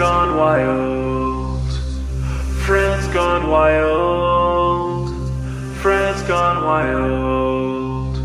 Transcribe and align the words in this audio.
gone 0.00 0.34
wild. 0.34 1.70
Friends 2.64 3.06
gone 3.08 3.50
wild. 3.50 5.10
Friends 5.82 6.22
gone 6.22 6.64
wild. 6.64 8.16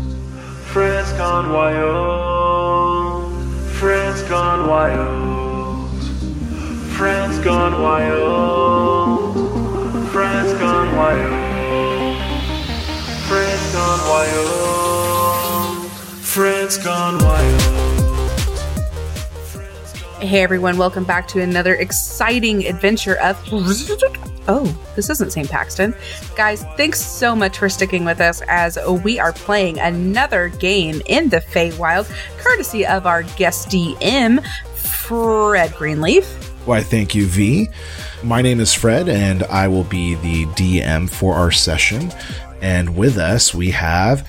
Friends 0.72 1.12
gone 1.12 1.52
wild. 1.52 2.72
Friends 3.78 4.22
gone 4.22 4.66
wild. 4.70 6.02
Friends 6.96 7.38
gone 7.40 7.82
wild. 7.82 9.34
Friends 10.14 10.52
gone 10.58 10.96
wild. 10.96 12.16
Friends 13.28 13.72
gone 13.74 14.00
wild. 14.08 15.90
Friends 16.22 16.78
gone 16.78 17.18
wild. 17.22 17.65
Hey 20.20 20.42
everyone, 20.42 20.78
welcome 20.78 21.04
back 21.04 21.28
to 21.28 21.42
another 21.42 21.74
exciting 21.74 22.66
adventure 22.66 23.16
of. 23.20 23.36
Oh, 24.48 24.64
this 24.94 25.10
isn't 25.10 25.32
St. 25.32 25.50
Paxton. 25.50 25.92
Guys, 26.36 26.62
thanks 26.76 27.00
so 27.00 27.34
much 27.34 27.58
for 27.58 27.68
sticking 27.68 28.04
with 28.04 28.20
us 28.20 28.42
as 28.46 28.78
we 29.02 29.18
are 29.18 29.32
playing 29.32 29.80
another 29.80 30.50
game 30.50 31.02
in 31.06 31.28
the 31.28 31.38
Feywild, 31.38 32.08
courtesy 32.38 32.86
of 32.86 33.06
our 33.06 33.24
guest 33.24 33.70
DM, 33.70 34.46
Fred 34.76 35.74
Greenleaf. 35.74 36.26
Why, 36.64 36.80
thank 36.80 37.12
you, 37.12 37.26
V. 37.26 37.68
My 38.22 38.40
name 38.40 38.60
is 38.60 38.72
Fred, 38.72 39.08
and 39.08 39.42
I 39.44 39.66
will 39.66 39.82
be 39.82 40.14
the 40.14 40.44
DM 40.54 41.10
for 41.10 41.34
our 41.34 41.50
session. 41.50 42.12
And 42.62 42.96
with 42.96 43.18
us, 43.18 43.52
we 43.52 43.72
have. 43.72 44.28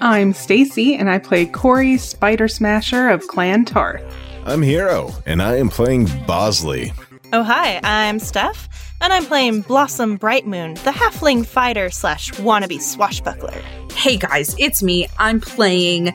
I'm 0.00 0.32
Stacy, 0.32 0.94
and 0.94 1.10
I 1.10 1.18
play 1.18 1.44
Corey 1.44 1.98
Spider 1.98 2.48
Smasher 2.48 3.10
of 3.10 3.28
Clan 3.28 3.66
Tarth. 3.66 4.02
I'm 4.50 4.62
Hero, 4.62 5.14
and 5.26 5.40
I 5.40 5.58
am 5.58 5.68
playing 5.68 6.08
Bosley. 6.26 6.92
Oh, 7.32 7.44
hi, 7.44 7.78
I'm 7.84 8.18
Steph, 8.18 8.68
and 9.00 9.12
I'm 9.12 9.24
playing 9.24 9.60
Blossom 9.60 10.18
Brightmoon, 10.18 10.74
the 10.82 10.90
halfling 10.90 11.46
fighter 11.46 11.88
slash 11.88 12.32
wannabe 12.32 12.80
swashbuckler. 12.80 13.62
Hey 13.92 14.16
guys, 14.16 14.56
it's 14.58 14.82
me. 14.82 15.06
I'm 15.20 15.40
playing 15.40 16.12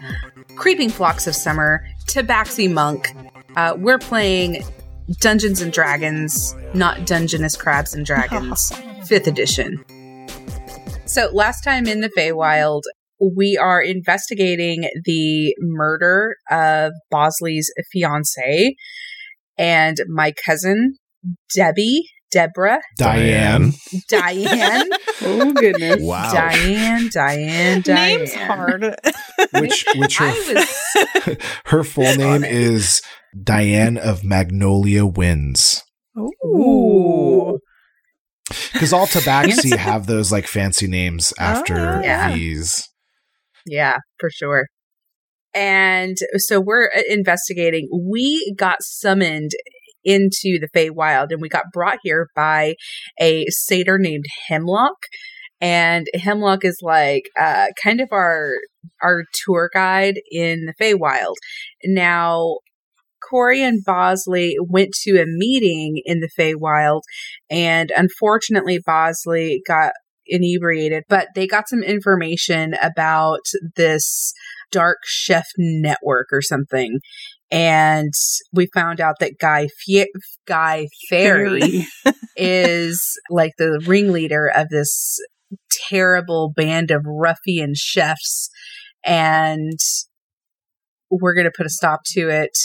Creeping 0.58 0.90
Phlox 0.90 1.28
of 1.28 1.34
Summer, 1.34 1.88
Tabaxi 2.08 2.70
Monk. 2.70 3.16
Uh, 3.56 3.76
we're 3.78 4.00
playing 4.00 4.66
Dungeons 5.22 5.62
and 5.62 5.72
Dragons, 5.72 6.54
not 6.74 7.06
Dungeness 7.06 7.56
Crabs 7.56 7.94
and 7.94 8.06
Dragons, 8.06 8.70
5th 9.04 9.28
edition. 9.28 9.82
So, 11.06 11.30
last 11.32 11.64
time 11.64 11.88
in 11.88 12.02
the 12.02 12.10
Feywild, 12.10 12.82
we 13.36 13.58
are 13.58 13.82
investigating 13.82 14.90
the 15.06 15.56
murder 15.60 16.36
of 16.52 16.92
Bosley's 17.10 17.72
fiance 17.92 18.76
and 19.58 19.98
my 20.08 20.34
cousin, 20.46 20.98
Debbie, 21.56 22.10
Deborah, 22.32 22.82
Diane. 22.98 23.74
Diane, 24.10 24.90
Oh, 25.22 25.54
goodness. 25.54 26.02
Wow. 26.02 26.32
Diane, 26.34 27.10
Diane, 27.12 27.82
Diane. 27.86 28.20
Name's 28.20 28.34
hard. 28.34 28.84
Which, 29.54 29.86
which 29.96 30.18
her, 30.18 30.28
was 30.28 31.38
her 31.66 31.84
full 31.84 32.16
name 32.16 32.44
is 32.44 33.02
Diane 33.42 33.98
of 33.98 34.24
Magnolia 34.24 35.06
Winds. 35.06 35.84
Ooh. 36.18 37.60
Because 38.74 38.92
all 38.92 39.08
tabaxi 39.08 39.76
have 39.78 40.08
those 40.08 40.32
like 40.32 40.48
fancy 40.48 40.88
names 40.88 41.34
after 41.40 42.00
oh, 42.00 42.02
yeah. 42.02 42.34
these. 42.34 42.90
Yeah, 43.66 43.98
for 44.20 44.30
sure. 44.30 44.68
And 45.54 46.18
so 46.38 46.60
we're 46.60 46.90
uh, 46.96 47.02
investigating. 47.10 47.88
We 47.92 48.54
got 48.58 48.78
summoned 48.82 49.52
into 50.04 50.60
the 50.60 50.70
Feywild 50.76 51.28
and 51.32 51.42
we 51.42 51.50
got 51.50 51.72
brought 51.74 51.98
here 52.04 52.28
by 52.36 52.76
a 53.20 53.46
satyr 53.50 53.98
named 53.98 54.26
Hemlock. 54.48 54.98
And 55.62 56.08
Hemlock 56.14 56.66
is 56.66 56.78
like 56.82 57.24
uh, 57.40 57.68
kind 57.82 58.02
of 58.02 58.10
our 58.12 58.56
our 59.02 59.24
tour 59.46 59.70
guide 59.74 60.20
in 60.30 60.66
the 60.66 60.74
Feywild. 60.80 61.36
Now, 61.86 62.58
Corey 63.28 63.64
and 63.64 63.84
Bosley 63.84 64.58
went 64.60 64.90
to 65.04 65.22
a 65.22 65.26
meeting 65.26 66.02
in 66.06 66.20
the 66.20 66.30
Feywild, 66.38 67.02
and 67.50 67.92
unfortunately, 67.96 68.80
Bosley 68.86 69.62
got 69.66 69.94
inebriated, 70.28 71.04
but 71.10 71.28
they 71.36 71.48
got 71.48 71.68
some 71.70 71.84
information 71.84 72.76
about 72.82 73.42
this 73.76 74.34
dark 74.72 74.98
chef 75.06 75.46
network 75.58 76.28
or 76.32 76.42
something. 76.42 77.00
And 77.52 78.14
we 78.52 78.68
found 78.74 79.00
out 79.00 79.16
that 79.20 79.40
Guy 79.40 79.68
Fie- 79.86 80.12
Guy 80.48 80.88
Fairy 81.10 81.86
is 82.36 83.02
like 83.30 83.54
the 83.58 83.82
ringleader 83.86 84.52
of 84.54 84.70
this 84.70 85.20
terrible 85.90 86.52
band 86.56 86.92
of 86.92 87.04
ruffian 87.06 87.74
chefs 87.76 88.50
and 89.06 89.78
we're 91.12 91.36
going 91.36 91.46
to 91.46 91.54
put 91.56 91.66
a 91.66 91.70
stop 91.70 92.02
to 92.08 92.30
it. 92.30 92.58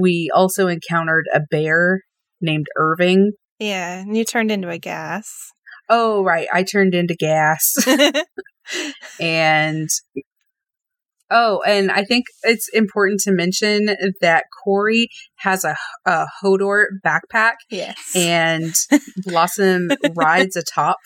We 0.00 0.30
also 0.32 0.68
encountered 0.68 1.26
a 1.34 1.40
bear 1.50 2.02
named 2.40 2.66
Irving. 2.76 3.32
yeah, 3.58 4.00
and 4.00 4.16
you 4.16 4.24
turned 4.24 4.50
into 4.50 4.68
a 4.70 4.78
gas. 4.78 5.28
Oh, 5.88 6.22
right. 6.22 6.48
I 6.52 6.62
turned 6.62 6.94
into 6.94 7.14
gas. 7.14 7.74
and 9.20 9.88
oh, 11.30 11.62
and 11.66 11.90
I 11.90 12.04
think 12.04 12.26
it's 12.42 12.68
important 12.72 13.20
to 13.20 13.32
mention 13.32 13.96
that 14.20 14.44
Corey 14.64 15.08
has 15.38 15.64
a, 15.64 15.76
a 16.06 16.26
Hodor 16.42 16.84
backpack 17.04 17.54
yes. 17.70 17.96
and 18.14 18.72
Blossom 19.24 19.88
rides 20.14 20.56
atop 20.56 20.96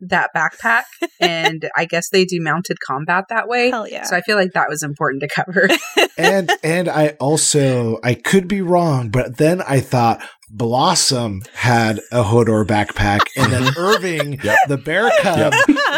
that 0.00 0.30
backpack. 0.36 0.84
And 1.20 1.68
I 1.76 1.84
guess 1.84 2.10
they 2.10 2.24
do 2.24 2.40
mounted 2.40 2.76
combat 2.86 3.24
that 3.28 3.48
way. 3.48 3.70
Hell 3.70 3.88
yeah. 3.88 4.04
So 4.04 4.14
I 4.16 4.20
feel 4.20 4.36
like 4.36 4.52
that 4.52 4.68
was 4.68 4.84
important 4.84 5.20
to 5.22 5.28
cover. 5.28 5.68
and 6.18 6.50
and 6.62 6.88
I 6.88 7.16
also 7.18 7.98
I 8.04 8.14
could 8.14 8.46
be 8.46 8.62
wrong, 8.62 9.10
but 9.10 9.36
then 9.36 9.60
I 9.62 9.80
thought 9.80 10.24
Blossom 10.48 11.42
had 11.54 11.98
a 12.12 12.22
Hodor 12.22 12.64
backpack, 12.64 13.22
and 13.36 13.52
then 13.52 13.72
Irving, 13.76 14.38
Yep. 14.44 14.58
the 14.68 14.78
bear 14.78 15.10
cub, 15.20 15.52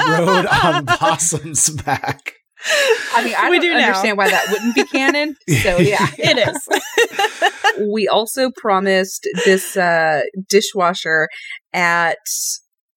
rode 0.09 0.47
on 0.47 0.85
Blossom's 0.87 1.69
back. 1.69 2.33
I 3.15 3.23
mean, 3.25 3.35
I 3.37 3.51
We 3.51 3.57
don't 3.59 3.67
do 3.67 3.75
now. 3.79 3.87
understand 3.89 4.17
why 4.17 4.31
that 4.31 4.47
wouldn't 4.51 4.75
be 4.75 4.85
canon. 4.85 5.37
So 5.63 5.77
yeah. 5.79 6.07
it 6.19 6.49
is. 6.49 7.89
we 7.93 8.09
also 8.09 8.51
promised 8.57 9.29
this 9.45 9.77
uh 9.77 10.23
dishwasher 10.49 11.29
at 11.73 12.19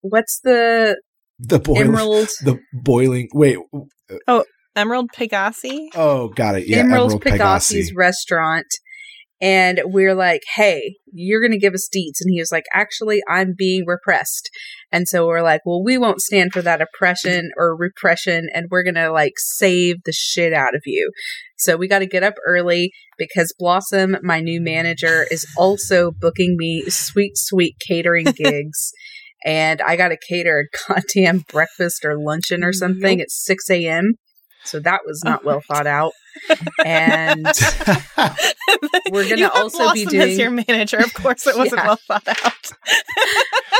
what's 0.04 0.40
the 0.44 1.02
The 1.40 1.60
boiling, 1.60 1.88
Emerald 1.88 2.30
the 2.44 2.60
boiling. 2.72 3.30
Wait, 3.34 3.58
Oh 4.28 4.46
Emerald 4.76 5.10
Pegasi. 5.16 5.90
oh, 5.96 6.30
got 6.30 6.56
it. 6.56 6.68
Yeah, 6.68 6.80
Emerald, 6.80 7.12
Emerald, 7.12 7.24
Pegassi's 7.24 7.92
Pegasi. 7.92 7.98
restaurant. 7.98 8.66
And 9.42 9.82
we're 9.84 10.16
like, 10.16 10.42
hey, 10.56 10.96
you're 11.12 11.42
going 11.42 11.52
to 11.52 11.60
give 11.60 11.74
us 11.74 11.90
deeds 11.92 12.22
And 12.22 12.32
he 12.32 12.40
was 12.40 12.52
like, 12.52 12.64
actually, 12.74 13.22
I'm 13.30 13.54
being 13.58 13.84
repressed. 13.86 14.50
And 14.90 15.06
so 15.06 15.28
we're 15.28 15.42
like, 15.42 15.60
well, 15.66 15.84
we 15.84 15.98
won't 15.98 16.22
stand 16.22 16.54
for 16.54 16.62
that 16.62 16.82
oppression 16.82 17.52
or 17.58 17.76
repression. 17.76 18.48
And 18.54 18.68
we're 18.70 18.84
going 18.84 18.96
to 18.96 19.12
like 19.12 19.34
save 19.36 19.98
the 20.06 20.14
shit 20.14 20.54
out 20.54 20.76
of 20.76 20.84
you. 20.86 21.12
So 21.58 21.76
we 21.76 21.90
got 21.90 22.00
to 22.00 22.06
get 22.06 22.24
up 22.24 22.36
early 22.48 22.94
because 23.18 23.54
Blossom, 23.60 24.16
my 24.24 24.40
new 24.40 24.62
manager, 24.62 25.26
is 25.30 25.46
also 25.58 26.12
booking 26.12 26.56
me 26.58 26.84
sweet, 26.90 27.34
sweet 27.36 27.76
catering 27.86 28.26
gigs. 28.36 28.94
And 29.46 29.82
I 29.82 29.96
got 29.96 30.10
to 30.10 30.18
cater 30.30 30.66
a 30.88 30.94
goddamn 30.94 31.44
breakfast 31.50 32.06
or 32.06 32.18
luncheon 32.18 32.64
or 32.64 32.74
something 32.74 33.20
at 33.22 33.30
6 33.32 33.70
a.m. 33.70 34.14
So 34.66 34.80
that 34.80 35.02
was 35.06 35.22
not 35.26 35.44
well 35.44 35.62
thought 35.68 35.88
out. 35.88 36.14
And 36.86 37.46
We're 39.12 39.30
gonna 39.30 39.50
also 39.54 39.92
be 39.94 40.06
Blossom 40.06 40.20
as 40.22 40.28
doing- 40.36 40.40
your 40.40 40.52
manager. 40.52 40.98
Of 40.98 41.14
course, 41.14 41.46
it 41.46 41.58
wasn't 41.58 41.82
Yeah. 41.82 41.88
well 41.88 42.00
thought 42.08 42.28
out. 42.28 42.72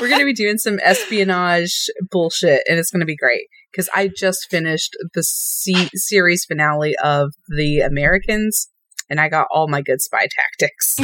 we're 0.02 0.10
going 0.10 0.20
to 0.20 0.26
be 0.26 0.34
doing 0.34 0.58
some 0.58 0.80
espionage 0.84 1.88
bullshit 2.12 2.62
and 2.68 2.78
it's 2.78 2.90
going 2.92 3.00
to 3.00 3.06
be 3.06 3.16
great 3.16 3.44
because 3.72 3.90
I 3.96 4.10
just 4.16 4.48
finished 4.50 4.96
the 5.14 5.24
se- 5.24 5.90
series 5.96 6.44
finale 6.46 6.96
of 7.02 7.32
The 7.48 7.80
Americans 7.80 8.70
and 9.10 9.20
I 9.22 9.30
got 9.30 9.48
all 9.52 9.68
my 9.70 9.82
good 9.82 10.02
spy 10.02 10.28
tactics. 10.60 10.98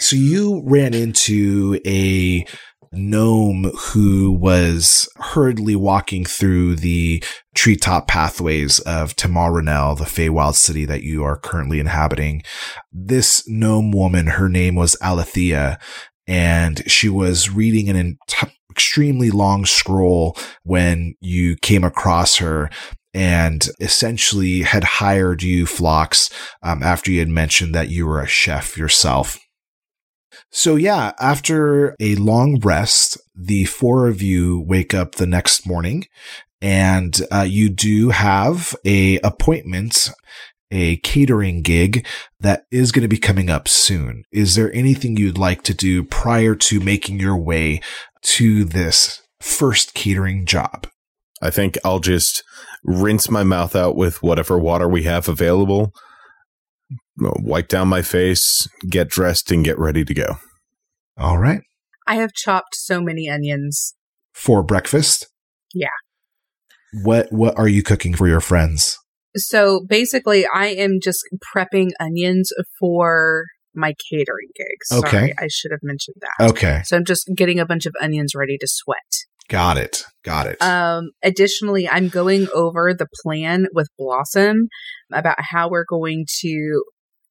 So 0.00 0.16
you 0.16 0.62
ran 0.64 0.94
into 0.94 1.78
a 1.86 2.46
gnome 2.90 3.70
who 3.78 4.32
was 4.32 5.06
hurriedly 5.16 5.76
walking 5.76 6.24
through 6.24 6.76
the 6.76 7.22
treetop 7.54 8.08
pathways 8.08 8.80
of 8.80 9.14
Tamarinel, 9.14 9.98
the 9.98 10.04
Feywild 10.04 10.54
city 10.54 10.86
that 10.86 11.02
you 11.02 11.22
are 11.22 11.36
currently 11.36 11.78
inhabiting. 11.78 12.42
This 12.90 13.46
gnome 13.46 13.92
woman, 13.92 14.26
her 14.26 14.48
name 14.48 14.74
was 14.74 14.96
Alethea, 15.02 15.78
and 16.26 16.82
she 16.90 17.10
was 17.10 17.50
reading 17.50 17.90
an 17.90 17.96
ent- 17.96 18.18
extremely 18.70 19.30
long 19.30 19.66
scroll 19.66 20.34
when 20.62 21.14
you 21.20 21.56
came 21.56 21.84
across 21.84 22.38
her. 22.38 22.70
and 23.12 23.68
essentially 23.80 24.62
had 24.62 24.84
hired 24.84 25.42
you, 25.42 25.66
Phlox, 25.66 26.30
um, 26.62 26.80
after 26.80 27.10
you 27.10 27.18
had 27.18 27.28
mentioned 27.28 27.74
that 27.74 27.88
you 27.88 28.06
were 28.06 28.20
a 28.20 28.26
chef 28.28 28.78
yourself. 28.78 29.36
So 30.50 30.76
yeah, 30.76 31.12
after 31.20 31.94
a 32.00 32.16
long 32.16 32.58
rest, 32.60 33.18
the 33.34 33.64
four 33.64 34.08
of 34.08 34.20
you 34.20 34.60
wake 34.60 34.94
up 34.94 35.14
the 35.14 35.26
next 35.26 35.66
morning 35.66 36.06
and 36.60 37.18
uh, 37.32 37.46
you 37.48 37.68
do 37.70 38.10
have 38.10 38.74
a 38.84 39.18
appointment 39.20 40.10
a 40.70 40.96
catering 40.98 41.62
gig 41.62 42.06
that 42.38 42.64
is 42.70 42.92
going 42.92 43.02
to 43.02 43.08
be 43.08 43.18
coming 43.18 43.50
up 43.50 43.66
soon. 43.68 44.24
Is 44.32 44.54
there 44.54 44.72
anything 44.72 45.16
you'd 45.16 45.38
like 45.38 45.62
to 45.64 45.74
do 45.74 46.04
prior 46.04 46.54
to 46.54 46.80
making 46.80 47.18
your 47.18 47.36
way 47.36 47.80
to 48.22 48.64
this 48.64 49.22
first 49.40 49.94
catering 49.94 50.46
job? 50.46 50.86
I 51.42 51.50
think 51.50 51.78
I'll 51.84 52.00
just 52.00 52.44
rinse 52.84 53.30
my 53.30 53.42
mouth 53.42 53.74
out 53.74 53.96
with 53.96 54.22
whatever 54.22 54.58
water 54.58 54.88
we 54.88 55.04
have 55.04 55.28
available, 55.28 55.92
wipe 57.20 57.68
down 57.68 57.88
my 57.88 58.02
face, 58.02 58.68
get 58.88 59.08
dressed, 59.08 59.50
and 59.50 59.64
get 59.64 59.78
ready 59.78 60.04
to 60.04 60.14
go. 60.14 60.36
All 61.16 61.38
right. 61.38 61.60
I 62.06 62.16
have 62.16 62.32
chopped 62.32 62.74
so 62.74 63.00
many 63.00 63.28
onions. 63.28 63.94
For 64.32 64.62
breakfast? 64.62 65.26
Yeah. 65.74 65.88
What 67.04 67.30
what 67.30 67.56
are 67.58 67.68
you 67.68 67.82
cooking 67.82 68.14
for 68.14 68.26
your 68.26 68.40
friends? 68.40 68.96
So 69.36 69.84
basically, 69.88 70.44
I 70.52 70.68
am 70.68 70.98
just 71.00 71.20
prepping 71.54 71.90
onions 72.00 72.50
for 72.80 73.44
my 73.74 73.94
catering 74.10 74.48
gigs. 74.56 74.88
Sorry, 74.88 75.06
Okay. 75.06 75.34
I 75.38 75.46
should 75.48 75.70
have 75.70 75.80
mentioned 75.82 76.16
that. 76.20 76.50
Okay. 76.50 76.82
So 76.84 76.96
I'm 76.96 77.04
just 77.04 77.30
getting 77.36 77.60
a 77.60 77.66
bunch 77.66 77.86
of 77.86 77.94
onions 78.00 78.32
ready 78.34 78.56
to 78.58 78.66
sweat. 78.68 78.96
Got 79.48 79.78
it. 79.78 80.04
Got 80.24 80.46
it. 80.46 80.62
Um, 80.62 81.10
additionally, 81.22 81.88
I'm 81.88 82.08
going 82.08 82.48
over 82.54 82.92
the 82.94 83.06
plan 83.22 83.66
with 83.72 83.88
Blossom 83.98 84.68
about 85.12 85.38
how 85.38 85.68
we're 85.68 85.84
going 85.88 86.24
to 86.40 86.82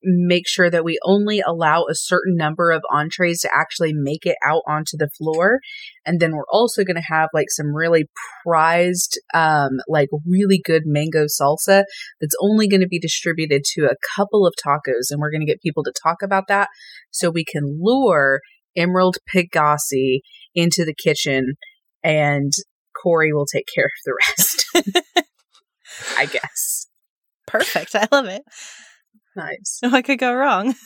make 0.04 0.48
sure 0.48 0.70
that 0.70 0.84
we 0.84 0.98
only 1.04 1.42
allow 1.46 1.84
a 1.84 1.96
certain 1.96 2.36
number 2.36 2.72
of 2.72 2.82
entrees 2.92 3.42
to 3.42 3.50
actually 3.54 3.94
make 3.94 4.26
it 4.26 4.38
out 4.46 4.62
onto 4.68 4.98
the 4.98 5.10
floor. 5.18 5.60
And 6.06 6.20
then 6.20 6.32
we're 6.32 6.50
also 6.52 6.84
going 6.84 6.96
to 6.96 7.14
have 7.14 7.30
like 7.34 7.48
some 7.50 7.76
really 7.76 8.06
prized, 8.44 9.20
um, 9.34 9.80
like 9.88 10.10
really 10.26 10.62
good 10.64 10.84
mango 10.86 11.26
salsa 11.26 11.84
that's 12.22 12.36
only 12.42 12.68
going 12.68 12.82
to 12.82 12.88
be 12.88 13.00
distributed 13.00 13.64
to 13.76 13.86
a 13.86 13.96
couple 14.16 14.46
of 14.46 14.54
tacos. 14.66 15.10
And 15.10 15.20
we're 15.20 15.32
going 15.32 15.46
to 15.46 15.52
get 15.52 15.62
people 15.62 15.84
to 15.84 15.94
talk 16.04 16.22
about 16.24 16.48
that 16.48 16.70
so 17.12 17.30
we 17.30 17.44
can 17.44 17.80
lure 17.82 18.40
Emerald 18.76 19.18
Pegasi 19.34 20.22
into 20.56 20.86
the 20.86 20.96
kitchen 20.96 21.56
and 22.04 22.52
Corey 23.02 23.34
will 23.34 23.46
take 23.46 23.66
care 23.74 23.86
of 23.86 23.92
the 24.06 24.14
rest. 24.28 25.16
I 26.18 26.26
guess. 26.26 26.88
Perfect. 27.48 27.96
I 27.96 28.08
love 28.12 28.26
it. 28.28 28.44
Nice. 29.36 29.80
What 29.84 30.06
could 30.06 30.20
go 30.20 30.34
wrong? 30.34 30.76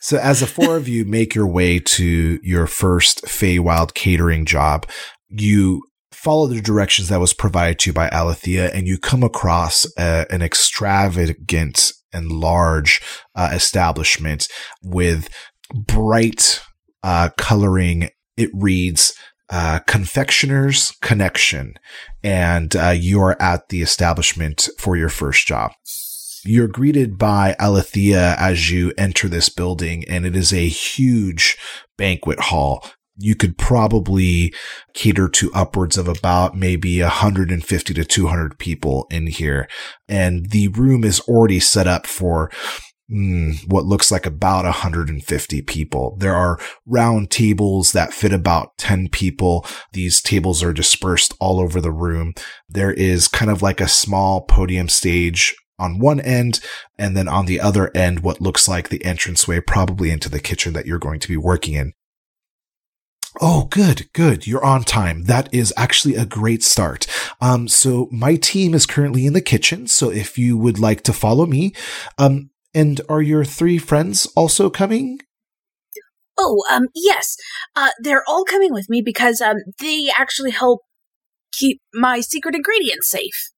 So 0.00 0.18
as 0.18 0.40
the 0.40 0.48
four 0.48 0.76
of 0.76 0.88
you 0.88 1.04
make 1.04 1.36
your 1.36 1.46
way 1.46 1.78
to 1.78 2.40
your 2.42 2.66
first 2.66 3.22
Feywild 3.26 3.94
catering 3.94 4.44
job, 4.44 4.88
you 5.28 5.84
follow 6.12 6.48
the 6.48 6.60
directions 6.60 7.08
that 7.10 7.20
was 7.20 7.32
provided 7.32 7.78
to 7.78 7.90
you 7.90 7.94
by 7.94 8.08
Alethea 8.08 8.72
and 8.74 8.88
you 8.88 8.98
come 8.98 9.22
across 9.22 9.86
a, 9.96 10.26
an 10.30 10.42
extravagant 10.42 11.92
and 12.12 12.32
large 12.32 13.00
uh, 13.36 13.50
establishment 13.52 14.48
with 14.82 15.28
bright 15.72 16.60
uh, 17.04 17.28
coloring. 17.36 18.10
It 18.36 18.50
reads 18.52 19.14
uh, 19.50 19.78
Confectioner's 19.86 20.90
Connection, 21.00 21.74
and 22.22 22.74
uh, 22.74 22.90
you 22.90 23.20
are 23.20 23.40
at 23.40 23.68
the 23.68 23.80
establishment 23.80 24.68
for 24.78 24.96
your 24.96 25.08
first 25.08 25.46
job. 25.46 25.70
You're 26.50 26.66
greeted 26.66 27.18
by 27.18 27.54
Alethea 27.60 28.34
as 28.38 28.70
you 28.70 28.94
enter 28.96 29.28
this 29.28 29.50
building, 29.50 30.02
and 30.08 30.24
it 30.24 30.34
is 30.34 30.50
a 30.50 30.66
huge 30.66 31.58
banquet 31.98 32.40
hall. 32.40 32.86
You 33.18 33.34
could 33.34 33.58
probably 33.58 34.54
cater 34.94 35.28
to 35.28 35.52
upwards 35.52 35.98
of 35.98 36.08
about 36.08 36.56
maybe 36.56 37.02
150 37.02 37.92
to 37.92 38.02
200 38.02 38.58
people 38.58 39.06
in 39.10 39.26
here. 39.26 39.68
And 40.08 40.48
the 40.48 40.68
room 40.68 41.04
is 41.04 41.20
already 41.20 41.60
set 41.60 41.86
up 41.86 42.06
for 42.06 42.50
mm, 43.12 43.54
what 43.70 43.84
looks 43.84 44.10
like 44.10 44.24
about 44.24 44.64
150 44.64 45.60
people. 45.60 46.16
There 46.18 46.34
are 46.34 46.58
round 46.86 47.30
tables 47.30 47.92
that 47.92 48.14
fit 48.14 48.32
about 48.32 48.78
10 48.78 49.10
people. 49.10 49.66
These 49.92 50.22
tables 50.22 50.62
are 50.62 50.72
dispersed 50.72 51.34
all 51.40 51.60
over 51.60 51.82
the 51.82 51.92
room. 51.92 52.32
There 52.70 52.94
is 52.94 53.28
kind 53.28 53.50
of 53.50 53.60
like 53.60 53.82
a 53.82 53.86
small 53.86 54.40
podium 54.40 54.88
stage 54.88 55.54
on 55.78 55.98
one 55.98 56.20
end, 56.20 56.60
and 56.98 57.16
then 57.16 57.28
on 57.28 57.46
the 57.46 57.60
other 57.60 57.90
end, 57.96 58.20
what 58.20 58.40
looks 58.40 58.68
like 58.68 58.88
the 58.88 59.04
entranceway, 59.04 59.60
probably 59.60 60.10
into 60.10 60.28
the 60.28 60.40
kitchen 60.40 60.72
that 60.72 60.86
you're 60.86 60.98
going 60.98 61.20
to 61.20 61.28
be 61.28 61.36
working 61.36 61.74
in. 61.74 61.92
Oh, 63.40 63.66
good, 63.66 64.12
good. 64.14 64.46
You're 64.46 64.64
on 64.64 64.82
time. 64.82 65.24
That 65.24 65.52
is 65.52 65.72
actually 65.76 66.16
a 66.16 66.26
great 66.26 66.64
start. 66.64 67.06
Um, 67.40 67.68
so 67.68 68.08
my 68.10 68.36
team 68.36 68.74
is 68.74 68.86
currently 68.86 69.26
in 69.26 69.32
the 69.32 69.40
kitchen. 69.40 69.86
So 69.86 70.10
if 70.10 70.38
you 70.38 70.58
would 70.58 70.78
like 70.78 71.02
to 71.02 71.12
follow 71.12 71.46
me, 71.46 71.72
um, 72.16 72.50
and 72.74 73.00
are 73.08 73.22
your 73.22 73.44
three 73.44 73.78
friends 73.78 74.26
also 74.34 74.70
coming? 74.70 75.20
Oh, 76.36 76.64
um, 76.70 76.88
yes. 76.94 77.36
Uh, 77.76 77.90
they're 78.00 78.24
all 78.26 78.44
coming 78.44 78.72
with 78.72 78.88
me 78.88 79.02
because, 79.04 79.40
um, 79.40 79.56
they 79.78 80.08
actually 80.16 80.50
help 80.50 80.80
keep 81.52 81.80
my 81.94 82.20
secret 82.20 82.54
ingredients 82.54 83.08
safe. 83.08 83.50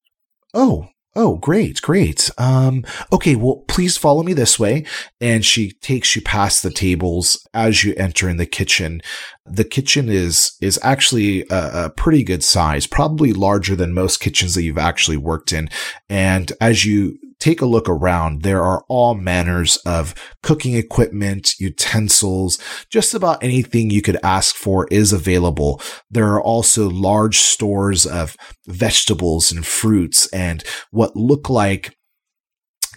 Oh, 0.53 0.89
oh, 1.15 1.35
great, 1.37 1.81
great. 1.81 2.29
Um, 2.37 2.83
okay, 3.11 3.35
well, 3.35 3.63
please 3.67 3.97
follow 3.97 4.23
me 4.23 4.33
this 4.33 4.57
way. 4.59 4.85
And 5.19 5.45
she 5.45 5.71
takes 5.73 6.15
you 6.15 6.21
past 6.21 6.63
the 6.63 6.71
tables 6.71 7.47
as 7.53 7.83
you 7.83 7.93
enter 7.97 8.29
in 8.29 8.37
the 8.37 8.45
kitchen. 8.45 9.01
The 9.45 9.63
kitchen 9.63 10.07
is, 10.09 10.53
is 10.61 10.79
actually 10.83 11.45
a, 11.49 11.85
a 11.85 11.89
pretty 11.89 12.23
good 12.23 12.43
size, 12.43 12.85
probably 12.87 13.33
larger 13.33 13.75
than 13.75 13.93
most 13.93 14.19
kitchens 14.19 14.55
that 14.55 14.63
you've 14.63 14.77
actually 14.77 15.17
worked 15.17 15.51
in. 15.51 15.69
And 16.09 16.51
as 16.61 16.85
you 16.85 17.17
take 17.39 17.59
a 17.59 17.65
look 17.65 17.89
around, 17.89 18.43
there 18.43 18.63
are 18.63 18.85
all 18.87 19.15
manners 19.15 19.77
of 19.77 20.13
cooking 20.43 20.75
equipment, 20.75 21.59
utensils, 21.59 22.59
just 22.89 23.13
about 23.13 23.43
anything 23.43 23.89
you 23.89 24.01
could 24.01 24.17
ask 24.23 24.55
for 24.55 24.87
is 24.91 25.11
available. 25.11 25.81
There 26.09 26.31
are 26.33 26.41
also 26.41 26.87
large 26.87 27.39
stores 27.39 28.05
of 28.05 28.37
vegetables 28.67 29.51
and 29.51 29.65
fruits 29.65 30.27
and 30.27 30.63
what 30.91 31.15
look 31.15 31.49
like 31.49 31.97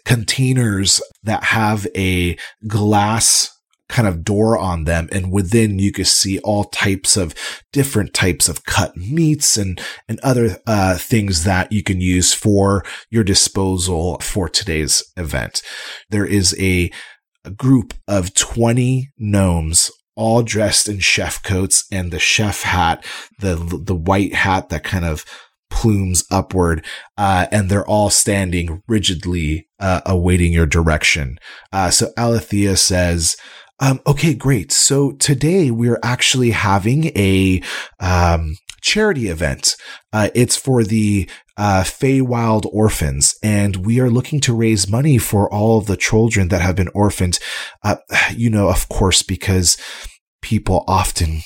containers 0.04 1.00
that 1.22 1.44
have 1.44 1.86
a 1.96 2.36
glass 2.66 3.53
kind 3.88 4.08
of 4.08 4.24
door 4.24 4.58
on 4.58 4.84
them. 4.84 5.08
And 5.12 5.30
within 5.30 5.78
you 5.78 5.92
can 5.92 6.04
see 6.04 6.38
all 6.40 6.64
types 6.64 7.16
of 7.16 7.34
different 7.72 8.14
types 8.14 8.48
of 8.48 8.64
cut 8.64 8.96
meats 8.96 9.56
and 9.56 9.80
and 10.08 10.18
other 10.20 10.58
uh, 10.66 10.96
things 10.96 11.44
that 11.44 11.70
you 11.72 11.82
can 11.82 12.00
use 12.00 12.32
for 12.32 12.84
your 13.10 13.24
disposal 13.24 14.18
for 14.20 14.48
today's 14.48 15.02
event. 15.16 15.62
There 16.10 16.26
is 16.26 16.56
a, 16.58 16.90
a 17.44 17.50
group 17.50 17.94
of 18.08 18.34
20 18.34 19.10
gnomes 19.18 19.90
all 20.16 20.42
dressed 20.42 20.88
in 20.88 21.00
chef 21.00 21.42
coats 21.42 21.84
and 21.90 22.12
the 22.12 22.20
chef 22.20 22.62
hat 22.62 23.04
the 23.40 23.56
the 23.56 23.96
white 23.96 24.32
hat 24.32 24.68
that 24.68 24.84
kind 24.84 25.04
of 25.04 25.24
plumes 25.70 26.24
upward 26.30 26.84
uh, 27.18 27.46
and 27.50 27.68
they're 27.68 27.86
all 27.86 28.10
standing 28.10 28.80
rigidly 28.86 29.68
uh, 29.80 30.00
awaiting 30.06 30.52
your 30.52 30.66
direction. 30.66 31.36
Uh, 31.72 31.90
so 31.90 32.10
alethea 32.16 32.76
says 32.76 33.36
um, 33.84 34.00
okay, 34.06 34.32
great. 34.32 34.72
So 34.72 35.12
today 35.12 35.70
we're 35.70 36.00
actually 36.02 36.52
having 36.52 37.06
a 37.14 37.60
um, 38.00 38.56
charity 38.80 39.28
event. 39.28 39.76
Uh, 40.10 40.30
it's 40.34 40.56
for 40.56 40.84
the 40.84 41.28
uh, 41.58 41.82
Feywild 41.84 42.64
orphans, 42.72 43.34
and 43.42 43.84
we 43.84 44.00
are 44.00 44.08
looking 44.08 44.40
to 44.40 44.56
raise 44.56 44.88
money 44.88 45.18
for 45.18 45.52
all 45.52 45.76
of 45.76 45.86
the 45.86 45.98
children 45.98 46.48
that 46.48 46.62
have 46.62 46.76
been 46.76 46.88
orphaned. 46.94 47.38
Uh, 47.82 47.96
you 48.34 48.48
know, 48.48 48.70
of 48.70 48.88
course, 48.88 49.22
because 49.22 49.76
people 50.40 50.84
often 50.88 51.42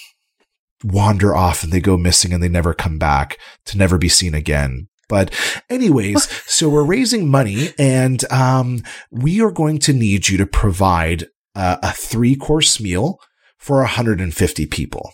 wander 0.84 1.34
off 1.34 1.64
and 1.64 1.72
they 1.72 1.80
go 1.80 1.96
missing 1.96 2.32
and 2.32 2.40
they 2.40 2.48
never 2.48 2.72
come 2.72 2.98
back 2.98 3.36
to 3.66 3.76
never 3.76 3.98
be 3.98 4.08
seen 4.08 4.34
again. 4.34 4.86
But 5.08 5.34
anyways, 5.68 6.30
so 6.46 6.68
we're 6.68 6.84
raising 6.84 7.28
money 7.28 7.70
and, 7.80 8.30
um, 8.30 8.82
we 9.10 9.40
are 9.42 9.50
going 9.50 9.80
to 9.80 9.92
need 9.92 10.28
you 10.28 10.38
to 10.38 10.46
provide 10.46 11.26
uh, 11.58 11.76
a 11.82 11.92
three 11.92 12.36
course 12.36 12.80
meal 12.80 13.18
for 13.58 13.78
150 13.78 14.66
people. 14.66 15.12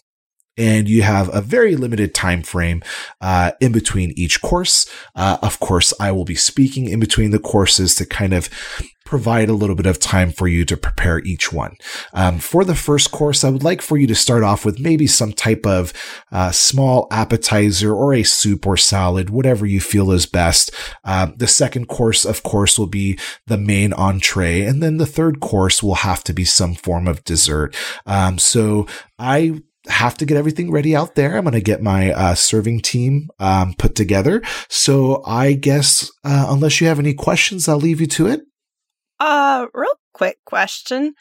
And 0.57 0.89
you 0.89 1.03
have 1.03 1.35
a 1.35 1.41
very 1.41 1.75
limited 1.75 2.15
time 2.15 2.43
frame 2.43 2.83
uh, 3.21 3.53
in 3.61 3.73
between 3.73 4.13
each 4.17 4.41
course. 4.41 4.89
Uh, 5.17 5.39
of 5.43 5.59
course, 5.59 5.93
I 5.99 6.13
will 6.13 6.25
be 6.25 6.37
speaking 6.37 6.87
in 6.87 7.01
between 7.01 7.33
the 7.33 7.41
courses 7.41 7.97
to 7.97 8.07
kind 8.07 8.33
of 8.33 8.49
provide 9.05 9.49
a 9.49 9.55
little 9.55 9.77
bit 9.77 9.87
of 9.87 9.99
time 9.99 10.33
for 10.33 10.49
you 10.49 10.65
to 10.65 10.77
prepare 10.77 11.19
each 11.21 11.53
one. 11.53 11.77
Um, 12.13 12.39
for 12.39 12.65
the 12.65 12.75
first 12.75 13.11
course, 13.11 13.45
I 13.45 13.51
would 13.51 13.63
like 13.63 13.83
for 13.83 13.97
you 13.97 14.07
to 14.07 14.15
start 14.15 14.43
off 14.43 14.65
with 14.65 14.81
maybe 14.81 15.07
some 15.07 15.33
type 15.33 15.67
of 15.67 15.93
uh, 16.33 16.51
small 16.51 17.07
appetizer 17.11 17.95
or 17.95 18.15
a 18.15 18.23
soup 18.23 18.67
or 18.67 18.77
salad, 18.77 19.31
whatever 19.31 19.67
you 19.67 19.81
feel 19.81 20.11
is 20.11 20.27
best. 20.27 20.71
Um, 21.05 21.35
the 21.37 21.47
second 21.47 21.87
course, 21.87 22.25
of 22.25 22.43
course, 22.43 22.79
will 22.79 22.87
be 22.87 23.19
the 23.47 23.59
main 23.59 23.93
entree, 23.93 24.63
and 24.63 24.83
then 24.83 24.97
the 24.97 25.07
third 25.07 25.41
course 25.41 25.83
will 25.83 25.97
have 25.97 26.25
to 26.25 26.33
be 26.33 26.45
some 26.45 26.75
form 26.75 27.07
of 27.07 27.25
dessert. 27.25 27.77
Um, 28.07 28.39
so 28.39 28.87
I 29.19 29.63
have 29.87 30.17
to 30.17 30.25
get 30.25 30.37
everything 30.37 30.71
ready 30.71 30.97
out 30.97 31.15
there. 31.15 31.37
I'm 31.37 31.45
going 31.45 31.53
to 31.53 31.61
get 31.61 31.83
my 31.83 32.13
uh, 32.13 32.35
serving 32.35 32.81
team 32.81 33.29
um, 33.39 33.75
put 33.75 33.95
together. 33.95 34.43
So 34.69 35.23
I 35.27 35.53
guess, 35.53 36.11
uh, 36.25 36.47
unless 36.49 36.81
you 36.81 36.87
have 36.87 36.99
any 36.99 37.15
questions, 37.15 37.69
I'll 37.69 37.77
leave 37.77 38.01
you 38.01 38.07
to 38.09 38.27
it. 38.29 38.41
Uh, 39.25 39.69
real 39.73 39.99
quick 40.13 40.37
question. 40.45 41.15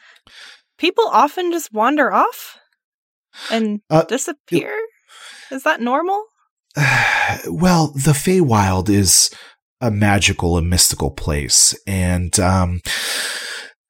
People 0.76 1.08
often 1.08 1.50
just 1.50 1.72
wander 1.72 2.12
off 2.12 2.58
and 3.50 3.80
Uh, 3.88 4.02
disappear? 4.02 4.76
Is 5.50 5.62
that 5.62 5.80
normal? 5.80 6.22
well, 7.46 7.94
the 7.94 8.12
Feywild 8.12 8.90
is 8.90 9.30
a 9.80 9.90
magical 9.90 10.58
and 10.58 10.68
mystical 10.68 11.12
place, 11.12 11.74
and 11.86 12.38
um, 12.38 12.82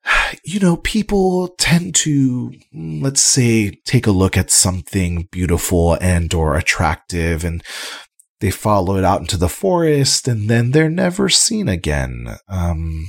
you 0.44 0.60
know, 0.60 0.76
people 0.76 1.48
tend 1.58 1.96
to, 1.96 2.52
mm, 2.72 3.02
let's 3.02 3.20
say, 3.20 3.80
take 3.84 4.06
a 4.06 4.12
look 4.12 4.36
at 4.36 4.48
something 4.48 5.26
beautiful 5.32 5.98
and 6.00 6.32
or 6.32 6.56
attractive, 6.56 7.42
and 7.42 7.64
they 8.40 8.52
follow 8.52 8.96
it 8.96 9.02
out 9.02 9.22
into 9.22 9.36
the 9.36 9.48
forest, 9.48 10.28
and 10.28 10.48
then 10.48 10.70
they're 10.70 10.88
never 10.88 11.28
seen 11.28 11.68
again. 11.68 12.36
Um, 12.48 13.08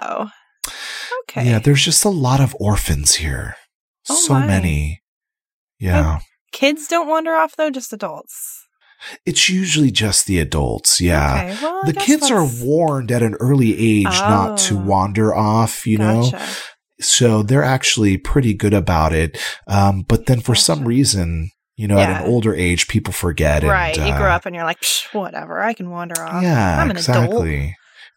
Oh. 0.00 0.30
Okay. 1.24 1.46
Yeah, 1.50 1.58
there's 1.58 1.84
just 1.84 2.04
a 2.04 2.08
lot 2.10 2.40
of 2.40 2.56
orphans 2.60 3.16
here. 3.16 3.56
Oh 4.08 4.14
so 4.14 4.34
my. 4.34 4.46
many. 4.46 5.02
Yeah. 5.78 6.20
Kids 6.52 6.86
don't 6.88 7.08
wander 7.08 7.34
off 7.34 7.56
though, 7.56 7.70
just 7.70 7.92
adults. 7.92 8.66
It's 9.24 9.48
usually 9.48 9.90
just 9.92 10.26
the 10.26 10.40
adults. 10.40 11.00
Yeah. 11.00 11.34
Okay. 11.52 11.58
Well, 11.62 11.84
the 11.84 11.92
kids 11.92 12.30
are 12.30 12.44
warned 12.64 13.12
at 13.12 13.22
an 13.22 13.34
early 13.38 13.78
age 13.78 14.04
not 14.06 14.58
to 14.60 14.74
Oh. 14.76 14.82
wander 14.82 15.34
off, 15.34 15.86
you 15.86 15.98
know? 15.98 16.30
So 17.00 17.44
they're 17.44 17.62
actually 17.62 18.16
pretty 18.18 18.54
good 18.54 18.74
about 18.74 19.12
it. 19.12 19.38
Um, 19.68 20.02
but 20.02 20.26
then 20.26 20.40
for 20.40 20.56
some 20.56 20.84
reason, 20.84 21.50
you 21.76 21.86
know, 21.86 21.96
at 21.98 22.22
an 22.22 22.28
older 22.28 22.52
age, 22.52 22.88
people 22.88 23.12
forget. 23.12 23.62
Right. 23.62 23.96
And, 23.96 24.08
you 24.08 24.14
uh, 24.14 24.18
grow 24.18 24.30
up 24.30 24.46
and 24.46 24.54
you're 24.56 24.64
like, 24.64 24.84
whatever, 25.12 25.60
I 25.60 25.74
can 25.74 25.90
wander 25.90 26.20
off. 26.20 26.42
Yeah, 26.42 26.82
I'm 26.82 26.90
an 26.90 26.96
adult. 26.96 27.46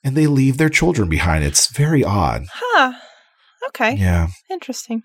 And 0.04 0.18
they 0.18 0.28
leave 0.28 0.58
their 0.58 0.70
children 0.70 1.10
behind. 1.10 1.44
It's 1.44 1.68
very 1.68 2.04
odd. 2.04 2.46
Huh. 2.52 2.94
Okay. 3.68 3.96
Yeah. 3.96 4.28
Interesting. 4.50 5.04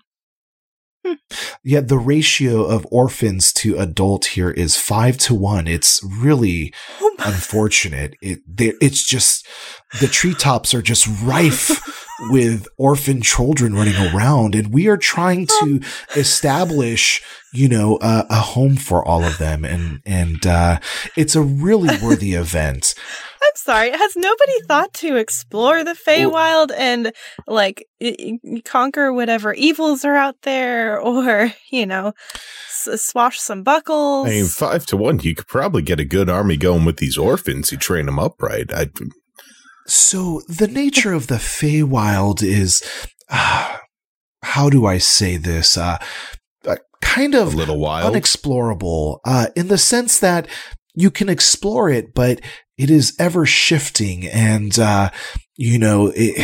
Yeah, 1.63 1.81
the 1.81 1.97
ratio 1.97 2.65
of 2.65 2.87
orphans 2.91 3.53
to 3.53 3.77
adult 3.77 4.25
here 4.25 4.51
is 4.51 4.77
five 4.77 5.17
to 5.19 5.35
one. 5.35 5.67
It's 5.67 6.01
really 6.03 6.73
unfortunate. 7.19 8.15
It 8.21 8.39
there, 8.47 8.73
it's 8.81 9.03
just 9.03 9.47
the 9.99 10.07
treetops 10.07 10.73
are 10.73 10.81
just 10.81 11.07
rife 11.23 11.81
with 12.29 12.67
orphan 12.77 13.21
children 13.21 13.73
running 13.73 13.95
around, 13.95 14.55
and 14.55 14.73
we 14.73 14.87
are 14.87 14.97
trying 14.97 15.47
to 15.59 15.81
establish, 16.15 17.21
you 17.53 17.69
know, 17.69 17.97
a, 18.01 18.25
a 18.29 18.39
home 18.39 18.75
for 18.75 19.05
all 19.07 19.23
of 19.23 19.37
them, 19.37 19.63
and 19.63 20.01
and 20.05 20.45
uh, 20.45 20.79
it's 21.15 21.35
a 21.35 21.41
really 21.41 21.95
worthy 22.03 22.33
event. 22.33 22.95
I'm 23.47 23.55
sorry. 23.55 23.91
Has 23.91 24.15
nobody 24.15 24.61
thought 24.67 24.93
to 24.95 25.15
explore 25.15 25.83
the 25.83 25.93
Feywild 25.95 26.71
and 26.77 27.13
like 27.47 27.85
y- 28.01 28.37
y- 28.43 28.61
conquer 28.65 29.13
whatever 29.13 29.53
evils 29.53 30.03
are 30.05 30.15
out 30.15 30.35
there, 30.43 30.99
or 30.99 31.53
you 31.71 31.85
know, 31.85 32.13
s- 32.67 33.01
swash 33.01 33.39
some 33.39 33.63
buckles? 33.63 34.27
I 34.27 34.31
mean, 34.31 34.45
five 34.45 34.85
to 34.87 34.97
one, 34.97 35.19
you 35.19 35.35
could 35.35 35.47
probably 35.47 35.81
get 35.81 35.99
a 35.99 36.05
good 36.05 36.29
army 36.29 36.57
going 36.57 36.85
with 36.85 36.97
these 36.97 37.17
orphans. 37.17 37.71
You 37.71 37.77
train 37.77 38.05
them 38.07 38.19
up 38.19 38.41
right. 38.41 38.71
I, 38.73 38.89
So 39.87 40.41
the 40.49 40.67
nature 40.67 41.13
of 41.13 41.27
the 41.27 41.35
Feywild 41.35 42.43
is, 42.43 42.83
uh, 43.29 43.77
how 44.43 44.69
do 44.69 44.85
I 44.85 44.97
say 44.97 45.37
this? 45.37 45.77
Uh, 45.77 45.97
uh, 46.67 46.75
kind 47.01 47.33
a 47.33 47.41
of 47.41 47.53
little 47.55 47.79
wild. 47.79 48.13
unexplorable 48.13 49.19
uh, 49.25 49.47
in 49.55 49.67
the 49.69 49.77
sense 49.77 50.19
that 50.19 50.47
you 50.93 51.09
can 51.11 51.29
explore 51.29 51.89
it, 51.89 52.13
but 52.13 52.41
it 52.77 52.89
is 52.89 53.15
ever 53.19 53.45
shifting 53.45 54.27
and, 54.27 54.77
uh, 54.77 55.09
you 55.55 55.79
know, 55.79 56.11
it, 56.15 56.35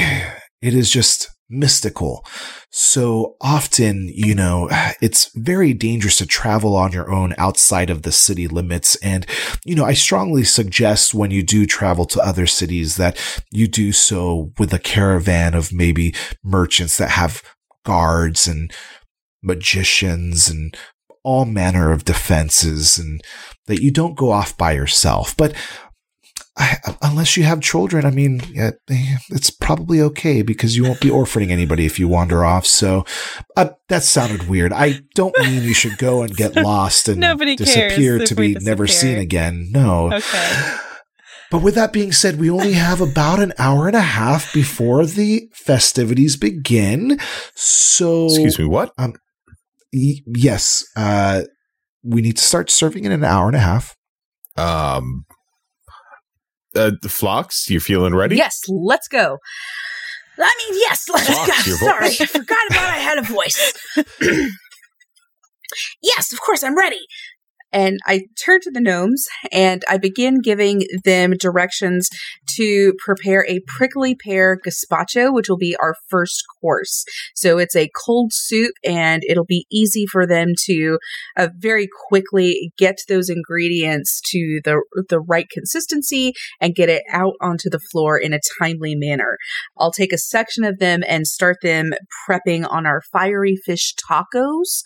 it 0.62 0.74
is 0.74 0.90
just 0.90 1.30
mystical. 1.50 2.26
So 2.72 3.36
often, 3.40 4.10
you 4.12 4.34
know, 4.34 4.68
it's 5.02 5.32
very 5.36 5.74
dangerous 5.74 6.18
to 6.18 6.26
travel 6.26 6.76
on 6.76 6.92
your 6.92 7.12
own 7.12 7.34
outside 7.38 7.90
of 7.90 8.02
the 8.02 8.12
city 8.12 8.48
limits. 8.48 8.96
And, 8.98 9.26
you 9.64 9.76
know, 9.76 9.86
I 9.86 9.94
strongly 9.94 10.44
suggest 10.44 11.14
when 11.14 11.32
you 11.32 11.44
do 11.44 11.66
travel 11.66 12.06
to 12.06 12.22
other 12.22 12.48
cities 12.48 12.98
that 12.98 13.18
you 13.52 13.68
do 13.68 13.92
so 13.92 14.52
with 14.58 14.74
a 14.74 14.80
caravan 14.80 15.54
of 15.54 15.72
maybe 15.72 16.16
merchants 16.44 16.98
that 16.98 17.12
have 17.12 17.44
guards 17.86 18.48
and 18.48 18.72
magicians 19.44 20.50
and 20.50 20.76
all 21.24 21.46
manner 21.46 21.92
of 21.92 22.06
defenses 22.06 22.98
and 22.98 23.22
that 23.68 23.82
you 23.82 23.92
don't 23.92 24.18
go 24.18 24.32
off 24.32 24.58
by 24.58 24.74
yourself. 24.74 25.36
But 25.38 25.54
I, 26.56 26.78
unless 27.02 27.36
you 27.36 27.44
have 27.44 27.62
children, 27.62 28.06
I 28.06 28.12
mean, 28.12 28.42
it's 28.48 29.50
probably 29.50 30.02
okay 30.02 30.44
because 30.44 30.76
you 30.76 30.84
won't 30.84 31.02
be 31.02 31.10
orphaning 31.10 31.50
anybody 31.50 31.86
if 31.86 31.98
you 31.98 32.08
wander 32.08 32.46
off. 32.46 32.66
So 32.68 33.06
uh, 33.58 33.70
that 33.90 34.04
sounded 34.04 34.48
weird. 34.48 34.72
I 34.72 35.02
don't 35.16 35.36
mean 35.40 35.64
you 35.64 35.74
should 35.74 35.98
go 35.98 36.22
and 36.22 36.36
get 36.36 36.56
lost 36.64 37.10
and 37.10 37.20
Nobody 37.20 37.56
cares 37.58 37.74
disappear 37.74 38.20
to 38.20 38.36
we 38.36 38.54
be 38.54 38.64
never 38.64 38.86
seen 38.86 39.18
again. 39.18 39.70
No. 39.72 40.14
Okay. 40.14 40.78
But 41.50 41.62
with 41.62 41.76
that 41.76 41.94
being 41.94 42.12
said, 42.12 42.40
we 42.40 42.50
only 42.50 42.74
have 42.74 43.00
about 43.00 43.40
an 43.40 43.54
hour 43.60 43.86
and 43.86 43.96
a 43.96 44.02
half 44.02 44.52
before 44.54 45.06
the 45.06 45.50
festivities 45.54 46.36
begin. 46.36 47.20
So, 47.54 48.26
Excuse 48.26 48.58
me, 48.58 48.66
what? 48.66 48.92
y- 48.98 49.12
yes, 50.26 50.84
uh, 50.96 51.44
we 52.04 52.22
need 52.24 52.38
to 52.38 52.44
start 52.44 52.72
serving 52.72 53.06
in 53.06 53.12
an 53.12 53.24
hour 53.24 53.46
and 53.46 53.56
a 53.56 53.60
half. 53.60 53.96
Um, 54.58 55.26
uh, 56.76 56.92
Phlox, 57.04 57.70
you 57.70 57.80
feeling 57.80 58.16
ready? 58.16 58.36
Yes, 58.36 58.62
let's 58.68 59.08
go. 59.08 59.38
I 60.40 60.54
mean, 60.70 60.80
yes, 60.80 61.08
let's 61.14 61.28
Fox, 61.30 61.68
go. 61.68 61.76
Sorry. 61.76 62.08
I 62.08 62.26
forgot 62.26 62.68
about 62.70 62.90
I 62.90 62.98
had 62.98 63.18
a 63.18 63.22
voice. 63.22 63.74
yes, 66.02 66.34
of 66.34 66.42
course, 66.42 66.64
I'm 66.64 66.78
ready. 66.78 67.06
And 67.74 68.00
I 68.06 68.22
turn 68.46 68.62
to 68.62 68.72
the 68.72 68.80
gnomes 68.80 69.26
and 69.52 69.84
I 69.90 69.98
begin 69.98 70.42
giving 70.42 70.84
them 71.04 71.34
directions 71.40 72.08
to 72.56 72.94
prepare 73.04 73.46
a 73.48 73.62
prickly 73.68 74.16
pear 74.16 74.60
gazpacho, 74.66 75.34
which 75.34 75.50
will 75.50 75.58
be 75.58 75.76
our 75.82 75.96
first 76.08 76.44
course. 76.62 77.04
So 77.36 77.58
it's 77.58 77.76
a 77.76 77.90
cold 78.06 78.32
soup 78.34 78.74
and 78.86 79.24
it'll 79.28 79.46
be 79.46 79.66
easy 79.72 80.06
for 80.06 80.28
them 80.28 80.50
to 80.66 81.00
uh, 81.36 81.50
very 81.58 81.88
quickly 82.08 82.72
get 82.78 82.98
those 83.10 83.30
ingredients 83.30 84.22
to 84.32 84.62
the, 84.64 84.82
the 85.10 85.20
right 85.20 85.48
consistency 85.52 86.34
and 86.62 86.76
get 86.76 86.90
it 86.90 87.04
out 87.12 87.34
onto 87.42 87.70
the 87.70 87.80
floor 87.92 88.18
in 88.18 88.34
a 88.34 88.40
timely 88.60 88.96
manner. 88.96 89.38
I'll 89.78 89.92
take 89.92 90.14
a 90.14 90.18
section 90.18 90.64
of 90.64 90.80
them 90.80 91.04
and 91.08 91.26
start 91.26 91.58
them 91.62 91.92
prepping 92.28 92.70
on 92.70 92.86
our 92.86 93.02
fiery 93.12 93.56
fish 93.66 93.96
tacos. 93.96 94.84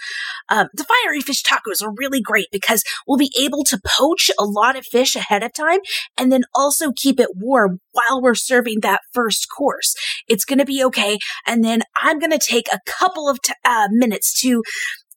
Um, 0.49 0.67
the 0.73 0.85
fiery 0.85 1.21
fish 1.21 1.43
tacos 1.43 1.83
are 1.83 1.93
really 1.97 2.21
great 2.21 2.47
because 2.51 2.76
we'll 3.05 3.17
be 3.17 3.31
able 3.39 3.63
to 3.65 3.79
poach 3.85 4.29
a 4.39 4.45
lot 4.45 4.75
of 4.75 4.85
fish 4.85 5.15
ahead 5.15 5.43
of 5.43 5.53
time 5.53 5.79
and 6.17 6.31
then 6.31 6.43
also 6.53 6.91
keep 6.95 7.19
it 7.19 7.29
warm 7.35 7.79
while 7.91 8.21
we're 8.21 8.35
serving 8.35 8.79
that 8.81 9.01
first 9.13 9.47
course. 9.55 9.95
It's 10.27 10.45
going 10.45 10.59
to 10.59 10.65
be 10.65 10.83
okay. 10.85 11.17
And 11.45 11.63
then 11.63 11.81
I'm 11.95 12.19
going 12.19 12.31
to 12.31 12.39
take 12.39 12.67
a 12.71 12.79
couple 12.85 13.29
of 13.29 13.41
t- 13.41 13.53
uh, 13.65 13.87
minutes 13.91 14.39
to 14.41 14.63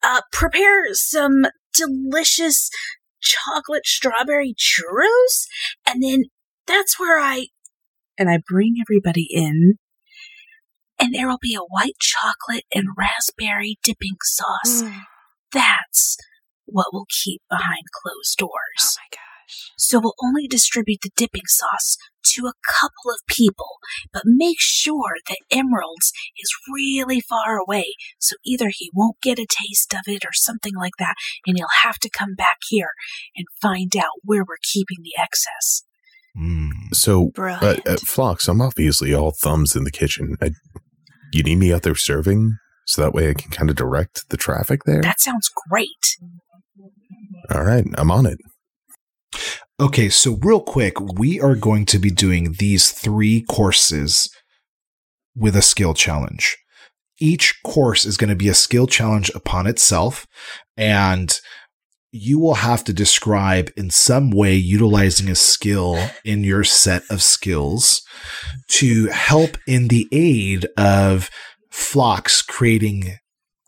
uh, 0.03 0.23
prepare 0.33 0.93
some 0.93 1.47
delicious 1.75 2.71
chocolate 3.21 3.87
strawberry 3.87 4.55
churros. 4.55 5.47
And 5.87 6.03
then 6.03 6.25
that's 6.67 6.99
where 6.99 7.19
I, 7.19 7.47
And 8.19 8.31
I 8.31 8.39
bring 8.47 8.77
everybody 8.81 9.27
in 9.31 9.79
and 11.01 11.15
there 11.15 11.27
will 11.27 11.39
be 11.41 11.55
a 11.55 11.61
white 11.61 11.99
chocolate 11.99 12.65
and 12.75 12.89
raspberry 12.97 13.79
dipping 13.83 14.17
sauce. 14.23 14.83
Mm. 14.83 15.03
That's 15.53 16.17
what 16.73 16.89
we'll 16.93 17.07
keep 17.25 17.43
behind 17.49 17.85
closed 18.03 18.37
doors. 18.39 18.51
Oh 18.51 18.85
doors. 18.85 18.97
my 18.99 19.17
gosh. 19.17 19.73
So 19.77 19.99
we'll 19.99 20.15
only 20.23 20.47
distribute 20.47 21.01
the 21.03 21.11
dipping 21.17 21.47
sauce 21.47 21.97
to 22.35 22.47
a 22.47 22.53
couple 22.81 23.11
of 23.11 23.27
people, 23.27 23.79
but 24.13 24.23
make 24.25 24.59
sure 24.61 25.17
that 25.29 25.39
Emerald's 25.51 26.13
is 26.39 26.55
really 26.73 27.21
far 27.21 27.57
away, 27.57 27.95
so 28.19 28.37
either 28.45 28.71
he 28.73 28.91
won't 28.95 29.21
get 29.21 29.39
a 29.39 29.47
taste 29.49 29.93
of 29.93 30.03
it 30.07 30.25
or 30.25 30.33
something 30.33 30.75
like 30.77 30.93
that, 30.99 31.15
and 31.47 31.57
he'll 31.57 31.83
have 31.83 31.99
to 31.99 32.11
come 32.11 32.35
back 32.37 32.59
here 32.69 32.91
and 33.37 33.47
find 33.61 33.97
out 33.97 34.21
where 34.23 34.45
we're 34.47 34.57
keeping 34.63 34.99
the 35.03 35.21
excess. 35.21 35.83
Mm. 36.39 36.71
So, 36.93 37.29
uh, 37.29 37.31
Brilliant. 37.35 37.89
uh, 37.89 37.97
Phlox, 37.97 38.47
I'm 38.47 38.61
obviously 38.61 39.13
all 39.13 39.33
thumbs 39.33 39.75
in 39.75 39.83
the 39.83 39.91
kitchen. 39.91 40.37
I, 40.41 40.53
you 41.33 41.43
need 41.43 41.57
me 41.57 41.73
out 41.73 41.83
there 41.83 41.97
serving 41.97 42.57
so 42.91 43.03
that 43.03 43.15
way 43.15 43.31
I 43.31 43.35
can 43.35 43.51
kind 43.51 43.71
of 43.71 43.77
direct 43.77 44.29
the 44.31 44.37
traffic 44.37 44.83
there? 44.85 45.01
That 45.01 45.21
sounds 45.21 45.49
great. 45.71 46.17
All 47.53 47.65
right, 47.65 47.85
I'm 47.97 48.11
on 48.11 48.27
it. 48.27 48.39
Okay, 49.81 50.09
so 50.09 50.39
real 50.43 50.61
quick, 50.61 51.01
we 51.01 51.41
are 51.41 51.55
going 51.55 51.87
to 51.87 51.99
be 51.99 52.11
doing 52.11 52.55
these 52.59 52.91
three 52.91 53.43
courses 53.43 54.29
with 55.35 55.57
a 55.57 55.63
skill 55.63 55.95
challenge. 55.95 56.57
Each 57.19 57.55
course 57.65 58.05
is 58.05 58.17
going 58.17 58.31
to 58.31 58.37
be 58.37 58.49
a 58.49 58.55
skill 58.55 58.87
challenge 58.87 59.31
upon 59.35 59.67
itself, 59.67 60.27
and 60.77 61.39
you 62.13 62.39
will 62.39 62.55
have 62.55 62.85
to 62.85 62.93
describe 62.93 63.71
in 63.77 63.91
some 63.91 64.31
way 64.31 64.55
utilizing 64.55 65.29
a 65.29 65.35
skill 65.35 65.99
in 66.25 66.45
your 66.45 66.65
set 66.65 67.03
of 67.11 67.23
skills 67.23 68.03
to 68.69 69.07
help 69.07 69.57
in 69.67 69.89
the 69.89 70.09
aid 70.13 70.67
of 70.77 71.31
Phlox 71.71 72.43
creating 72.43 73.19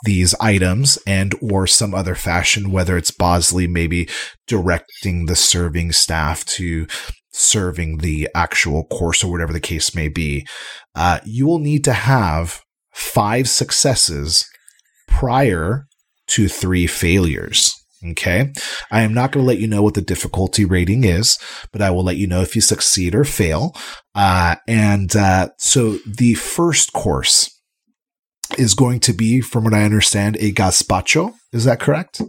these 0.02 0.34
items 0.40 0.98
and 1.06 1.34
or 1.40 1.66
some 1.66 1.94
other 1.94 2.14
fashion, 2.14 2.72
whether 2.72 2.96
it's 2.96 3.10
Bosley 3.10 3.66
maybe 3.66 4.08
directing 4.46 5.26
the 5.26 5.36
serving 5.36 5.92
staff 5.92 6.44
to 6.44 6.86
serving 7.32 7.98
the 7.98 8.28
actual 8.34 8.84
course 8.84 9.24
or 9.24 9.30
whatever 9.30 9.52
the 9.52 9.60
case 9.60 9.94
may 9.94 10.08
be. 10.08 10.46
Uh, 10.94 11.20
you 11.24 11.46
will 11.46 11.58
need 11.58 11.84
to 11.84 11.92
have 11.92 12.62
five 12.92 13.48
successes 13.48 14.46
prior 15.08 15.86
to 16.26 16.48
three 16.48 16.86
failures. 16.86 17.74
Okay. 18.10 18.52
I 18.90 19.02
am 19.02 19.14
not 19.14 19.30
going 19.30 19.44
to 19.44 19.46
let 19.46 19.60
you 19.60 19.68
know 19.68 19.82
what 19.82 19.94
the 19.94 20.02
difficulty 20.02 20.64
rating 20.64 21.04
is, 21.04 21.38
but 21.70 21.80
I 21.80 21.90
will 21.90 22.02
let 22.02 22.16
you 22.16 22.26
know 22.26 22.42
if 22.42 22.56
you 22.56 22.60
succeed 22.60 23.14
or 23.14 23.22
fail. 23.22 23.76
Uh, 24.14 24.56
and, 24.66 25.14
uh, 25.14 25.50
so 25.58 25.98
the 26.04 26.34
first 26.34 26.92
course 26.92 27.51
is 28.58 28.74
going 28.74 29.00
to 29.00 29.12
be, 29.12 29.40
from 29.40 29.64
what 29.64 29.74
I 29.74 29.84
understand, 29.84 30.36
a 30.36 30.52
gazpacho. 30.52 31.34
Is 31.52 31.64
that 31.64 31.80
correct? 31.80 32.20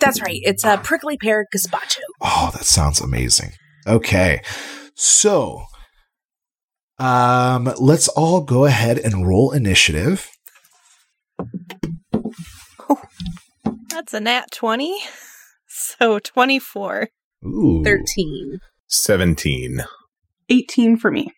That's 0.00 0.20
right. 0.20 0.40
It's 0.42 0.64
a 0.64 0.78
prickly 0.78 1.16
pear 1.16 1.46
gazpacho. 1.54 2.00
Oh, 2.20 2.50
that 2.52 2.64
sounds 2.64 3.00
amazing. 3.00 3.52
Okay. 3.86 4.42
So, 4.94 5.64
um, 6.98 7.72
let's 7.78 8.08
all 8.08 8.40
go 8.40 8.64
ahead 8.64 8.98
and 8.98 9.26
roll 9.26 9.52
initiative. 9.52 10.28
Oh, 12.88 13.00
That's 13.90 14.12
a 14.14 14.20
nat 14.20 14.46
20. 14.52 14.98
So 15.68 16.18
24. 16.18 17.08
Ooh. 17.44 17.82
13. 17.84 18.58
17. 18.88 19.84
18 20.48 20.96
for 20.96 21.10
me. 21.10 21.32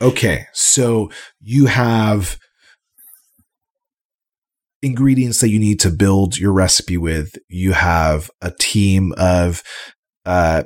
Okay. 0.00 0.46
So 0.52 1.10
you 1.40 1.66
have 1.66 2.38
ingredients 4.82 5.40
that 5.40 5.50
you 5.50 5.58
need 5.58 5.80
to 5.80 5.90
build 5.90 6.38
your 6.38 6.52
recipe 6.52 6.96
with. 6.96 7.36
You 7.48 7.72
have 7.72 8.30
a 8.40 8.50
team 8.50 9.12
of, 9.18 9.62
uh, 10.24 10.64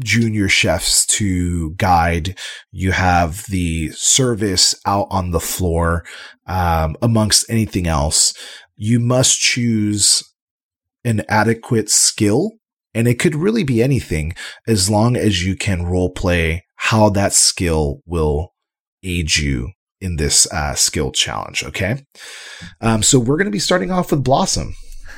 junior 0.00 0.48
chefs 0.48 1.04
to 1.06 1.72
guide. 1.72 2.38
You 2.70 2.92
have 2.92 3.44
the 3.48 3.90
service 3.90 4.76
out 4.86 5.08
on 5.10 5.32
the 5.32 5.40
floor, 5.40 6.04
um, 6.46 6.96
amongst 7.02 7.50
anything 7.50 7.88
else. 7.88 8.32
You 8.76 9.00
must 9.00 9.40
choose 9.40 10.22
an 11.04 11.24
adequate 11.28 11.90
skill. 11.90 12.52
And 12.94 13.08
it 13.08 13.18
could 13.18 13.34
really 13.34 13.64
be 13.64 13.82
anything 13.82 14.34
as 14.66 14.88
long 14.88 15.16
as 15.16 15.44
you 15.44 15.56
can 15.56 15.84
role 15.84 16.10
play 16.10 16.64
how 16.76 17.10
that 17.10 17.32
skill 17.32 18.00
will 18.06 18.52
aid 19.02 19.36
you 19.36 19.70
in 20.00 20.16
this 20.16 20.46
uh, 20.52 20.74
skill 20.74 21.10
challenge. 21.12 21.64
Okay. 21.64 22.04
Um, 22.80 23.02
so 23.02 23.18
we're 23.18 23.36
going 23.36 23.46
to 23.46 23.50
be 23.50 23.58
starting 23.58 23.90
off 23.90 24.10
with 24.10 24.22
Blossom. 24.24 24.74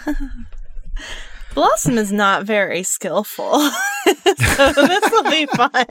Blossom 1.55 1.99
is 1.99 2.13
not 2.13 2.45
very 2.45 2.83
skillful. 2.83 3.59
so 4.07 4.73
this 4.73 5.11
will 5.11 5.25
be 5.31 5.47
fun. 5.47 5.87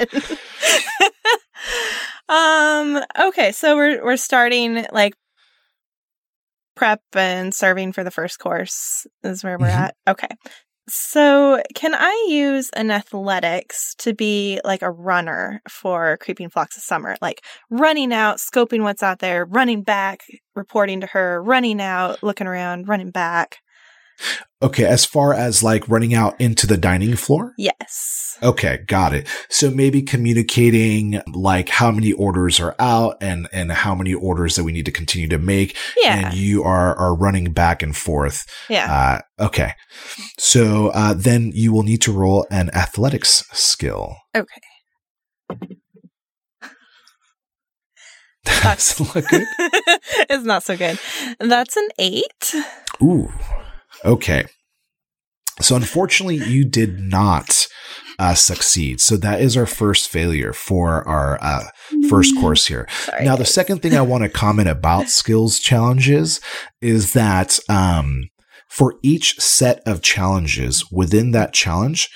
um 2.30 3.04
okay, 3.28 3.52
so 3.52 3.76
we're 3.76 4.04
we're 4.04 4.16
starting 4.18 4.86
like 4.92 5.14
prep 6.76 7.02
and 7.14 7.54
serving 7.54 7.92
for 7.92 8.04
the 8.06 8.12
first 8.12 8.40
course 8.40 9.06
is 9.24 9.44
where 9.44 9.58
we're 9.58 9.68
Mhm. 9.68 9.76
at. 9.76 9.96
Okay. 10.08 10.30
So, 10.92 11.62
can 11.76 11.94
I 11.94 12.28
use 12.30 12.72
an 12.76 12.90
athletics 12.90 13.94
to 14.00 14.14
be 14.14 14.60
like 14.64 14.82
a 14.82 14.90
runner 14.90 15.62
for 15.70 16.18
Creeping 16.18 16.50
Phlox 16.50 16.78
of 16.78 16.84
Summer? 16.84 17.16
Like 17.22 17.46
running 17.70 18.12
out, 18.12 18.38
scoping 18.38 18.82
what's 18.82 19.04
out 19.04 19.20
there, 19.20 19.46
running 19.46 19.84
back, 19.84 20.22
reporting 20.56 21.02
to 21.02 21.08
her, 21.08 21.44
running 21.44 21.80
out, 21.80 22.24
looking 22.24 22.48
around, 22.48 22.88
running 22.88 23.12
back. 23.12 23.58
Okay. 24.62 24.86
As 24.86 25.06
far 25.06 25.34
as 25.34 25.64
like 25.64 25.88
running 25.88 26.14
out 26.14 26.40
into 26.40 26.68
the 26.68 26.78
dining 26.78 27.16
floor. 27.16 27.54
Yes. 27.58 28.38
Okay. 28.44 28.80
Got 28.88 29.14
it. 29.14 29.28
So 29.50 29.70
maybe 29.72 30.02
communicating 30.02 31.22
like 31.34 31.70
how 31.70 31.92
many 31.92 32.12
orders 32.14 32.60
are 32.60 32.76
out 32.80 33.18
and, 33.22 33.48
and 33.54 33.72
how 33.72 33.96
many 33.96 34.14
orders 34.14 34.56
that 34.56 34.64
we 34.64 34.72
need 34.72 34.86
to 34.86 34.92
continue 34.92 35.28
to 35.30 35.38
make. 35.38 35.78
Yeah. 35.98 36.28
And 36.28 36.34
you 36.38 36.64
are, 36.64 36.96
are 36.98 37.16
running 37.16 37.52
back 37.54 37.82
and 37.82 37.96
forth. 37.96 38.46
yeah. 38.70 39.22
Uh, 39.40 39.46
okay. 39.46 39.74
So, 40.38 40.90
uh, 40.90 41.14
then 41.16 41.52
you 41.54 41.72
will 41.72 41.84
need 41.84 42.02
to 42.04 42.12
roll 42.12 42.46
an 42.52 42.70
athletics 42.76 43.46
skill. 43.54 44.16
Okay. 44.36 44.62
That's 48.64 49.00
not 49.00 49.14
good. 49.28 49.46
it's 50.30 50.46
not 50.46 50.64
so 50.64 50.76
good. 50.78 51.00
That's 51.40 51.78
an 51.78 51.88
eight. 52.00 52.56
Ooh. 53.02 53.32
Okay. 54.06 54.46
So 55.62 55.76
unfortunately, 55.76 56.38
you 56.38 56.64
did 56.64 57.00
not 57.00 57.68
uh, 58.18 58.34
succeed. 58.34 59.02
So 59.02 59.18
that 59.18 59.42
is 59.42 59.58
our 59.58 59.66
first 59.66 60.10
failure 60.10 60.54
for 60.54 61.08
our 61.08 61.38
uh, 61.42 61.66
first 62.10 62.36
course 62.40 62.68
here. 62.68 62.88
Sorry. 63.06 63.26
now, 63.26 63.36
the 63.36 63.46
second 63.46 63.82
thing 63.82 63.96
I 63.96 64.02
want 64.04 64.24
to 64.24 64.30
comment 64.30 64.70
about 64.70 65.10
skills 65.10 65.60
challenges 65.60 66.40
is 66.82 67.14
that 67.14 67.60
um, 67.70 68.30
for 68.68 68.96
each 69.02 69.40
set 69.40 69.82
of 69.86 70.02
challenges 70.02 70.90
within 70.92 71.32
that 71.32 71.54
challenge, 71.54 72.10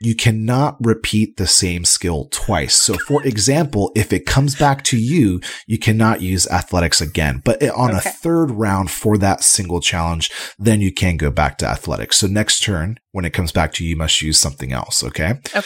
you 0.00 0.14
cannot 0.14 0.76
repeat 0.80 1.36
the 1.36 1.46
same 1.46 1.84
skill 1.84 2.28
twice. 2.30 2.76
So, 2.76 2.94
for 2.94 3.24
example, 3.26 3.90
if 3.96 4.12
it 4.12 4.26
comes 4.26 4.54
back 4.54 4.84
to 4.84 4.96
you, 4.96 5.40
you 5.66 5.78
cannot 5.78 6.20
use 6.22 6.46
athletics 6.48 7.00
again. 7.00 7.42
But 7.44 7.62
on 7.70 7.90
Okay. 7.90 8.08
a 8.08 8.12
third 8.12 8.50
round 8.52 8.90
for 8.90 9.18
that 9.18 9.42
single 9.42 9.80
challenge, 9.80 10.30
then 10.58 10.80
you 10.80 10.92
can 10.92 11.16
go 11.16 11.30
back 11.30 11.58
to 11.58 11.66
athletics. 11.66 12.18
So, 12.18 12.26
next 12.28 12.60
turn, 12.62 12.98
when 13.12 13.24
it 13.24 13.32
comes 13.32 13.50
back 13.52 13.72
to 13.74 13.84
you, 13.84 13.90
you 13.90 13.96
must 13.96 14.22
use 14.22 14.38
something 14.38 14.72
else. 14.72 15.02
Okay. 15.02 15.40
Okay. 15.54 15.62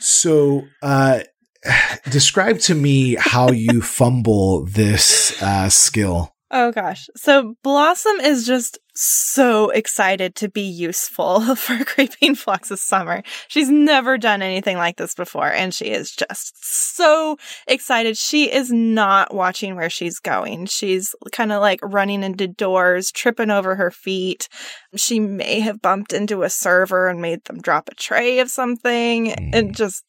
So, 0.00 0.62
uh, 0.82 1.20
describe 2.10 2.58
to 2.60 2.74
me 2.74 3.16
how 3.18 3.50
you 3.50 3.80
fumble 3.98 4.64
this 4.66 5.40
uh, 5.42 5.68
skill. 5.68 6.34
Oh 6.50 6.72
gosh. 6.72 7.08
So 7.14 7.56
Blossom 7.62 8.20
is 8.20 8.46
just 8.46 8.78
so 9.00 9.70
excited 9.70 10.34
to 10.36 10.48
be 10.48 10.62
useful 10.62 11.54
for 11.56 11.84
Creeping 11.84 12.34
Phlox 12.34 12.70
of 12.70 12.78
Summer. 12.78 13.22
She's 13.48 13.70
never 13.70 14.18
done 14.18 14.42
anything 14.42 14.76
like 14.76 14.96
this 14.96 15.14
before, 15.14 15.50
and 15.52 15.72
she 15.72 15.86
is 15.86 16.10
just 16.10 16.54
so 16.64 17.36
excited. 17.66 18.16
She 18.18 18.52
is 18.52 18.72
not 18.72 19.32
watching 19.32 19.76
where 19.76 19.90
she's 19.90 20.18
going. 20.18 20.66
She's 20.66 21.14
kind 21.32 21.52
of 21.52 21.60
like 21.60 21.80
running 21.82 22.22
into 22.22 22.48
doors, 22.48 23.12
tripping 23.12 23.50
over 23.50 23.76
her 23.76 23.90
feet. 23.90 24.48
She 24.96 25.20
may 25.20 25.60
have 25.60 25.80
bumped 25.80 26.12
into 26.12 26.42
a 26.42 26.50
server 26.50 27.08
and 27.08 27.22
made 27.22 27.44
them 27.44 27.60
drop 27.60 27.88
a 27.88 27.94
tray 27.94 28.40
of 28.40 28.50
something, 28.50 29.26
Mm. 29.28 29.50
and 29.54 29.76
just 29.76 30.04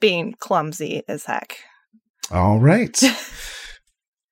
being 0.00 0.34
clumsy 0.38 1.02
as 1.08 1.24
heck. 1.24 1.56
All 2.30 2.58
right. 2.58 3.00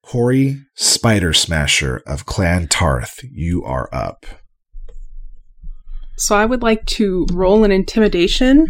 Corey 0.07 0.62
Spider 0.77 1.33
Smasher 1.33 2.01
of 2.07 2.27
Clan 2.27 2.69
Tarth, 2.69 3.25
you 3.25 3.64
are 3.64 3.88
up. 3.92 4.25
So 6.16 6.37
I 6.37 6.47
would 6.47 6.62
like 6.62 6.87
to 6.87 7.27
roll 7.33 7.64
an 7.64 7.73
intimidation 7.73 8.69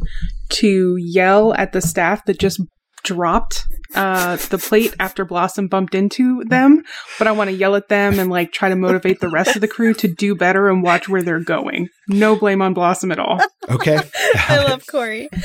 to 0.49 0.97
yell 0.97 1.53
at 1.55 1.73
the 1.73 1.83
staff 1.83 2.25
that 2.25 2.39
just 2.39 2.61
dropped 3.05 3.65
uh, 3.95 4.37
the 4.37 4.59
plate 4.59 4.95
after 4.99 5.25
Blossom 5.25 5.69
bumped 5.69 5.95
into 5.95 6.43
them. 6.45 6.83
But 7.19 7.29
I 7.29 7.33
want 7.33 7.51
to 7.51 7.57
yell 7.57 7.77
at 7.77 7.89
them 7.89 8.19
and 8.19 8.31
like 8.31 8.51
try 8.51 8.71
to 8.71 8.77
motivate 8.77 9.21
the 9.21 9.29
rest 9.29 9.55
of 9.55 9.61
the 9.61 9.69
crew 9.69 9.93
to 9.95 10.09
do 10.09 10.35
better 10.35 10.69
and 10.69 10.83
watch 10.83 11.07
where 11.09 11.23
they're 11.23 11.39
going. 11.39 11.89
No 12.09 12.35
blame 12.35 12.63
on 12.63 12.73
Blossom 12.73 13.13
at 13.13 13.19
all. 13.19 13.41
Okay. 13.69 14.01
I 14.35 14.65
love 14.65 14.87
Corey. 14.87 15.29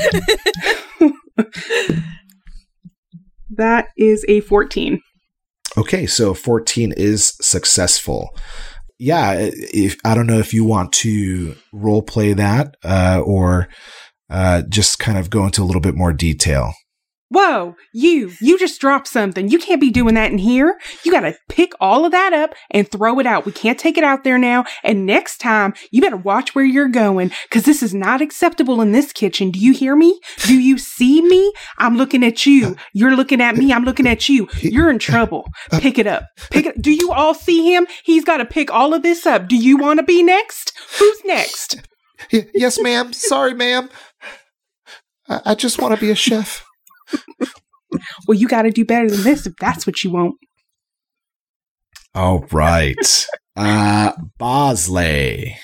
That 3.58 3.90
is 3.98 4.24
a 4.30 4.40
14. 4.40 5.02
Okay, 5.78 6.06
so 6.06 6.34
14 6.34 6.94
is 6.98 7.34
successful. 7.42 8.36
Yeah, 9.00 9.36
if 9.38 9.98
I 10.06 10.14
don't 10.14 10.28
know 10.28 10.40
if 10.40 10.54
you 10.54 10.64
want 10.64 10.94
to 10.94 11.56
role 11.72 12.04
play 12.04 12.34
that 12.34 12.76
uh, 12.84 13.22
or 13.26 13.68
uh, 14.30 14.64
just 14.70 15.00
kind 15.00 15.18
of 15.18 15.30
go 15.30 15.46
into 15.46 15.64
a 15.64 15.66
little 15.66 15.82
bit 15.82 15.96
more 15.96 16.14
detail. 16.14 16.74
Whoa, 17.34 17.78
you, 17.94 18.34
you 18.42 18.60
just 18.60 18.82
dropped 18.82 19.08
something. 19.08 19.48
You 19.48 19.58
can't 19.58 19.80
be 19.80 19.90
doing 19.90 20.16
that 20.16 20.34
in 20.34 20.38
here. 20.38 20.78
You 21.06 21.14
gotta 21.14 21.38
pick 21.48 21.72
all 21.80 22.04
of 22.04 22.12
that 22.12 22.34
up 22.34 22.54
and 22.70 22.86
throw 22.86 23.20
it 23.20 23.26
out. 23.26 23.46
We 23.46 23.54
can't 23.54 23.80
take 23.80 23.98
it 23.98 24.04
out 24.04 24.26
there 24.26 24.38
now. 24.38 24.66
And 24.84 25.06
next 25.06 25.38
time, 25.38 25.74
you 25.92 26.02
better 26.02 26.18
watch 26.18 26.54
where 26.54 26.66
you're 26.66 26.90
going, 26.90 27.32
cause 27.50 27.64
this 27.64 27.82
is 27.82 27.94
not 27.94 28.22
acceptable 28.22 28.82
in 28.82 28.92
this 28.92 29.14
kitchen. 29.14 29.50
Do 29.50 29.60
you 29.60 29.72
hear 29.72 29.96
me? 29.96 30.20
Do 30.46 30.60
you 30.60 30.78
see 30.78 31.22
me? 31.22 31.54
I'm 31.78 31.96
looking 31.96 32.22
at 32.22 32.46
you. 32.46 32.76
You're 32.92 33.16
looking 33.16 33.40
at 33.40 33.56
me. 33.56 33.72
I'm 33.72 33.86
looking 33.86 34.08
at 34.08 34.28
you. 34.28 34.50
You're 34.60 34.90
in 34.90 35.00
trouble. 35.00 35.48
Pick 35.72 35.98
it 35.98 36.08
up. 36.08 36.26
Pick 36.50 36.66
it. 36.66 36.82
Do 36.82 36.92
you 36.92 37.14
all 37.14 37.34
see 37.34 37.74
him? 37.74 37.88
He's 38.04 38.26
gotta 38.26 38.44
pick 38.46 38.70
all 38.70 38.94
of 38.94 39.04
this 39.04 39.26
up. 39.26 39.48
Do 39.48 39.56
you 39.56 39.78
wanna 39.78 40.04
be 40.04 40.22
next? 40.22 40.74
Who's 41.00 41.22
next? 41.24 41.82
Yes, 42.54 42.78
ma'am. 42.80 43.14
Sorry, 43.14 43.54
ma'am. 43.54 43.90
I, 45.28 45.42
I 45.46 45.56
just 45.56 45.82
want 45.82 45.96
to 45.96 46.00
be 46.00 46.12
a 46.12 46.16
chef. 46.16 46.66
Well, 48.28 48.38
you 48.38 48.48
gotta 48.48 48.72
do 48.72 48.86
better 48.86 49.10
than 49.10 49.24
this 49.24 49.46
if 49.46 49.54
that's 49.60 49.86
what 49.86 50.04
you 50.04 50.12
want. 50.12 50.36
All 52.14 52.46
right. 52.52 53.28
Uh, 53.54 54.14
Bosley. 54.38 55.58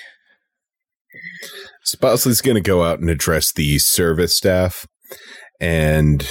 So 1.84 1.96
Bosley's 2.02 2.42
going 2.42 2.56
to 2.56 2.60
go 2.60 2.84
out 2.84 3.00
and 3.00 3.08
address 3.08 3.50
the 3.50 3.78
service 3.78 4.36
staff. 4.36 4.86
And 5.58 6.30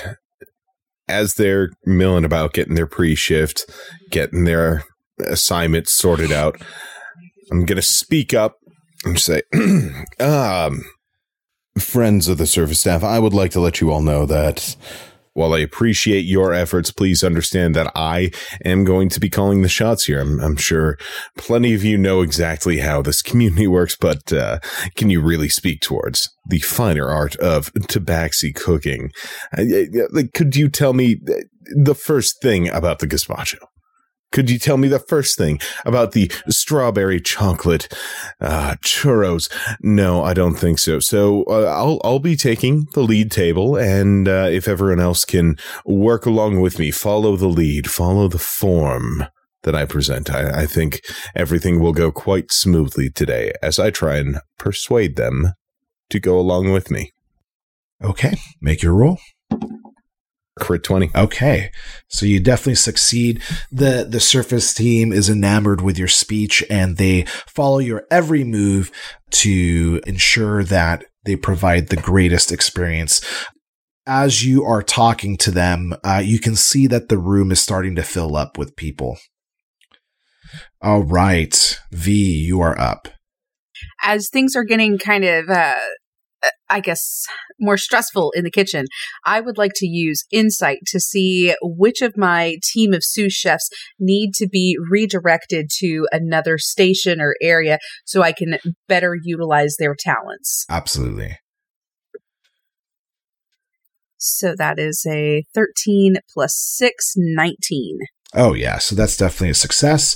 as 1.07 1.33
they're 1.33 1.71
milling 1.83 2.25
about 2.25 2.53
getting 2.53 2.75
their 2.75 2.85
pre 2.85 3.15
shift, 3.15 3.65
getting 4.11 4.43
their 4.43 4.83
assignments 5.25 5.93
sorted 5.93 6.31
out, 6.31 6.61
I'm 7.51 7.65
going 7.65 7.77
to 7.77 7.81
speak 7.81 8.35
up 8.35 8.57
and 9.03 9.19
say, 9.19 9.41
um, 10.19 10.83
friends 11.79 12.27
of 12.27 12.37
the 12.37 12.45
service 12.45 12.81
staff, 12.81 13.03
I 13.03 13.17
would 13.17 13.33
like 13.33 13.49
to 13.53 13.59
let 13.59 13.81
you 13.81 13.91
all 13.91 14.03
know 14.03 14.27
that 14.27 14.75
while 15.37 15.53
I 15.53 15.59
appreciate 15.59 16.25
your 16.25 16.51
efforts, 16.51 16.89
please 16.89 17.23
understand 17.23 17.75
that 17.75 17.91
I 17.95 18.31
am 18.65 18.83
going 18.83 19.07
to 19.09 19.19
be 19.19 19.29
calling 19.29 19.61
the 19.61 19.69
shots 19.69 20.05
here. 20.05 20.19
I'm, 20.19 20.39
I'm 20.39 20.55
sure 20.55 20.97
plenty 21.37 21.75
of 21.75 21.83
you 21.83 21.95
know 21.95 22.21
exactly 22.21 22.79
how 22.79 23.03
this 23.03 23.21
community 23.29 23.67
works, 23.67 23.95
but 23.95 24.33
uh, 24.33 24.57
can 24.95 25.11
you 25.11 25.21
really 25.21 25.47
speak 25.47 25.81
towards 25.81 26.35
the 26.47 26.59
finer 26.59 27.07
art 27.07 27.35
of 27.35 27.71
tabaxi 27.73 28.53
cooking? 28.53 29.11
Uh, 29.55 29.63
like, 30.11 30.33
could 30.33 30.55
you 30.55 30.69
tell 30.69 30.93
me 30.93 31.19
the 31.75 31.95
first 31.95 32.41
thing 32.41 32.67
about 32.69 32.97
the 32.97 33.07
gazpacho? 33.07 33.59
Could 34.31 34.49
you 34.49 34.59
tell 34.59 34.77
me 34.77 34.87
the 34.87 34.99
first 34.99 35.37
thing 35.37 35.59
about 35.85 36.11
the 36.11 36.31
strawberry 36.49 37.21
chocolate 37.21 37.87
uh, 38.41 38.75
churros? 38.83 39.49
No, 39.81 40.23
I 40.23 40.33
don't 40.33 40.55
think 40.55 40.79
so. 40.79 40.99
So 40.99 41.43
uh, 41.45 41.65
I'll 41.65 41.99
I'll 42.03 42.19
be 42.19 42.35
taking 42.35 42.87
the 42.93 43.01
lead 43.01 43.31
table, 43.31 43.77
and 43.77 44.27
uh, 44.27 44.47
if 44.51 44.67
everyone 44.67 44.99
else 44.99 45.25
can 45.25 45.55
work 45.85 46.25
along 46.25 46.59
with 46.59 46.77
me, 46.77 46.91
follow 46.91 47.35
the 47.35 47.47
lead, 47.47 47.89
follow 47.89 48.27
the 48.27 48.39
form 48.39 49.25
that 49.63 49.75
I 49.75 49.85
present. 49.85 50.29
I, 50.29 50.61
I 50.61 50.65
think 50.65 51.01
everything 51.35 51.79
will 51.79 51.93
go 51.93 52.11
quite 52.11 52.51
smoothly 52.51 53.09
today 53.09 53.53
as 53.61 53.79
I 53.79 53.91
try 53.91 54.17
and 54.17 54.39
persuade 54.57 55.15
them 55.15 55.53
to 56.09 56.19
go 56.19 56.39
along 56.39 56.71
with 56.71 56.91
me. 56.91 57.11
Okay, 58.03 58.37
make 58.61 58.83
your 58.83 58.93
roll. 58.93 59.17
Crit 60.59 60.83
twenty. 60.83 61.09
Okay. 61.15 61.71
So 62.07 62.25
you 62.25 62.39
definitely 62.39 62.75
succeed. 62.75 63.41
The 63.71 64.05
the 64.09 64.19
surface 64.19 64.73
team 64.73 65.11
is 65.11 65.29
enamored 65.29 65.81
with 65.81 65.97
your 65.97 66.07
speech 66.07 66.63
and 66.69 66.97
they 66.97 67.23
follow 67.47 67.79
your 67.79 68.05
every 68.11 68.43
move 68.43 68.91
to 69.31 70.01
ensure 70.07 70.63
that 70.63 71.03
they 71.25 71.35
provide 71.35 71.87
the 71.87 71.97
greatest 71.97 72.51
experience. 72.51 73.21
As 74.05 74.45
you 74.45 74.63
are 74.63 74.81
talking 74.81 75.35
to 75.37 75.51
them, 75.51 75.93
uh, 76.03 76.21
you 76.23 76.39
can 76.39 76.55
see 76.55 76.87
that 76.87 77.09
the 77.09 77.17
room 77.17 77.51
is 77.51 77.61
starting 77.61 77.95
to 77.95 78.03
fill 78.03 78.37
up 78.37 78.57
with 78.57 78.77
people. 78.77 79.17
All 80.81 81.03
right. 81.03 81.77
V, 81.91 82.11
you 82.13 82.61
are 82.61 82.79
up. 82.79 83.09
as 84.01 84.29
things 84.29 84.55
are 84.55 84.63
getting 84.63 84.97
kind 84.97 85.23
of 85.25 85.49
uh, 85.49 85.75
Uh, 86.43 86.49
I 86.69 86.81
guess 86.81 87.25
more 87.59 87.77
stressful 87.77 88.31
in 88.35 88.43
the 88.43 88.51
kitchen, 88.51 88.85
I 89.25 89.39
would 89.39 89.57
like 89.57 89.71
to 89.75 89.87
use 89.87 90.23
insight 90.31 90.79
to 90.87 90.99
see 90.99 91.55
which 91.61 92.01
of 92.01 92.17
my 92.17 92.57
team 92.63 92.93
of 92.93 93.03
sous 93.03 93.33
chefs 93.33 93.69
need 93.99 94.33
to 94.35 94.47
be 94.47 94.77
redirected 94.89 95.69
to 95.79 96.07
another 96.11 96.57
station 96.57 97.19
or 97.19 97.35
area 97.41 97.79
so 98.05 98.21
I 98.21 98.33
can 98.33 98.57
better 98.87 99.15
utilize 99.21 99.75
their 99.79 99.95
talents. 99.97 100.65
Absolutely. 100.69 101.37
So 104.17 104.55
that 104.57 104.79
is 104.79 105.05
a 105.09 105.43
13 105.53 106.15
plus 106.33 106.55
6, 106.77 107.13
19. 107.17 107.99
Oh, 108.33 108.53
yeah. 108.53 108.77
So 108.77 108.95
that's 108.95 109.17
definitely 109.17 109.51
a 109.51 109.55
success. 109.55 110.15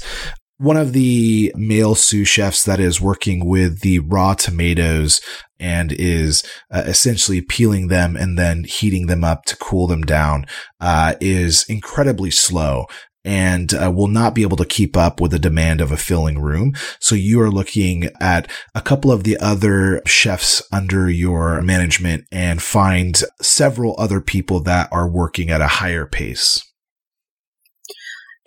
One 0.57 0.77
of 0.77 0.93
the 0.93 1.51
male 1.55 1.95
sous 1.95 2.27
chefs 2.27 2.63
that 2.65 2.79
is 2.79 3.01
working 3.01 3.47
with 3.47 3.81
the 3.81 3.99
raw 3.99 4.35
tomatoes 4.35 5.19
and 5.61 5.93
is 5.93 6.43
uh, 6.71 6.83
essentially 6.85 7.41
peeling 7.41 7.87
them 7.87 8.17
and 8.17 8.37
then 8.37 8.65
heating 8.65 9.07
them 9.07 9.23
up 9.23 9.45
to 9.45 9.55
cool 9.57 9.87
them 9.87 10.01
down 10.01 10.45
uh, 10.81 11.15
is 11.21 11.65
incredibly 11.69 12.31
slow 12.31 12.85
and 13.23 13.73
uh, 13.73 13.91
will 13.91 14.07
not 14.07 14.33
be 14.33 14.41
able 14.41 14.57
to 14.57 14.65
keep 14.65 14.97
up 14.97 15.21
with 15.21 15.31
the 15.31 15.39
demand 15.39 15.79
of 15.79 15.91
a 15.91 15.97
filling 15.97 16.39
room. 16.39 16.73
So 16.99 17.15
you 17.15 17.39
are 17.41 17.51
looking 17.51 18.09
at 18.19 18.49
a 18.73 18.81
couple 18.81 19.11
of 19.11 19.23
the 19.23 19.37
other 19.37 20.01
chefs 20.05 20.61
under 20.71 21.09
your 21.09 21.61
management 21.61 22.25
and 22.31 22.61
find 22.61 23.21
several 23.41 23.95
other 23.99 24.21
people 24.21 24.59
that 24.61 24.89
are 24.91 25.07
working 25.07 25.49
at 25.49 25.61
a 25.61 25.67
higher 25.67 26.05
pace. 26.05 26.65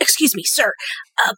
Excuse 0.01 0.35
me, 0.35 0.43
sir. 0.45 0.73
Uh, 1.25 1.35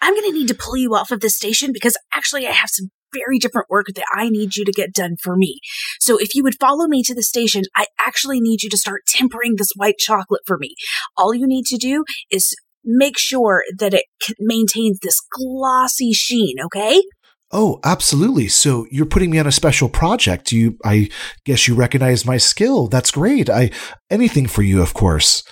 I'm 0.00 0.14
going 0.14 0.30
to 0.30 0.32
need 0.32 0.48
to 0.48 0.54
pull 0.54 0.76
you 0.76 0.94
off 0.94 1.10
of 1.10 1.20
this 1.20 1.36
station 1.36 1.72
because 1.72 1.96
actually 2.14 2.46
I 2.46 2.52
have 2.52 2.70
some 2.70 2.88
very 3.12 3.38
different 3.38 3.70
work 3.70 3.86
that 3.94 4.04
I 4.12 4.28
need 4.28 4.56
you 4.56 4.64
to 4.64 4.72
get 4.72 4.92
done 4.92 5.16
for 5.22 5.36
me. 5.36 5.60
So 6.00 6.18
if 6.18 6.34
you 6.34 6.42
would 6.42 6.58
follow 6.60 6.86
me 6.86 7.02
to 7.04 7.14
the 7.14 7.22
station, 7.22 7.62
I 7.76 7.86
actually 7.98 8.40
need 8.40 8.62
you 8.62 8.70
to 8.70 8.76
start 8.76 9.02
tempering 9.06 9.54
this 9.56 9.70
white 9.76 9.98
chocolate 9.98 10.42
for 10.46 10.58
me. 10.58 10.74
All 11.16 11.34
you 11.34 11.46
need 11.46 11.66
to 11.66 11.76
do 11.76 12.04
is 12.30 12.54
make 12.84 13.18
sure 13.18 13.64
that 13.78 13.94
it 13.94 14.04
maintains 14.38 14.98
this 15.00 15.20
glossy 15.30 16.12
sheen, 16.12 16.56
okay? 16.64 17.02
Oh, 17.50 17.80
absolutely. 17.82 18.48
So 18.48 18.86
you're 18.90 19.06
putting 19.06 19.30
me 19.30 19.38
on 19.38 19.46
a 19.46 19.52
special 19.52 19.88
project. 19.88 20.52
You, 20.52 20.76
I 20.84 21.08
guess 21.44 21.66
you 21.66 21.74
recognize 21.74 22.26
my 22.26 22.36
skill. 22.36 22.88
That's 22.88 23.10
great. 23.10 23.48
I, 23.48 23.70
anything 24.10 24.46
for 24.46 24.62
you, 24.62 24.82
of 24.82 24.92
course. 24.92 25.42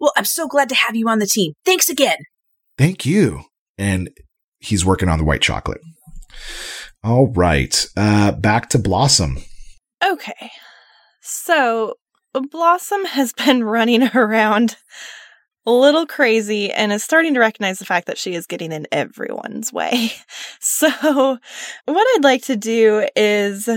Well, 0.00 0.12
I'm 0.16 0.24
so 0.24 0.48
glad 0.48 0.70
to 0.70 0.74
have 0.74 0.96
you 0.96 1.08
on 1.08 1.18
the 1.18 1.26
team. 1.26 1.52
Thanks 1.66 1.90
again. 1.90 2.16
Thank 2.78 3.04
you. 3.04 3.42
And 3.76 4.08
he's 4.60 4.84
working 4.84 5.10
on 5.10 5.18
the 5.18 5.24
white 5.24 5.42
chocolate. 5.42 5.80
All 7.02 7.28
right. 7.28 7.86
Uh, 7.96 8.32
back 8.32 8.68
to 8.70 8.78
Blossom. 8.78 9.38
Okay. 10.04 10.50
So, 11.20 11.94
Blossom 12.32 13.04
has 13.06 13.32
been 13.44 13.64
running 13.64 14.08
around 14.14 14.76
a 15.66 15.70
little 15.70 16.06
crazy 16.06 16.72
and 16.72 16.92
is 16.92 17.04
starting 17.04 17.34
to 17.34 17.40
recognize 17.40 17.78
the 17.78 17.84
fact 17.84 18.06
that 18.06 18.18
she 18.18 18.34
is 18.34 18.46
getting 18.46 18.72
in 18.72 18.86
everyone's 18.92 19.72
way. 19.72 20.12
So, 20.62 20.88
what 20.90 21.38
I'd 22.16 22.20
like 22.22 22.42
to 22.44 22.56
do 22.56 23.06
is 23.16 23.68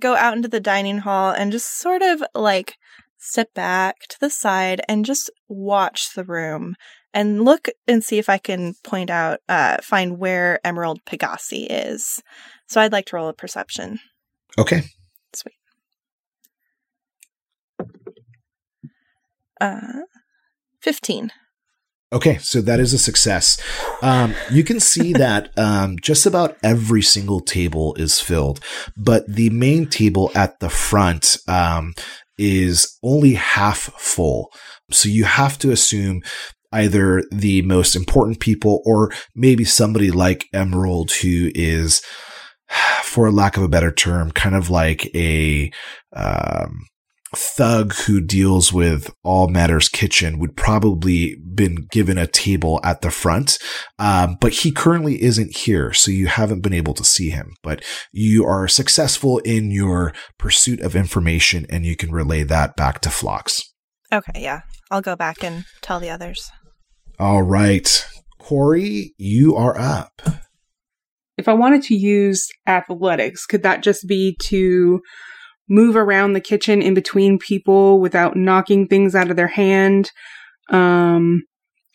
go 0.00 0.16
out 0.16 0.36
into 0.36 0.48
the 0.48 0.60
dining 0.60 0.98
hall 0.98 1.30
and 1.32 1.52
just 1.52 1.78
sort 1.78 2.02
of 2.02 2.22
like 2.34 2.76
step 3.18 3.54
back 3.54 4.00
to 4.08 4.20
the 4.20 4.30
side 4.30 4.80
and 4.88 5.04
just 5.04 5.30
watch 5.48 6.14
the 6.14 6.24
room 6.24 6.74
and 7.14 7.44
look 7.44 7.68
and 7.86 8.04
see 8.04 8.18
if 8.18 8.28
I 8.28 8.38
can 8.38 8.74
point 8.84 9.10
out, 9.10 9.40
uh, 9.48 9.78
find 9.82 10.18
where 10.18 10.60
Emerald 10.64 11.04
Pegasi 11.04 11.66
is. 11.68 12.22
So, 12.66 12.80
I'd 12.80 12.92
like 12.92 13.06
to 13.06 13.16
roll 13.16 13.28
a 13.28 13.32
perception. 13.32 14.00
Okay. 14.58 14.82
Sweet. 15.34 15.54
Uh, 19.60 20.02
15. 20.80 21.32
Okay, 22.10 22.38
so 22.38 22.62
that 22.62 22.80
is 22.80 22.94
a 22.94 22.98
success. 22.98 23.60
Um, 24.00 24.34
you 24.50 24.64
can 24.64 24.80
see 24.80 25.12
that 25.24 25.56
um, 25.58 25.96
just 26.00 26.24
about 26.24 26.56
every 26.62 27.02
single 27.02 27.40
table 27.40 27.94
is 27.96 28.20
filled, 28.20 28.60
but 28.96 29.26
the 29.26 29.50
main 29.50 29.86
table 29.86 30.30
at 30.34 30.58
the 30.60 30.70
front 30.70 31.36
um, 31.46 31.94
is 32.38 32.98
only 33.02 33.34
half 33.34 33.78
full. 33.98 34.50
So 34.90 35.10
you 35.10 35.24
have 35.24 35.58
to 35.58 35.70
assume 35.70 36.22
either 36.72 37.24
the 37.30 37.62
most 37.62 37.96
important 37.96 38.40
people 38.40 38.82
or 38.84 39.12
maybe 39.34 39.64
somebody 39.64 40.10
like 40.10 40.46
Emerald 40.52 41.12
who 41.12 41.50
is, 41.54 42.02
for 43.02 43.30
lack 43.30 43.56
of 43.56 43.62
a 43.62 43.68
better 43.68 43.92
term, 43.92 44.30
kind 44.30 44.54
of 44.54 44.70
like 44.70 45.06
a 45.14 45.70
um, 46.14 46.86
thug 47.34 47.94
who 47.94 48.20
deals 48.20 48.72
with 48.72 49.10
all 49.22 49.48
matters 49.48 49.88
kitchen 49.88 50.38
would 50.38 50.56
probably 50.56 51.36
been 51.54 51.86
given 51.90 52.16
a 52.16 52.26
table 52.26 52.80
at 52.82 53.02
the 53.02 53.10
front. 53.10 53.58
Um, 53.98 54.36
but 54.40 54.52
he 54.52 54.72
currently 54.72 55.22
isn't 55.22 55.56
here. 55.56 55.92
So 55.92 56.10
you 56.10 56.26
haven't 56.26 56.62
been 56.62 56.72
able 56.72 56.94
to 56.94 57.04
see 57.04 57.30
him, 57.30 57.54
but 57.62 57.84
you 58.12 58.44
are 58.44 58.68
successful 58.68 59.38
in 59.38 59.70
your 59.70 60.12
pursuit 60.38 60.80
of 60.80 60.96
information 60.96 61.66
and 61.68 61.84
you 61.84 61.96
can 61.96 62.10
relay 62.10 62.44
that 62.44 62.76
back 62.76 63.00
to 63.02 63.10
Phlox. 63.10 63.62
Okay, 64.10 64.40
yeah. 64.40 64.62
I'll 64.90 65.02
go 65.02 65.16
back 65.16 65.44
and 65.44 65.64
tell 65.82 66.00
the 66.00 66.08
others. 66.08 66.50
All 67.18 67.42
right. 67.42 68.06
Corey, 68.38 69.12
you 69.18 69.56
are 69.56 69.76
up. 69.76 70.22
If 71.36 71.48
I 71.48 71.52
wanted 71.52 71.82
to 71.84 71.96
use 71.96 72.48
athletics, 72.66 73.44
could 73.44 73.64
that 73.64 73.82
just 73.82 74.06
be 74.06 74.36
to 74.42 75.00
move 75.68 75.96
around 75.96 76.32
the 76.32 76.40
kitchen 76.40 76.80
in 76.80 76.94
between 76.94 77.38
people 77.38 78.00
without 78.00 78.36
knocking 78.36 78.86
things 78.86 79.16
out 79.16 79.30
of 79.30 79.36
their 79.36 79.48
hand? 79.48 80.12
Um, 80.70 81.42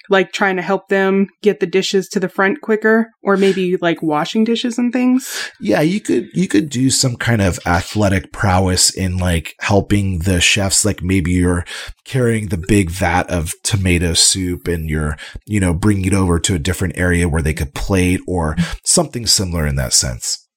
like 0.10 0.32
trying 0.32 0.56
to 0.58 0.62
help 0.62 0.88
them 0.88 1.28
get 1.42 1.60
the 1.60 1.66
dishes 1.66 2.08
to 2.10 2.20
the 2.20 2.30
front 2.30 2.62
quicker 2.62 3.08
or 3.22 3.38
maybe 3.38 3.78
like 3.78 4.02
washing 4.02 4.44
dishes 4.44 4.78
and 4.78 4.92
things? 4.92 5.52
Yeah 5.60 5.82
you 5.82 6.00
could 6.00 6.30
you 6.34 6.48
could 6.48 6.70
do 6.70 6.90
some 6.90 7.16
kind 7.16 7.42
of 7.42 7.60
athletic 7.66 8.32
prowess 8.32 8.90
in 8.96 9.18
like 9.18 9.56
helping 9.60 10.20
the 10.20 10.42
chefs 10.42 10.86
like 10.86 11.02
maybe 11.02 11.32
you're 11.32 11.66
carrying 12.06 12.48
the 12.48 12.58
big 12.58 12.90
vat 12.90 13.30
of 13.30 13.54
tomato 13.64 14.14
soup 14.14 14.68
and 14.68 14.90
you're 14.90 15.16
you 15.46 15.60
know 15.60 15.74
bringing 15.74 16.06
it 16.06 16.14
over 16.14 16.40
to 16.40 16.56
a 16.56 16.60
different 16.60 16.98
area 16.98 17.30
where 17.30 17.42
they 17.42 17.54
could 17.54 17.74
plate 17.74 18.20
or 18.28 18.56
something 18.84 19.26
similar 19.26 19.66
in 19.66 19.76
that 19.76 19.94
sense. 19.94 20.48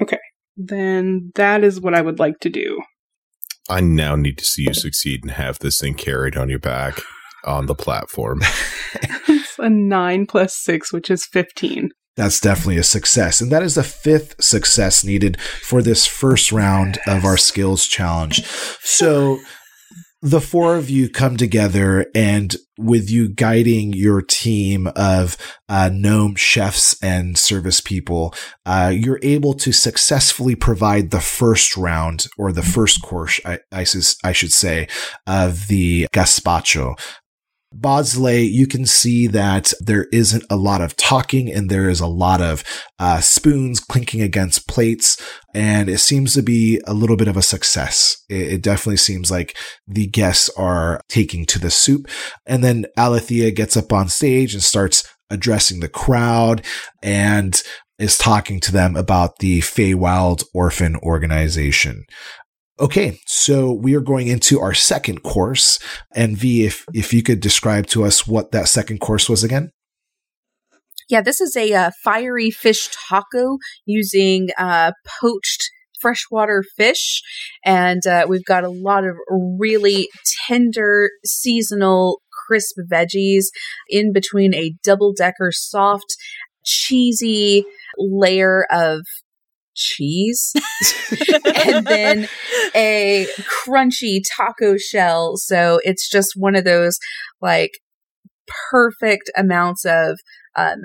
Okay 0.00 0.18
then 0.56 1.32
that 1.34 1.64
is 1.64 1.80
what 1.80 1.94
i 1.94 2.00
would 2.00 2.18
like 2.18 2.38
to 2.40 2.48
do. 2.48 2.82
I 3.68 3.80
now 3.80 4.14
need 4.14 4.36
to 4.38 4.44
see 4.44 4.64
you 4.66 4.74
succeed 4.74 5.20
and 5.22 5.32
have 5.32 5.58
this 5.58 5.80
thing 5.80 5.94
carried 5.94 6.36
on 6.36 6.50
your 6.50 6.58
back 6.58 7.00
on 7.46 7.66
the 7.66 7.74
platform. 7.74 8.40
it's 9.28 9.58
a 9.58 9.70
9 9.70 10.26
plus 10.26 10.56
6 10.56 10.92
which 10.92 11.10
is 11.10 11.26
15 11.26 11.90
that's 12.16 12.40
definitely 12.40 12.76
a 12.76 12.84
success. 12.84 13.40
And 13.40 13.50
that 13.50 13.64
is 13.64 13.74
the 13.74 13.82
fifth 13.82 14.42
success 14.42 15.04
needed 15.04 15.40
for 15.40 15.82
this 15.82 16.06
first 16.06 16.52
round 16.52 16.98
of 17.08 17.24
our 17.24 17.36
skills 17.36 17.86
challenge. 17.86 18.46
So 18.82 19.40
the 20.22 20.40
four 20.40 20.76
of 20.76 20.88
you 20.88 21.10
come 21.10 21.36
together 21.36 22.06
and 22.14 22.56
with 22.78 23.10
you 23.10 23.28
guiding 23.28 23.92
your 23.92 24.22
team 24.22 24.88
of 24.96 25.36
uh, 25.68 25.90
gnome 25.92 26.34
chefs 26.34 26.96
and 27.02 27.36
service 27.36 27.82
people, 27.82 28.34
uh, 28.64 28.90
you're 28.94 29.20
able 29.22 29.52
to 29.52 29.70
successfully 29.70 30.54
provide 30.54 31.10
the 31.10 31.20
first 31.20 31.76
round 31.76 32.26
or 32.38 32.52
the 32.52 32.62
first 32.62 33.02
course, 33.02 33.38
I, 33.44 33.58
I, 33.70 33.84
I 34.24 34.32
should 34.32 34.52
say, 34.52 34.88
of 35.26 35.66
the 35.66 36.06
gazpacho. 36.14 36.94
Bosley, 37.74 38.42
you 38.42 38.66
can 38.68 38.86
see 38.86 39.26
that 39.26 39.72
there 39.80 40.06
isn't 40.12 40.44
a 40.48 40.56
lot 40.56 40.80
of 40.80 40.96
talking 40.96 41.52
and 41.52 41.68
there 41.68 41.88
is 41.90 42.00
a 42.00 42.06
lot 42.06 42.40
of 42.40 42.62
uh, 42.98 43.20
spoons 43.20 43.80
clinking 43.80 44.22
against 44.22 44.68
plates. 44.68 45.20
And 45.52 45.88
it 45.88 45.98
seems 45.98 46.34
to 46.34 46.42
be 46.42 46.80
a 46.86 46.94
little 46.94 47.16
bit 47.16 47.28
of 47.28 47.36
a 47.36 47.42
success. 47.42 48.24
It, 48.28 48.54
it, 48.54 48.62
definitely 48.62 48.98
seems 48.98 49.30
like 49.30 49.56
the 49.86 50.06
guests 50.06 50.48
are 50.56 51.00
taking 51.08 51.46
to 51.46 51.58
the 51.58 51.70
soup. 51.70 52.08
And 52.46 52.62
then 52.62 52.86
Alethea 52.96 53.50
gets 53.50 53.76
up 53.76 53.92
on 53.92 54.08
stage 54.08 54.54
and 54.54 54.62
starts 54.62 55.04
addressing 55.28 55.80
the 55.80 55.88
crowd 55.88 56.64
and 57.02 57.60
is 57.98 58.18
talking 58.18 58.60
to 58.60 58.72
them 58.72 58.96
about 58.96 59.38
the 59.38 59.60
Feywild 59.60 60.44
Orphan 60.52 60.96
Organization. 60.96 62.04
Okay, 62.80 63.20
so 63.24 63.72
we 63.72 63.94
are 63.94 64.00
going 64.00 64.26
into 64.26 64.60
our 64.60 64.74
second 64.74 65.22
course. 65.22 65.78
And 66.12 66.36
V, 66.36 66.66
if 66.66 66.84
if 66.92 67.12
you 67.12 67.22
could 67.22 67.40
describe 67.40 67.86
to 67.88 68.04
us 68.04 68.26
what 68.26 68.50
that 68.50 68.68
second 68.68 68.98
course 68.98 69.28
was 69.28 69.44
again. 69.44 69.70
Yeah, 71.08 71.20
this 71.20 71.40
is 71.40 71.56
a 71.56 71.72
uh, 71.72 71.90
fiery 72.02 72.50
fish 72.50 72.88
taco 73.08 73.58
using 73.84 74.48
uh, 74.58 74.92
poached 75.20 75.62
freshwater 76.00 76.64
fish, 76.76 77.22
and 77.64 78.04
uh, 78.06 78.26
we've 78.28 78.44
got 78.44 78.64
a 78.64 78.68
lot 78.68 79.04
of 79.04 79.14
really 79.58 80.08
tender 80.48 81.10
seasonal 81.24 82.20
crisp 82.46 82.76
veggies 82.90 83.44
in 83.88 84.12
between 84.12 84.52
a 84.52 84.74
double 84.82 85.12
decker 85.16 85.50
soft 85.52 86.16
cheesy 86.64 87.64
layer 87.98 88.66
of 88.70 89.02
cheese 89.74 90.52
and 91.54 91.86
then 91.86 92.28
a 92.74 93.26
crunchy 93.66 94.20
taco 94.36 94.76
shell. 94.76 95.36
So 95.36 95.80
it's 95.84 96.10
just 96.10 96.32
one 96.36 96.56
of 96.56 96.64
those 96.64 96.98
like 97.40 97.72
perfect 98.70 99.30
amounts 99.36 99.84
of 99.84 100.18
um, 100.56 100.82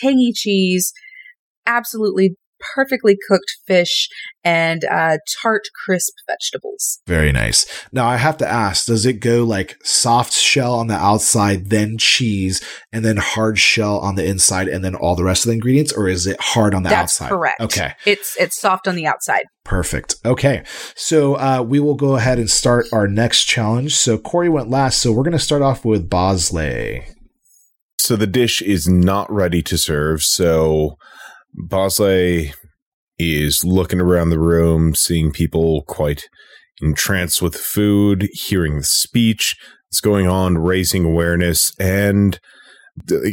tangy 0.00 0.32
cheese, 0.32 0.92
absolutely 1.66 2.36
perfectly 2.74 3.16
cooked 3.28 3.58
fish 3.66 4.08
and 4.42 4.84
uh, 4.84 5.18
tart, 5.42 5.62
crisp 5.84 6.14
vegetables. 6.26 7.00
Very 7.06 7.32
nice. 7.32 7.66
Now 7.92 8.06
I 8.06 8.16
have 8.16 8.36
to 8.38 8.48
ask: 8.48 8.86
Does 8.86 9.06
it 9.06 9.14
go 9.14 9.44
like 9.44 9.76
soft 9.82 10.32
shell 10.32 10.74
on 10.74 10.86
the 10.86 10.94
outside, 10.94 11.70
then 11.70 11.98
cheese, 11.98 12.62
and 12.92 13.04
then 13.04 13.16
hard 13.16 13.58
shell 13.58 13.98
on 13.98 14.14
the 14.14 14.24
inside, 14.24 14.68
and 14.68 14.84
then 14.84 14.94
all 14.94 15.14
the 15.14 15.24
rest 15.24 15.44
of 15.44 15.48
the 15.48 15.54
ingredients, 15.54 15.92
or 15.92 16.08
is 16.08 16.26
it 16.26 16.40
hard 16.40 16.74
on 16.74 16.82
the 16.82 16.90
That's 16.90 17.20
outside? 17.20 17.28
Correct. 17.30 17.60
Okay. 17.60 17.94
It's 18.06 18.36
it's 18.38 18.60
soft 18.60 18.88
on 18.88 18.94
the 18.94 19.06
outside. 19.06 19.44
Perfect. 19.64 20.16
Okay. 20.24 20.64
So 20.96 21.34
uh, 21.34 21.64
we 21.66 21.80
will 21.80 21.94
go 21.94 22.16
ahead 22.16 22.38
and 22.38 22.50
start 22.50 22.86
our 22.92 23.06
next 23.06 23.44
challenge. 23.44 23.94
So 23.94 24.18
Corey 24.18 24.48
went 24.48 24.70
last, 24.70 25.00
so 25.00 25.12
we're 25.12 25.22
going 25.22 25.32
to 25.32 25.38
start 25.38 25.62
off 25.62 25.84
with 25.84 26.08
Bosley. 26.08 27.04
So 27.98 28.16
the 28.16 28.26
dish 28.26 28.62
is 28.62 28.88
not 28.88 29.30
ready 29.30 29.62
to 29.62 29.76
serve. 29.76 30.22
So 30.22 30.96
Bosley 31.54 32.54
is 33.18 33.64
looking 33.64 34.00
around 34.00 34.30
the 34.30 34.38
room, 34.38 34.94
seeing 34.94 35.30
people 35.30 35.82
quite 35.82 36.28
entranced 36.80 37.42
with 37.42 37.54
food, 37.54 38.28
hearing 38.32 38.78
the 38.78 38.84
speech 38.84 39.56
that's 39.90 40.00
going 40.00 40.26
on, 40.26 40.58
raising 40.58 41.04
awareness, 41.04 41.72
and 41.78 42.40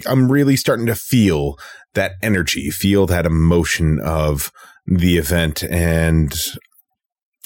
I'm 0.06 0.32
really 0.32 0.56
starting 0.56 0.86
to 0.88 0.96
feel 0.96 1.58
that 1.94 2.14
energy, 2.22 2.70
feel 2.70 3.06
that 3.08 3.26
emotion 3.26 4.00
of 4.00 4.52
the 4.86 5.18
event, 5.18 5.64
and 5.64 6.34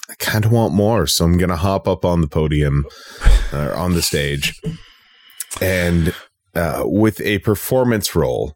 I 0.10 0.16
kind 0.16 0.46
of 0.46 0.52
want 0.52 0.74
more. 0.74 1.08
So 1.08 1.26
I'm 1.26 1.38
going 1.38 1.50
to 1.50 1.56
hop 1.56 1.88
up 1.88 2.04
on 2.06 2.22
the 2.22 2.28
podium, 2.28 2.86
uh, 3.54 3.74
on 3.76 3.94
the 3.94 4.02
stage, 4.02 4.60
and 5.62 6.14
uh, 6.54 6.84
with 6.86 7.22
a 7.22 7.40
performance 7.40 8.16
role 8.16 8.56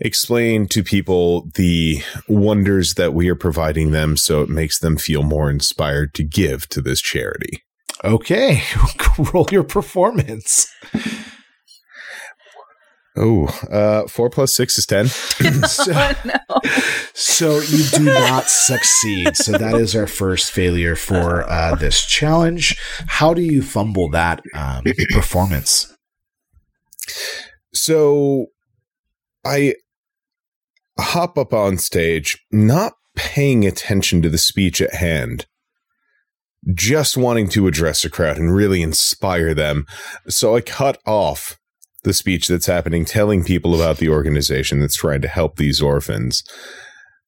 explain 0.00 0.66
to 0.68 0.82
people 0.82 1.48
the 1.54 2.02
wonders 2.28 2.94
that 2.94 3.14
we 3.14 3.28
are 3.28 3.36
providing 3.36 3.90
them 3.90 4.16
so 4.16 4.42
it 4.42 4.48
makes 4.48 4.78
them 4.78 4.96
feel 4.96 5.22
more 5.22 5.50
inspired 5.50 6.14
to 6.14 6.24
give 6.24 6.68
to 6.70 6.80
this 6.80 7.00
charity. 7.00 7.62
Okay, 8.02 8.62
roll 9.32 9.46
your 9.50 9.64
performance. 9.64 10.72
Oh, 13.16 13.46
uh, 13.70 14.06
four 14.08 14.30
plus 14.30 14.54
six 14.54 14.78
is 14.78 14.86
ten. 14.86 15.06
so, 15.66 15.92
no. 16.24 16.38
so 17.12 17.58
you 17.58 17.84
do 17.90 18.04
not 18.04 18.48
succeed. 18.48 19.36
So 19.36 19.52
that 19.52 19.74
is 19.74 19.94
our 19.96 20.06
first 20.06 20.52
failure 20.52 20.96
for 20.96 21.42
uh, 21.50 21.74
this 21.74 22.06
challenge. 22.06 22.78
How 23.06 23.34
do 23.34 23.42
you 23.42 23.62
fumble 23.62 24.08
that 24.10 24.42
um, 24.54 24.84
performance? 25.12 25.94
So, 27.74 28.46
I 29.44 29.74
hop 31.00 31.38
up 31.38 31.52
on 31.52 31.78
stage, 31.78 32.38
not 32.50 32.94
paying 33.16 33.66
attention 33.66 34.22
to 34.22 34.28
the 34.28 34.38
speech 34.38 34.80
at 34.80 34.94
hand, 34.94 35.46
just 36.74 37.16
wanting 37.16 37.48
to 37.50 37.66
address 37.66 38.04
a 38.04 38.10
crowd 38.10 38.36
and 38.36 38.54
really 38.54 38.82
inspire 38.82 39.54
them. 39.54 39.86
So 40.28 40.56
I 40.56 40.60
cut 40.60 40.98
off 41.06 41.58
the 42.02 42.12
speech 42.12 42.48
that's 42.48 42.66
happening, 42.66 43.04
telling 43.04 43.44
people 43.44 43.74
about 43.74 43.98
the 43.98 44.08
organization 44.08 44.80
that's 44.80 44.96
trying 44.96 45.20
to 45.22 45.28
help 45.28 45.56
these 45.56 45.82
orphans. 45.82 46.42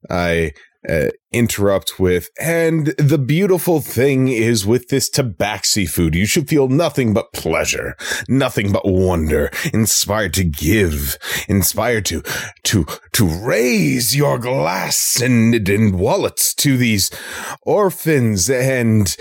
I 0.08 0.52
uh, 0.88 1.08
interrupt 1.32 1.98
with, 1.98 2.28
and 2.40 2.88
the 2.98 3.18
beautiful 3.18 3.80
thing 3.80 4.28
is 4.28 4.66
with 4.66 4.88
this 4.88 5.08
tabaxi 5.08 5.88
food, 5.88 6.14
you 6.14 6.26
should 6.26 6.48
feel 6.48 6.68
nothing 6.68 7.14
but 7.14 7.32
pleasure, 7.32 7.96
nothing 8.28 8.72
but 8.72 8.86
wonder, 8.86 9.50
inspired 9.72 10.34
to 10.34 10.44
give, 10.44 11.16
inspired 11.48 12.04
to, 12.04 12.22
to, 12.64 12.84
to 13.12 13.26
raise 13.26 14.16
your 14.16 14.38
glass 14.38 15.20
and, 15.20 15.68
and 15.68 15.98
wallets 15.98 16.54
to 16.54 16.76
these 16.76 17.10
orphans. 17.62 18.50
And 18.50 19.14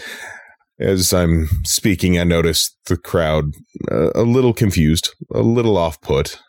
as 0.80 1.14
I'm 1.14 1.48
speaking, 1.64 2.18
I 2.18 2.24
notice 2.24 2.76
the 2.88 2.98
crowd 2.98 3.54
uh, 3.92 4.10
a 4.16 4.24
little 4.24 4.54
confused, 4.54 5.14
a 5.32 5.42
little 5.42 5.78
off 5.78 6.02
put, 6.02 6.40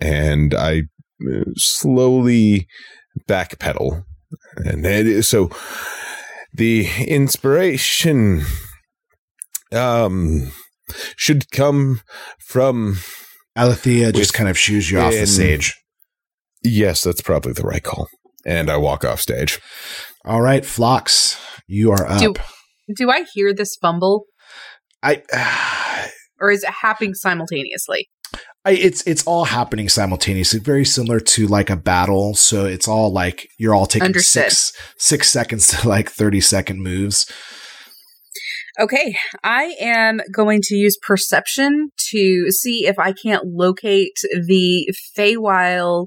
and 0.00 0.52
I 0.52 0.82
uh, 1.24 1.44
slowly 1.54 2.66
backpedal 3.28 4.04
and 4.64 4.84
it 4.86 5.06
is 5.06 5.28
so 5.28 5.50
the 6.52 6.88
inspiration 7.06 8.42
um 9.72 10.52
should 11.16 11.50
come 11.50 12.00
from 12.38 12.98
Alethea 13.56 14.12
just 14.12 14.34
kind 14.34 14.48
of 14.48 14.58
shoos 14.58 14.90
you 14.90 14.98
off 15.00 15.12
the 15.12 15.26
stage. 15.26 15.76
yes, 16.62 17.02
that's 17.02 17.22
probably 17.22 17.52
the 17.52 17.62
right 17.62 17.82
call. 17.82 18.08
And 18.44 18.70
I 18.70 18.76
walk 18.76 19.04
off 19.04 19.20
stage. 19.20 19.60
All 20.24 20.40
right, 20.40 20.64
Phlox, 20.64 21.40
you 21.66 21.90
are 21.92 22.06
up. 22.06 22.20
Do 22.20 22.34
do 22.94 23.10
I 23.10 23.24
hear 23.32 23.54
this 23.54 23.76
fumble, 23.76 24.24
I, 25.02 25.22
or 26.42 26.50
is 26.50 26.62
it 26.64 26.70
happening 26.70 27.14
simultaneously? 27.14 28.10
I, 28.64 28.72
it's 28.72 29.06
it's 29.06 29.26
all 29.26 29.44
happening 29.44 29.88
simultaneously, 29.88 30.60
very 30.60 30.84
similar 30.84 31.20
to 31.20 31.46
like 31.46 31.70
a 31.70 31.76
battle. 31.76 32.34
So 32.34 32.64
it's 32.64 32.86
all 32.86 33.12
like 33.12 33.48
you're 33.58 33.74
all 33.74 33.86
taking 33.86 34.06
Understood. 34.06 34.52
six 34.52 34.72
six 34.96 35.30
seconds 35.30 35.68
to 35.68 35.88
like 35.88 36.10
thirty 36.10 36.40
second 36.40 36.82
moves. 36.82 37.30
Okay, 38.80 39.14
I 39.44 39.74
am 39.80 40.20
going 40.32 40.60
to 40.62 40.74
use 40.76 40.96
perception 41.06 41.90
to 42.10 42.50
see 42.50 42.86
if 42.86 42.98
I 42.98 43.12
can't 43.12 43.44
locate 43.44 44.16
the 44.46 44.94
Feywild 45.16 46.06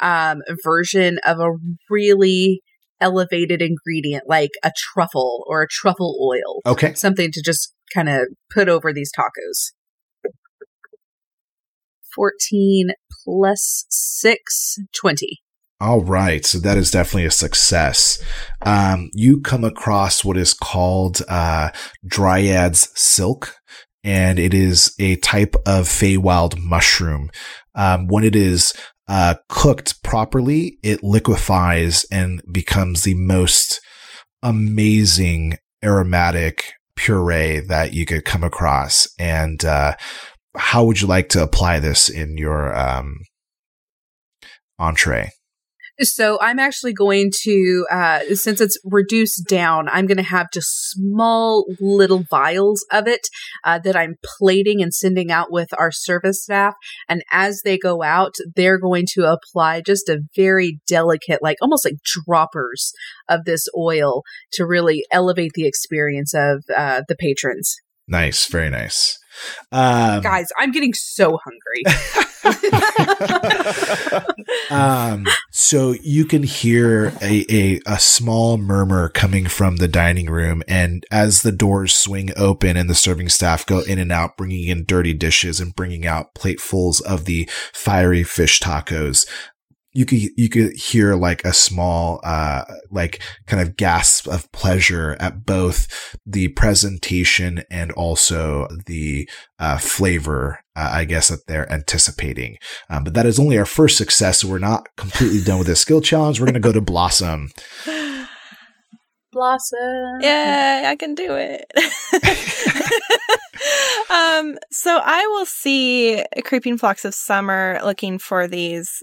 um, 0.00 0.40
version 0.64 1.18
of 1.26 1.38
a 1.38 1.50
really 1.90 2.62
elevated 3.00 3.60
ingredient, 3.60 4.24
like 4.26 4.52
a 4.64 4.72
truffle 4.76 5.44
or 5.48 5.62
a 5.62 5.68
truffle 5.68 6.16
oil, 6.22 6.62
Okay, 6.64 6.94
something 6.94 7.30
to 7.32 7.42
just 7.44 7.74
kind 7.94 8.08
of 8.08 8.28
put 8.52 8.68
over 8.68 8.92
these 8.92 9.10
tacos. 9.12 9.72
14 12.14 12.90
plus 13.24 13.86
6, 13.90 14.78
20. 15.00 15.40
all 15.80 16.00
right. 16.00 16.44
So 16.44 16.58
that 16.58 16.76
is 16.76 16.90
definitely 16.90 17.26
a 17.26 17.30
success. 17.30 18.20
Um, 18.62 19.10
you 19.14 19.40
come 19.40 19.62
across 19.62 20.24
what 20.24 20.36
is 20.36 20.52
called 20.52 21.22
uh, 21.28 21.70
Dryad's 22.06 22.88
silk. 22.98 23.54
And 24.04 24.38
it 24.38 24.54
is 24.54 24.94
a 24.98 25.16
type 25.16 25.54
of 25.66 25.86
Feywild 25.86 26.58
mushroom. 26.58 27.30
Um, 27.74 28.06
when 28.06 28.24
it 28.24 28.34
is 28.34 28.72
uh, 29.06 29.34
cooked 29.48 30.02
properly, 30.02 30.78
it 30.82 31.02
liquefies 31.02 32.04
and 32.10 32.40
becomes 32.50 33.02
the 33.02 33.14
most 33.14 33.80
amazing 34.42 35.58
aromatic 35.84 36.72
puree 36.98 37.60
that 37.60 37.94
you 37.94 38.04
could 38.04 38.24
come 38.24 38.44
across. 38.44 39.08
And 39.18 39.64
uh, 39.64 39.94
how 40.56 40.84
would 40.84 41.00
you 41.00 41.06
like 41.06 41.30
to 41.30 41.42
apply 41.42 41.80
this 41.80 42.08
in 42.08 42.36
your 42.36 42.76
um, 42.76 43.20
entree? 44.78 45.30
So 46.00 46.38
I'm 46.40 46.58
actually 46.60 46.92
going 46.92 47.32
to, 47.42 47.86
uh, 47.90 48.20
since 48.34 48.60
it's 48.60 48.78
reduced 48.84 49.46
down, 49.48 49.88
I'm 49.88 50.06
going 50.06 50.18
to 50.18 50.22
have 50.22 50.46
just 50.52 50.90
small 50.90 51.66
little 51.80 52.24
vials 52.30 52.84
of 52.92 53.08
it 53.08 53.26
uh, 53.64 53.80
that 53.80 53.96
I'm 53.96 54.14
plating 54.38 54.80
and 54.80 54.94
sending 54.94 55.32
out 55.32 55.50
with 55.50 55.68
our 55.76 55.90
service 55.90 56.42
staff. 56.42 56.74
And 57.08 57.24
as 57.32 57.62
they 57.64 57.78
go 57.78 58.02
out, 58.02 58.34
they're 58.54 58.78
going 58.78 59.06
to 59.14 59.24
apply 59.24 59.80
just 59.80 60.08
a 60.08 60.20
very 60.36 60.80
delicate, 60.86 61.42
like 61.42 61.56
almost 61.60 61.84
like 61.84 61.96
droppers 62.04 62.92
of 63.28 63.44
this 63.44 63.66
oil 63.76 64.22
to 64.52 64.64
really 64.64 65.04
elevate 65.10 65.52
the 65.54 65.66
experience 65.66 66.32
of 66.32 66.62
uh, 66.74 67.02
the 67.08 67.16
patrons. 67.16 67.74
Nice, 68.06 68.46
very 68.46 68.70
nice. 68.70 69.18
Um, 69.72 70.22
Guys, 70.22 70.48
I'm 70.58 70.72
getting 70.72 70.94
so 70.94 71.38
hungry. 71.44 71.84
um, 74.70 75.26
so 75.50 75.94
you 76.02 76.24
can 76.24 76.42
hear 76.42 77.12
a, 77.20 77.44
a 77.50 77.80
a 77.86 77.98
small 77.98 78.58
murmur 78.58 79.08
coming 79.08 79.46
from 79.46 79.76
the 79.76 79.88
dining 79.88 80.30
room, 80.30 80.62
and 80.68 81.04
as 81.10 81.42
the 81.42 81.52
doors 81.52 81.94
swing 81.94 82.30
open 82.36 82.76
and 82.76 82.88
the 82.88 82.94
serving 82.94 83.28
staff 83.28 83.66
go 83.66 83.80
in 83.80 83.98
and 83.98 84.12
out, 84.12 84.36
bringing 84.36 84.68
in 84.68 84.84
dirty 84.84 85.14
dishes 85.14 85.60
and 85.60 85.74
bringing 85.74 86.06
out 86.06 86.34
platefuls 86.34 87.02
of 87.02 87.24
the 87.24 87.48
fiery 87.72 88.22
fish 88.22 88.60
tacos. 88.60 89.26
You 89.98 90.06
could 90.06 90.20
you 90.36 90.48
could 90.48 90.76
hear 90.76 91.16
like 91.16 91.44
a 91.44 91.52
small 91.52 92.20
uh 92.22 92.64
like 92.90 93.20
kind 93.46 93.60
of 93.60 93.76
gasp 93.76 94.28
of 94.28 94.50
pleasure 94.52 95.16
at 95.18 95.44
both 95.44 96.16
the 96.24 96.48
presentation 96.48 97.64
and 97.68 97.90
also 97.92 98.68
the 98.86 99.28
uh, 99.58 99.78
flavor 99.78 100.60
uh, 100.76 100.90
I 100.92 101.04
guess 101.04 101.28
that 101.28 101.48
they're 101.48 101.70
anticipating. 101.72 102.58
Um, 102.88 103.02
but 103.02 103.14
that 103.14 103.26
is 103.26 103.40
only 103.40 103.58
our 103.58 103.64
first 103.64 103.96
success, 103.96 104.42
so 104.42 104.48
we're 104.48 104.60
not 104.60 104.86
completely 104.96 105.42
done 105.42 105.58
with 105.58 105.66
this 105.66 105.80
skill 105.80 106.00
challenge. 106.00 106.38
We're 106.38 106.46
going 106.46 106.54
to 106.54 106.60
go 106.60 106.70
to 106.70 106.80
Blossom. 106.80 107.50
Blossom. 109.32 110.20
Yay, 110.20 110.84
I 110.86 110.94
can 110.96 111.16
do 111.16 111.34
it. 111.34 111.64
um, 114.10 114.56
so 114.70 115.00
I 115.02 115.26
will 115.26 115.46
see 115.46 116.24
creeping 116.44 116.78
Phlox 116.78 117.04
of 117.04 117.14
summer 117.14 117.80
looking 117.84 118.18
for 118.18 118.46
these 118.46 119.02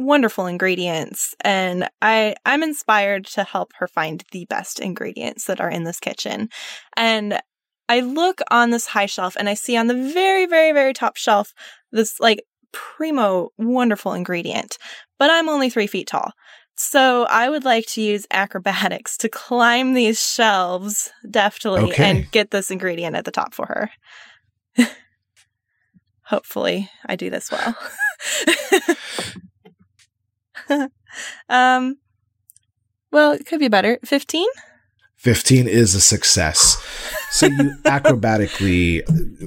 wonderful 0.00 0.46
ingredients 0.46 1.34
and 1.42 1.88
I 2.02 2.34
I'm 2.44 2.62
inspired 2.62 3.26
to 3.26 3.44
help 3.44 3.72
her 3.78 3.86
find 3.86 4.24
the 4.32 4.44
best 4.46 4.80
ingredients 4.80 5.44
that 5.44 5.60
are 5.60 5.70
in 5.70 5.84
this 5.84 6.00
kitchen. 6.00 6.48
And 6.96 7.40
I 7.88 8.00
look 8.00 8.40
on 8.50 8.70
this 8.70 8.86
high 8.86 9.06
shelf 9.06 9.36
and 9.38 9.48
I 9.48 9.54
see 9.54 9.76
on 9.76 9.86
the 9.86 9.94
very 10.12 10.46
very 10.46 10.72
very 10.72 10.92
top 10.92 11.16
shelf 11.16 11.52
this 11.92 12.18
like 12.20 12.42
primo 12.72 13.50
wonderful 13.58 14.12
ingredient. 14.12 14.78
But 15.18 15.30
I'm 15.30 15.48
only 15.48 15.70
3 15.70 15.86
feet 15.86 16.06
tall. 16.06 16.32
So 16.76 17.24
I 17.24 17.50
would 17.50 17.64
like 17.64 17.86
to 17.88 18.00
use 18.00 18.26
acrobatics 18.30 19.18
to 19.18 19.28
climb 19.28 19.92
these 19.92 20.18
shelves 20.24 21.10
deftly 21.30 21.92
Okay. 21.92 22.10
and 22.10 22.30
get 22.30 22.52
this 22.52 22.70
ingredient 22.70 23.16
at 23.16 23.26
the 23.26 23.30
top 23.30 23.52
for 23.52 23.66
her. 23.66 23.90
Hopefully, 26.22 26.88
I 27.04 27.16
do 27.16 27.28
this 27.28 27.50
well. 27.50 27.76
um, 31.48 31.98
well, 33.12 33.32
it 33.32 33.46
could 33.46 33.60
be 33.60 33.68
better. 33.68 33.98
Fifteen. 34.04 34.48
15 35.20 35.68
is 35.68 35.94
a 35.94 36.00
success. 36.00 36.82
So 37.30 37.44
you 37.44 37.74
acrobatically 37.84 39.02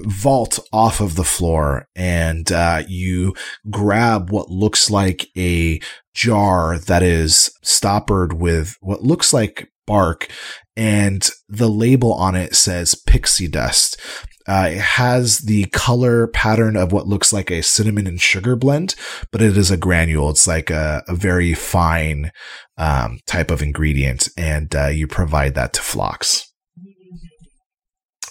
vault 0.05 0.59
off 0.71 1.01
of 1.01 1.15
the 1.15 1.23
floor 1.23 1.87
and 1.95 2.51
uh, 2.51 2.83
you 2.87 3.33
grab 3.71 4.29
what 4.29 4.51
looks 4.51 4.91
like 4.91 5.29
a 5.35 5.81
jar 6.13 6.77
that 6.77 7.01
is 7.01 7.49
stoppered 7.63 8.33
with 8.33 8.77
what 8.81 9.01
looks 9.01 9.33
like 9.33 9.72
bark, 9.85 10.27
and 10.75 11.29
the 11.47 11.69
label 11.69 12.13
on 12.13 12.35
it 12.35 12.55
says 12.55 12.95
pixie 12.95 13.47
dust. 13.47 13.99
Uh, 14.45 14.69
it 14.71 14.79
has 14.79 15.39
the 15.39 15.65
color 15.67 16.27
pattern 16.27 16.75
of 16.75 16.91
what 16.91 17.07
looks 17.07 17.31
like 17.31 17.49
a 17.49 17.63
cinnamon 17.63 18.05
and 18.05 18.19
sugar 18.19 18.55
blend, 18.55 18.93
but 19.31 19.41
it 19.41 19.55
is 19.55 19.71
a 19.71 19.77
granule. 19.77 20.29
It's 20.29 20.47
like 20.47 20.69
a, 20.69 21.01
a 21.07 21.15
very 21.15 21.53
fine 21.53 22.31
um, 22.77 23.19
type 23.25 23.51
of 23.51 23.61
ingredient, 23.61 24.27
and 24.37 24.75
uh, 24.75 24.87
you 24.87 25.07
provide 25.07 25.55
that 25.55 25.73
to 25.73 25.81
Phlox. 25.81 26.51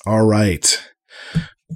All 0.04 0.26
right, 0.26 0.82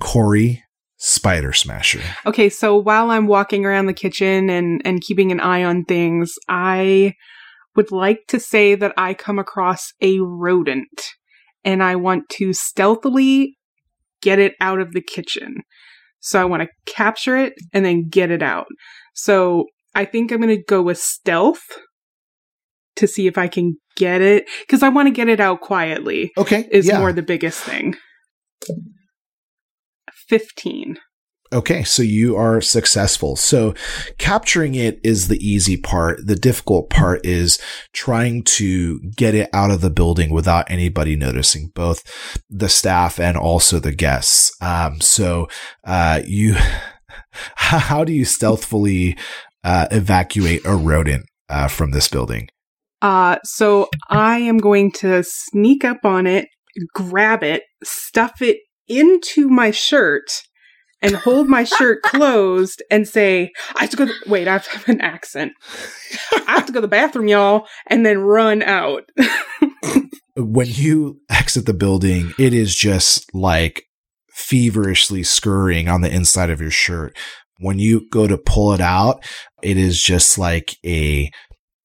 Corey, 0.00 0.64
Spider 0.98 1.54
Smasher. 1.54 2.02
Okay, 2.26 2.50
so 2.50 2.76
while 2.76 3.10
I'm 3.10 3.28
walking 3.28 3.64
around 3.64 3.86
the 3.86 3.94
kitchen 3.94 4.50
and 4.50 4.82
and 4.84 5.00
keeping 5.00 5.32
an 5.32 5.40
eye 5.40 5.64
on 5.64 5.84
things, 5.84 6.34
I 6.48 7.14
would 7.76 7.92
like 7.92 8.20
to 8.28 8.40
say 8.40 8.74
that 8.74 8.92
I 8.96 9.14
come 9.14 9.38
across 9.38 9.92
a 10.00 10.18
rodent 10.20 11.04
and 11.64 11.82
I 11.82 11.96
want 11.96 12.28
to 12.30 12.52
stealthily 12.52 13.56
get 14.22 14.38
it 14.38 14.54
out 14.60 14.80
of 14.80 14.92
the 14.92 15.00
kitchen. 15.02 15.62
So 16.20 16.40
I 16.40 16.44
want 16.44 16.62
to 16.62 16.68
capture 16.92 17.36
it 17.36 17.54
and 17.72 17.84
then 17.84 18.08
get 18.08 18.30
it 18.30 18.42
out. 18.42 18.66
So 19.14 19.66
I 19.94 20.04
think 20.04 20.32
I'm 20.32 20.40
going 20.40 20.56
to 20.56 20.62
go 20.62 20.82
with 20.82 20.98
stealth 20.98 21.62
to 22.96 23.06
see 23.06 23.26
if 23.26 23.36
I 23.38 23.48
can 23.48 23.76
get 23.96 24.20
it 24.20 24.48
because 24.60 24.82
I 24.82 24.88
want 24.88 25.06
to 25.06 25.12
get 25.12 25.28
it 25.28 25.40
out 25.40 25.60
quietly 25.60 26.32
Okay, 26.36 26.66
is 26.70 26.86
yeah. 26.86 26.98
more 26.98 27.12
the 27.12 27.22
biggest 27.22 27.60
thing. 27.60 27.94
15. 30.28 30.98
Okay, 31.52 31.84
so 31.84 32.02
you 32.02 32.36
are 32.36 32.60
successful. 32.60 33.36
So 33.36 33.74
capturing 34.18 34.74
it 34.74 35.00
is 35.04 35.28
the 35.28 35.38
easy 35.38 35.76
part. 35.76 36.26
The 36.26 36.34
difficult 36.34 36.90
part 36.90 37.24
is 37.24 37.60
trying 37.92 38.42
to 38.44 39.00
get 39.16 39.34
it 39.34 39.48
out 39.52 39.70
of 39.70 39.80
the 39.80 39.90
building 39.90 40.30
without 40.30 40.70
anybody 40.70 41.14
noticing, 41.14 41.70
both 41.74 42.02
the 42.50 42.68
staff 42.68 43.20
and 43.20 43.36
also 43.36 43.78
the 43.78 43.94
guests. 43.94 44.52
Um, 44.60 45.00
so, 45.00 45.48
uh, 45.84 46.22
you, 46.26 46.56
how 47.54 48.02
do 48.02 48.12
you 48.12 48.24
stealthily, 48.24 49.16
uh, 49.62 49.86
evacuate 49.90 50.64
a 50.64 50.74
rodent, 50.74 51.26
uh, 51.48 51.68
from 51.68 51.92
this 51.92 52.08
building? 52.08 52.48
Uh, 53.02 53.36
so 53.44 53.88
I 54.08 54.38
am 54.38 54.58
going 54.58 54.90
to 54.92 55.22
sneak 55.22 55.84
up 55.84 56.04
on 56.04 56.26
it, 56.26 56.48
grab 56.94 57.42
it, 57.42 57.62
stuff 57.84 58.42
it 58.42 58.58
into 58.88 59.48
my 59.48 59.70
shirt, 59.70 60.42
and 61.02 61.14
hold 61.14 61.48
my 61.48 61.64
shirt 61.64 62.02
closed 62.02 62.82
and 62.90 63.06
say, 63.06 63.52
I 63.76 63.82
have 63.82 63.90
to 63.90 63.96
go. 63.96 64.06
wait, 64.26 64.48
I 64.48 64.52
have 64.52 64.64
to 64.64 64.70
have 64.70 64.88
an 64.88 65.00
accent. 65.00 65.52
I 66.46 66.52
have 66.52 66.66
to 66.66 66.72
go 66.72 66.78
to 66.78 66.82
the 66.82 66.88
bathroom, 66.88 67.28
y'all, 67.28 67.66
and 67.86 68.04
then 68.04 68.20
run 68.20 68.62
out. 68.62 69.04
when 70.36 70.68
you 70.68 71.20
exit 71.30 71.66
the 71.66 71.74
building, 71.74 72.32
it 72.38 72.52
is 72.52 72.74
just 72.74 73.34
like 73.34 73.84
feverishly 74.30 75.22
scurrying 75.22 75.88
on 75.88 76.00
the 76.00 76.14
inside 76.14 76.50
of 76.50 76.60
your 76.60 76.70
shirt. 76.70 77.16
When 77.58 77.78
you 77.78 78.08
go 78.10 78.26
to 78.26 78.36
pull 78.36 78.72
it 78.72 78.80
out, 78.80 79.24
it 79.62 79.78
is 79.78 80.02
just 80.02 80.38
like 80.38 80.76
a 80.84 81.30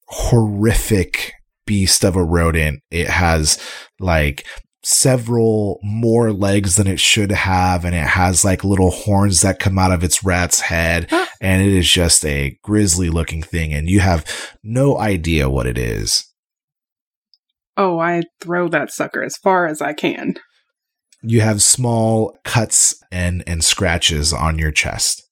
horrific 0.08 1.34
beast 1.66 2.04
of 2.04 2.18
a 2.18 2.24
rodent. 2.24 2.82
It 2.92 3.08
has 3.08 3.58
like 4.00 4.46
several 4.84 5.80
more 5.84 6.32
legs 6.32 6.76
than 6.76 6.88
it 6.88 7.00
should 7.00 7.32
have, 7.32 7.86
and 7.86 7.96
it 7.96 8.08
has 8.08 8.44
like 8.44 8.64
little 8.64 8.92
horns 8.92 9.42
that 9.42 9.60
come 9.60 9.78
out 9.78 9.92
of 9.92 10.04
its 10.04 10.24
rat's 10.24 10.62
head, 10.62 11.12
and 11.40 11.62
it 11.62 11.72
is 11.72 11.90
just 11.90 12.26
a 12.26 12.58
grisly 12.64 13.10
looking 13.10 13.44
thing, 13.44 13.74
and 13.74 13.90
you 13.90 14.00
have 14.00 14.26
no 14.64 14.98
idea 14.98 15.50
what 15.50 15.68
it 15.68 15.78
is. 15.78 16.26
Oh, 17.78 18.00
I 18.00 18.24
throw 18.40 18.68
that 18.70 18.92
sucker 18.92 19.24
as 19.24 19.38
far 19.38 19.66
as 19.66 19.82
I 19.82 19.94
can. 19.94 20.36
You 21.24 21.42
have 21.42 21.62
small 21.62 22.38
cuts 22.44 22.96
and 23.12 23.44
and 23.46 23.64
scratches 23.64 24.34
on 24.34 24.58
your 24.58 24.72
chest. 24.72 25.24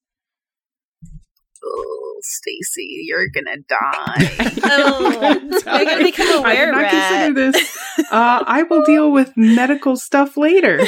Stacy, 2.22 3.04
you're 3.06 3.28
gonna 3.30 3.58
die. 3.68 4.60
Oh, 4.64 5.20
I 5.68 5.86
gotta 5.86 6.04
become 6.04 6.44
a 6.46 6.48
I 6.48 6.56
did 6.56 6.66
not 6.68 6.76
were-rat. 6.76 6.92
consider 6.92 7.52
this. 7.52 7.78
Uh, 8.12 8.44
I 8.48 8.64
will 8.64 8.84
deal 8.86 9.12
with 9.12 9.34
medical 9.36 9.96
stuff 9.98 10.38
later. 10.38 10.80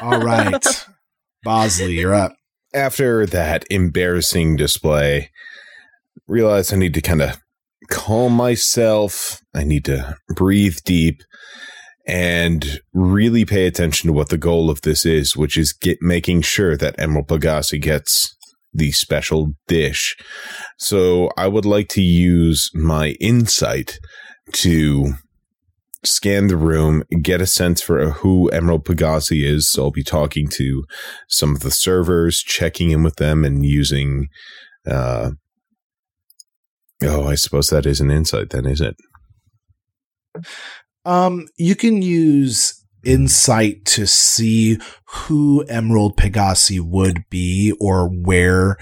All 0.00 0.20
right, 0.20 0.86
Bosley, 1.42 1.94
you're 1.98 2.14
up. 2.14 2.34
After 2.72 3.26
that 3.26 3.64
embarrassing 3.68 4.54
display, 4.56 5.30
realize 6.28 6.72
I 6.72 6.76
need 6.76 6.94
to 6.94 7.00
kind 7.02 7.20
of 7.20 7.38
calm 7.90 8.32
myself. 8.32 9.40
I 9.54 9.64
need 9.64 9.84
to 9.86 10.16
breathe 10.34 10.78
deep 10.84 11.22
and 12.06 12.80
really 12.94 13.44
pay 13.44 13.66
attention 13.66 14.08
to 14.08 14.12
what 14.12 14.28
the 14.30 14.38
goal 14.38 14.70
of 14.70 14.80
this 14.82 15.04
is, 15.04 15.36
which 15.36 15.58
is 15.58 15.72
get 15.72 15.98
making 16.00 16.42
sure 16.42 16.76
that 16.76 16.94
Emerald 16.98 17.26
Pegasi 17.28 17.80
gets 17.80 18.36
the 18.72 18.92
special 18.92 19.52
dish. 19.66 20.16
So 20.78 21.30
I 21.36 21.48
would 21.48 21.64
like 21.64 21.88
to 21.90 22.02
use 22.02 22.70
my 22.74 23.10
insight 23.20 23.98
to 24.52 25.14
scan 26.04 26.46
the 26.46 26.56
room, 26.56 27.02
get 27.22 27.40
a 27.40 27.46
sense 27.46 27.82
for 27.82 28.10
who 28.10 28.48
Emerald 28.50 28.84
Pegasi 28.84 29.44
is. 29.44 29.70
So 29.70 29.84
I'll 29.84 29.90
be 29.90 30.04
talking 30.04 30.48
to 30.52 30.84
some 31.28 31.54
of 31.54 31.60
the 31.60 31.70
servers, 31.70 32.38
checking 32.38 32.90
in 32.90 33.02
with 33.02 33.16
them, 33.16 33.44
and 33.44 33.64
using. 33.64 34.28
Uh, 34.86 35.32
oh, 37.02 37.28
I 37.28 37.34
suppose 37.34 37.68
that 37.68 37.86
is 37.86 38.00
an 38.00 38.10
insight, 38.10 38.50
then, 38.50 38.66
is 38.66 38.80
it? 38.80 38.96
Um, 41.04 41.48
you 41.58 41.74
can 41.74 42.02
use 42.02 42.79
insight 43.04 43.84
to 43.84 44.06
see 44.06 44.78
who 45.04 45.64
Emerald 45.68 46.16
Pegasi 46.16 46.80
would 46.80 47.24
be 47.30 47.72
or 47.80 48.08
where 48.08 48.76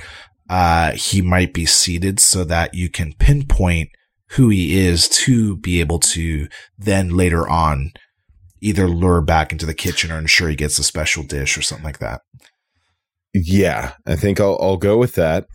uh, 0.49 0.93
he 0.93 1.21
might 1.21 1.53
be 1.53 1.67
seated 1.67 2.21
so 2.21 2.45
that 2.45 2.75
you 2.75 2.89
can 2.89 3.13
pinpoint 3.15 3.91
who 4.33 4.49
he 4.49 4.79
is 4.79 5.09
to 5.09 5.57
be 5.57 5.81
able 5.81 5.99
to 5.99 6.49
then 6.77 7.11
later 7.11 7.49
on 7.49 7.93
either 8.61 8.89
lure 8.89 9.21
back 9.21 9.53
into 9.53 9.67
the 9.67 9.75
kitchen 9.75 10.11
or 10.11 10.19
ensure 10.19 10.49
he 10.49 10.57
gets 10.57 10.79
a 10.79 10.85
special 10.85 11.23
dish 11.23 11.57
or 11.57 11.63
something 11.63 11.85
like 11.85 11.99
that. 11.99 12.23
Yeah, 13.35 13.93
I 14.07 14.17
think 14.17 14.41
I'll 14.41 14.59
I'll 14.61 14.77
go 14.77 14.97
with 14.97 15.15
that. 15.15 15.47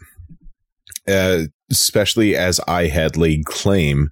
Uh, 1.07 1.45
especially 1.79 2.35
as 2.35 2.59
I 2.67 2.87
had 2.87 3.17
laid 3.17 3.45
claim 3.45 4.09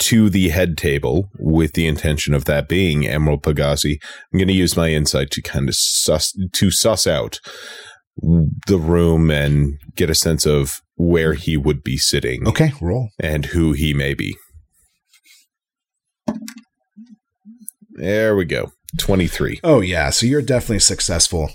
to 0.00 0.28
the 0.30 0.48
head 0.50 0.76
table 0.78 1.28
with 1.38 1.72
the 1.74 1.86
intention 1.86 2.34
of 2.34 2.44
that 2.46 2.68
being 2.68 3.06
Emerald 3.06 3.42
Pegasi. 3.42 3.98
I'm 4.32 4.38
going 4.38 4.48
to 4.48 4.54
use 4.54 4.76
my 4.76 4.88
insight 4.90 5.30
to 5.32 5.42
kind 5.42 5.68
of 5.68 5.74
suss 5.76 6.32
to 6.52 6.70
suss 6.70 7.06
out 7.06 7.40
the 8.66 8.78
room 8.78 9.30
and 9.30 9.78
get 9.96 10.08
a 10.10 10.14
sense 10.14 10.46
of 10.46 10.80
where 10.96 11.34
he 11.34 11.56
would 11.56 11.82
be 11.82 11.96
sitting 11.96 12.46
Okay, 12.46 12.72
roll. 12.80 13.08
and 13.18 13.46
who 13.46 13.72
he 13.72 13.92
may 13.92 14.14
be. 14.14 14.36
There 17.96 18.34
we 18.36 18.44
go. 18.44 18.72
23. 18.98 19.60
Oh, 19.64 19.80
yeah. 19.80 20.10
So 20.10 20.26
you're 20.26 20.42
definitely 20.42 20.80
successful. 20.80 21.50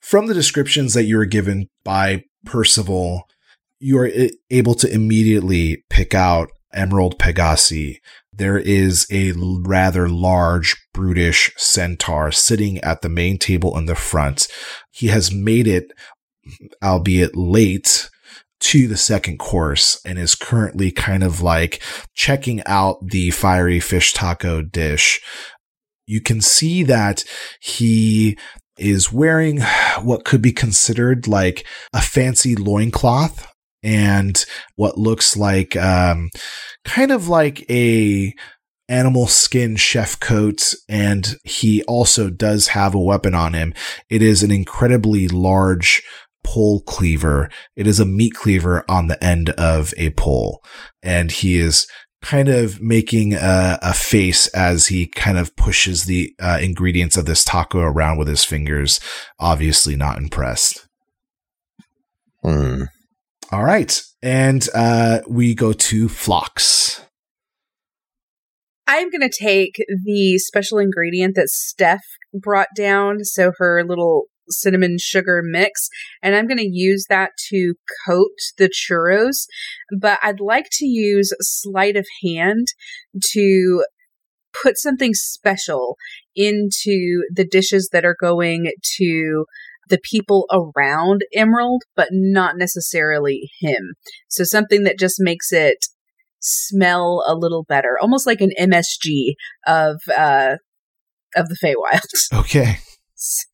From 0.00 0.26
the 0.26 0.34
descriptions 0.34 0.94
that 0.94 1.04
you 1.04 1.16
were 1.16 1.24
given 1.26 1.68
by 1.84 2.24
Percival, 2.44 3.24
you 3.80 3.98
are 3.98 4.10
able 4.50 4.74
to 4.74 4.92
immediately 4.92 5.84
pick 5.88 6.14
out 6.14 6.50
Emerald 6.72 7.18
Pegasi. 7.18 7.96
There 8.32 8.58
is 8.58 9.06
a 9.10 9.32
rather 9.32 10.08
large, 10.08 10.76
brutish 10.92 11.50
centaur 11.56 12.30
sitting 12.30 12.78
at 12.78 13.00
the 13.00 13.08
main 13.08 13.38
table 13.38 13.76
in 13.76 13.86
the 13.86 13.94
front. 13.94 14.46
He 14.90 15.08
has 15.08 15.32
made 15.32 15.66
it, 15.66 15.92
albeit 16.82 17.34
late, 17.34 18.08
to 18.60 18.86
the 18.86 18.96
second 18.96 19.38
course 19.38 20.00
and 20.04 20.18
is 20.18 20.34
currently 20.34 20.90
kind 20.90 21.22
of 21.22 21.40
like 21.40 21.82
checking 22.14 22.62
out 22.66 22.98
the 23.02 23.30
fiery 23.30 23.80
fish 23.80 24.12
taco 24.12 24.60
dish. 24.60 25.20
You 26.06 26.20
can 26.20 26.42
see 26.42 26.82
that 26.82 27.24
he 27.60 28.36
is 28.78 29.12
wearing 29.12 29.60
what 30.02 30.24
could 30.24 30.42
be 30.42 30.52
considered 30.52 31.26
like 31.26 31.66
a 31.94 32.02
fancy 32.02 32.54
loincloth 32.54 33.46
and 33.82 34.44
what 34.76 34.98
looks 34.98 35.36
like 35.36 35.76
um 35.76 36.30
kind 36.84 37.10
of 37.10 37.28
like 37.28 37.68
a 37.70 38.34
animal 38.90 39.28
skin 39.28 39.76
chef 39.76 40.18
coat 40.18 40.74
and 40.88 41.36
he 41.44 41.82
also 41.84 42.28
does 42.28 42.68
have 42.68 42.92
a 42.92 43.00
weapon 43.00 43.34
on 43.34 43.54
him. 43.54 43.72
It 44.10 44.20
is 44.20 44.42
an 44.42 44.50
incredibly 44.50 45.28
large 45.28 46.02
pole 46.42 46.82
cleaver. 46.82 47.48
It 47.76 47.86
is 47.86 48.00
a 48.00 48.04
meat 48.04 48.34
cleaver 48.34 48.84
on 48.88 49.06
the 49.06 49.22
end 49.22 49.50
of 49.50 49.94
a 49.96 50.10
pole 50.10 50.60
and 51.02 51.30
he 51.30 51.58
is 51.58 51.86
kind 52.20 52.48
of 52.48 52.82
making 52.82 53.32
a, 53.32 53.78
a 53.80 53.94
face 53.94 54.48
as 54.48 54.88
he 54.88 55.06
kind 55.06 55.38
of 55.38 55.56
pushes 55.56 56.04
the 56.04 56.34
uh, 56.40 56.58
ingredients 56.60 57.16
of 57.16 57.26
this 57.26 57.44
taco 57.44 57.78
around 57.78 58.18
with 58.18 58.28
his 58.28 58.44
fingers. 58.44 59.00
Obviously 59.38 59.94
not 59.94 60.18
impressed. 60.18 60.86
Hmm. 62.42 62.84
All 63.52 63.64
right. 63.64 64.00
And 64.22 64.66
uh, 64.74 65.20
we 65.28 65.54
go 65.54 65.72
to 65.72 66.08
Phlox. 66.08 67.02
I'm 68.86 69.10
going 69.10 69.28
to 69.28 69.30
take 69.30 69.76
the 70.04 70.38
special 70.38 70.78
ingredient 70.78 71.36
that 71.36 71.48
Steph 71.48 72.04
brought 72.34 72.68
down, 72.76 73.24
so 73.24 73.52
her 73.58 73.84
little 73.84 74.24
cinnamon 74.48 74.96
sugar 75.00 75.42
mix, 75.44 75.88
and 76.22 76.34
I'm 76.34 76.48
going 76.48 76.58
to 76.58 76.68
use 76.68 77.06
that 77.08 77.30
to 77.50 77.74
coat 78.06 78.32
the 78.58 78.68
churros. 78.68 79.46
But 79.96 80.18
I'd 80.22 80.40
like 80.40 80.66
to 80.72 80.86
use 80.86 81.32
sleight 81.40 81.96
of 81.96 82.06
hand 82.24 82.66
to 83.32 83.84
put 84.62 84.76
something 84.76 85.14
special 85.14 85.96
into 86.34 87.22
the 87.32 87.46
dishes 87.48 87.90
that 87.92 88.04
are 88.04 88.16
going 88.20 88.72
to 88.98 89.44
the 89.90 90.00
people 90.02 90.46
around 90.50 91.20
Emerald, 91.34 91.82
but 91.94 92.08
not 92.12 92.56
necessarily 92.56 93.50
him. 93.60 93.94
So 94.28 94.44
something 94.44 94.84
that 94.84 94.98
just 94.98 95.16
makes 95.18 95.52
it 95.52 95.86
smell 96.40 97.22
a 97.26 97.34
little 97.34 97.64
better, 97.68 97.98
almost 98.00 98.26
like 98.26 98.40
an 98.40 98.50
MSG 98.58 99.34
of 99.66 100.00
uh 100.16 100.56
of 101.36 101.48
the 101.48 101.56
Feywild. 101.62 102.00
Okay. 102.40 102.78
So- 103.14 103.44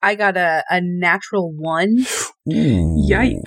I 0.00 0.14
got 0.14 0.36
a, 0.36 0.62
a 0.70 0.80
natural 0.80 1.52
one. 1.52 2.04
Yikes. 2.48 3.42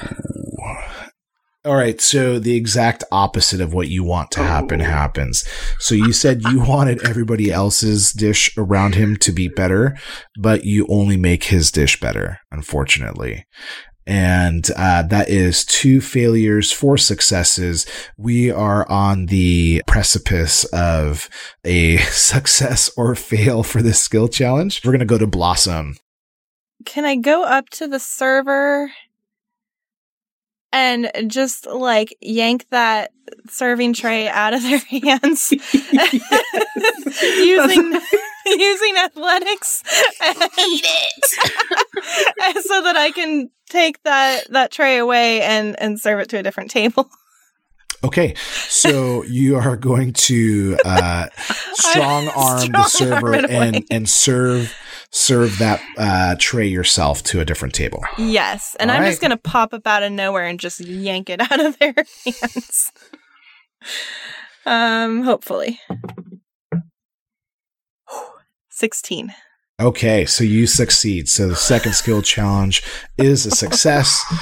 All 1.63 1.75
right. 1.75 2.01
So 2.01 2.39
the 2.39 2.55
exact 2.55 3.03
opposite 3.11 3.61
of 3.61 3.71
what 3.73 3.87
you 3.87 4.03
want 4.03 4.31
to 4.31 4.39
happen 4.43 4.81
Oh. 4.81 4.85
happens. 4.85 5.43
So 5.79 5.93
you 5.93 6.11
said 6.11 6.41
you 6.43 6.59
wanted 6.59 7.05
everybody 7.05 7.51
else's 7.51 8.11
dish 8.11 8.51
around 8.57 8.95
him 8.95 9.15
to 9.17 9.31
be 9.31 9.47
better, 9.47 9.95
but 10.39 10.65
you 10.65 10.87
only 10.89 11.17
make 11.17 11.45
his 11.45 11.69
dish 11.71 11.99
better, 11.99 12.39
unfortunately. 12.51 13.45
And 14.07 14.67
uh, 14.75 15.03
that 15.03 15.29
is 15.29 15.63
two 15.63 16.01
failures, 16.01 16.71
four 16.71 16.97
successes. 16.97 17.85
We 18.17 18.49
are 18.49 18.89
on 18.89 19.27
the 19.27 19.83
precipice 19.85 20.63
of 20.73 21.29
a 21.63 21.97
success 22.09 22.89
or 22.97 23.13
fail 23.13 23.61
for 23.61 23.83
this 23.83 23.99
skill 24.01 24.27
challenge. 24.27 24.81
We're 24.83 24.93
going 24.93 24.99
to 25.01 25.05
go 25.05 25.19
to 25.19 25.27
Blossom. 25.27 25.97
Can 26.85 27.05
I 27.05 27.15
go 27.17 27.43
up 27.43 27.69
to 27.69 27.87
the 27.87 27.99
server 27.99 28.91
and 30.73 31.11
just 31.27 31.65
like 31.65 32.15
yank 32.21 32.65
that 32.69 33.11
serving 33.49 33.93
tray 33.93 34.27
out 34.27 34.53
of 34.53 34.61
their 34.61 34.77
hands 34.89 35.51
using 37.21 37.99
using 38.45 38.97
athletics 38.97 39.83
and, 40.23 40.37
Eat 40.37 40.85
it. 40.85 42.63
so 42.63 42.81
that 42.81 42.95
I 42.97 43.11
can 43.11 43.49
take 43.69 44.01
that 44.03 44.49
that 44.51 44.71
tray 44.71 44.97
away 44.97 45.41
and 45.41 45.79
and 45.79 45.99
serve 45.99 46.19
it 46.19 46.29
to 46.29 46.37
a 46.37 46.43
different 46.43 46.71
table. 46.71 47.09
Okay, 48.03 48.33
so 48.67 49.23
you 49.23 49.57
are 49.57 49.77
going 49.77 50.13
to 50.13 50.75
uh, 50.83 51.27
strong 51.73 52.29
arm 52.29 52.71
the 52.71 52.83
Strong 52.83 52.89
server 52.89 53.35
and 53.35 53.85
and 53.91 54.09
serve 54.09 54.75
serve 55.11 55.57
that 55.59 55.81
uh, 55.97 56.35
tray 56.39 56.67
yourself 56.67 57.23
to 57.23 57.39
a 57.39 57.45
different 57.45 57.73
table. 57.73 58.01
Yes, 58.17 58.75
and 58.79 58.89
All 58.89 58.97
I'm 58.97 59.03
right. 59.03 59.09
just 59.09 59.21
gonna 59.21 59.37
pop 59.37 59.73
up 59.73 59.85
out 59.85 60.03
of 60.03 60.11
nowhere 60.11 60.45
and 60.45 60.59
just 60.59 60.79
yank 60.79 61.29
it 61.29 61.39
out 61.51 61.59
of 61.59 61.77
their 61.79 61.93
hands. 62.25 62.91
um, 64.65 65.23
hopefully. 65.23 65.79
Sixteen. 68.69 69.33
Okay, 69.79 70.25
so 70.25 70.43
you 70.43 70.67
succeed. 70.67 71.27
So 71.27 71.47
the 71.47 71.55
second 71.55 71.93
skill 71.93 72.21
challenge 72.21 72.83
is 73.17 73.45
a 73.45 73.51
success. 73.51 74.21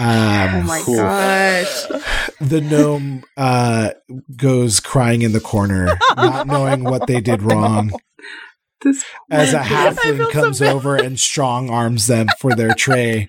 Um, 0.00 0.54
Oh 0.54 0.62
my 0.62 0.80
cool. 0.84 0.96
gosh. 0.98 1.82
The 2.40 2.60
gnome 2.60 3.24
uh, 3.36 3.90
goes 4.36 4.78
crying 4.78 5.22
in 5.22 5.32
the 5.32 5.40
corner, 5.40 5.98
not 6.16 6.46
knowing 6.46 6.84
what 6.84 7.08
they 7.08 7.20
did 7.20 7.42
wrong. 7.42 7.90
This 8.82 9.04
As 9.30 9.52
a 9.52 9.64
feel 9.64 9.76
halfling 9.76 10.30
comes 10.30 10.60
bad. 10.60 10.74
over 10.74 10.96
and 10.96 11.18
strong 11.18 11.68
arms 11.70 12.06
them 12.06 12.28
for 12.38 12.54
their 12.54 12.74
tray, 12.74 13.28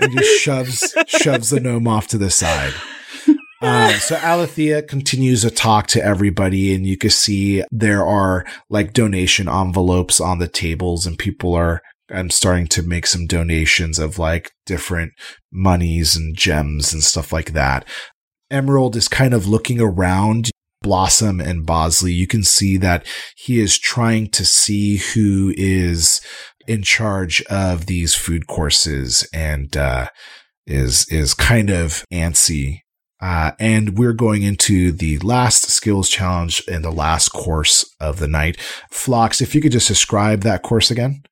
and 0.00 0.12
just 0.12 0.40
shoves 0.40 0.94
shoves 1.06 1.50
the 1.50 1.60
gnome 1.60 1.86
off 1.86 2.08
to 2.08 2.18
the 2.18 2.30
side. 2.30 2.72
Um, 3.60 3.92
so 3.94 4.16
Alethea 4.16 4.82
continues 4.82 5.42
to 5.42 5.50
talk 5.50 5.88
to 5.88 6.04
everybody, 6.04 6.74
and 6.74 6.86
you 6.86 6.96
can 6.96 7.10
see 7.10 7.62
there 7.70 8.06
are 8.06 8.44
like 8.70 8.92
donation 8.92 9.48
envelopes 9.48 10.20
on 10.20 10.38
the 10.38 10.48
tables, 10.48 11.06
and 11.06 11.18
people 11.18 11.54
are 11.54 11.82
um, 12.12 12.30
starting 12.30 12.66
to 12.68 12.82
make 12.82 13.06
some 13.06 13.26
donations 13.26 13.98
of 13.98 14.18
like 14.18 14.52
different 14.64 15.12
monies 15.52 16.16
and 16.16 16.36
gems 16.36 16.92
and 16.92 17.02
stuff 17.02 17.32
like 17.32 17.52
that. 17.52 17.84
Emerald 18.50 18.96
is 18.96 19.08
kind 19.08 19.34
of 19.34 19.46
looking 19.46 19.80
around. 19.80 20.50
Blossom 20.82 21.40
and 21.40 21.66
Bosley, 21.66 22.12
you 22.12 22.26
can 22.26 22.42
see 22.42 22.76
that 22.78 23.06
he 23.36 23.60
is 23.60 23.78
trying 23.78 24.28
to 24.30 24.44
see 24.44 24.98
who 24.98 25.52
is 25.56 26.20
in 26.66 26.82
charge 26.82 27.42
of 27.44 27.86
these 27.86 28.14
food 28.14 28.46
courses 28.46 29.26
and 29.32 29.76
uh, 29.76 30.08
is 30.66 31.06
is 31.10 31.34
kind 31.34 31.70
of 31.70 32.04
antsy 32.12 32.82
uh, 33.20 33.52
and 33.58 33.98
we're 33.98 34.12
going 34.12 34.42
into 34.42 34.92
the 34.92 35.18
last 35.18 35.70
skills 35.70 36.08
challenge 36.08 36.62
and 36.68 36.84
the 36.84 36.90
last 36.90 37.30
course 37.30 37.94
of 38.00 38.18
the 38.18 38.28
night. 38.28 38.56
Phlox, 38.90 39.40
if 39.40 39.54
you 39.54 39.60
could 39.60 39.72
just 39.72 39.88
describe 39.88 40.42
that 40.42 40.62
course 40.62 40.90
again. 40.90 41.22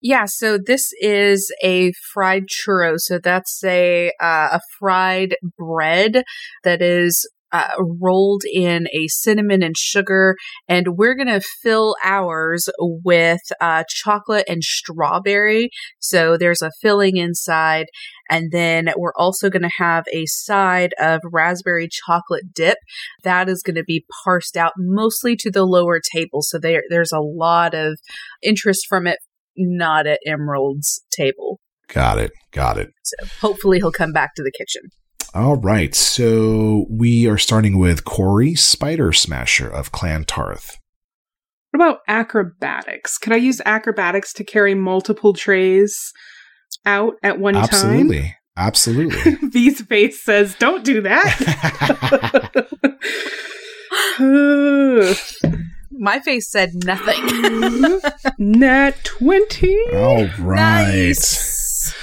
Yeah, 0.00 0.26
so 0.26 0.58
this 0.58 0.92
is 1.00 1.52
a 1.62 1.92
fried 2.12 2.44
churro. 2.46 2.94
So 2.98 3.18
that's 3.18 3.62
a 3.64 4.12
uh, 4.20 4.48
a 4.52 4.60
fried 4.78 5.36
bread 5.58 6.22
that 6.64 6.80
is 6.80 7.28
uh, 7.52 7.68
rolled 8.00 8.42
in 8.52 8.86
a 8.92 9.08
cinnamon 9.08 9.62
and 9.62 9.76
sugar, 9.76 10.36
and 10.68 10.96
we're 10.96 11.14
gonna 11.14 11.40
fill 11.62 11.96
ours 12.04 12.68
with 12.78 13.40
uh, 13.60 13.84
chocolate 13.88 14.44
and 14.48 14.62
strawberry. 14.62 15.70
So 15.98 16.36
there's 16.36 16.62
a 16.62 16.70
filling 16.80 17.16
inside, 17.16 17.86
and 18.30 18.50
then 18.52 18.90
we're 18.96 19.14
also 19.16 19.50
gonna 19.50 19.70
have 19.78 20.04
a 20.12 20.26
side 20.26 20.94
of 21.00 21.20
raspberry 21.24 21.88
chocolate 21.90 22.52
dip 22.54 22.78
that 23.24 23.48
is 23.48 23.62
gonna 23.62 23.84
be 23.84 24.04
parsed 24.24 24.56
out 24.56 24.72
mostly 24.76 25.36
to 25.36 25.50
the 25.50 25.64
lower 25.64 26.00
table. 26.12 26.42
So 26.42 26.58
there 26.58 26.82
there's 26.90 27.12
a 27.12 27.20
lot 27.20 27.74
of 27.74 27.98
interest 28.42 28.86
from 28.88 29.06
it 29.06 29.18
not 29.56 30.06
at 30.06 30.20
Emerald's 30.26 31.02
table. 31.10 31.60
Got 31.88 32.18
it. 32.18 32.32
Got 32.52 32.78
it. 32.78 32.90
So 33.02 33.26
hopefully 33.40 33.78
he'll 33.78 33.92
come 33.92 34.12
back 34.12 34.34
to 34.36 34.42
the 34.42 34.52
kitchen. 34.56 34.82
All 35.34 35.56
right. 35.56 35.94
So 35.94 36.86
we 36.88 37.26
are 37.28 37.38
starting 37.38 37.78
with 37.78 38.04
Corey 38.04 38.54
Spider 38.54 39.12
Smasher 39.12 39.68
of 39.68 39.92
Clan 39.92 40.24
Tarth. 40.24 40.78
What 41.70 41.82
about 41.82 41.98
acrobatics? 42.08 43.18
Could 43.18 43.34
I 43.34 43.36
use 43.36 43.60
acrobatics 43.66 44.32
to 44.34 44.44
carry 44.44 44.74
multiple 44.74 45.34
trays 45.34 46.12
out 46.86 47.14
at 47.22 47.38
one 47.38 47.54
time? 47.54 47.64
Absolutely. 47.64 48.34
Absolutely. 48.56 49.36
V's 49.50 49.82
face 49.82 50.20
says, 50.22 50.56
"Don't 50.58 50.84
do 50.84 51.00
that." 51.02 52.68
My 55.92 56.18
face 56.20 56.50
said 56.50 56.70
nothing. 56.84 58.00
Nat 58.38 58.96
twenty. 59.04 59.78
All 59.92 60.26
right. 60.40 60.88
Nice. 60.88 61.94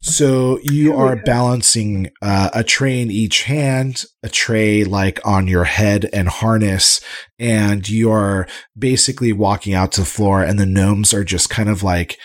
So 0.00 0.58
you 0.62 0.94
are 0.96 1.16
balancing 1.16 2.10
uh, 2.22 2.50
a 2.54 2.64
tray 2.64 3.00
in 3.00 3.10
each 3.10 3.44
hand, 3.44 4.04
a 4.22 4.28
tray 4.28 4.84
like 4.84 5.20
on 5.24 5.46
your 5.46 5.64
head 5.64 6.08
and 6.12 6.28
harness, 6.28 7.00
and 7.38 7.88
you 7.88 8.10
are 8.10 8.46
basically 8.76 9.32
walking 9.32 9.74
out 9.74 9.92
to 9.92 10.00
the 10.00 10.06
floor, 10.06 10.42
and 10.42 10.58
the 10.58 10.66
gnomes 10.66 11.14
are 11.14 11.24
just 11.24 11.50
kind 11.50 11.68
of 11.68 11.82
like 11.82 12.18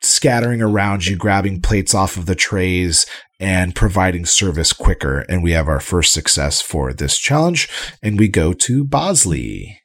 scattering 0.00 0.62
around 0.62 1.06
you, 1.06 1.16
grabbing 1.16 1.60
plates 1.60 1.94
off 1.94 2.16
of 2.16 2.26
the 2.26 2.34
trays 2.34 3.06
and 3.40 3.74
providing 3.74 4.26
service 4.26 4.72
quicker. 4.72 5.20
And 5.28 5.42
we 5.42 5.52
have 5.52 5.68
our 5.68 5.80
first 5.80 6.12
success 6.12 6.60
for 6.60 6.92
this 6.92 7.18
challenge, 7.18 7.68
and 8.02 8.18
we 8.18 8.28
go 8.28 8.52
to 8.52 8.84
Bosley. 8.84 9.80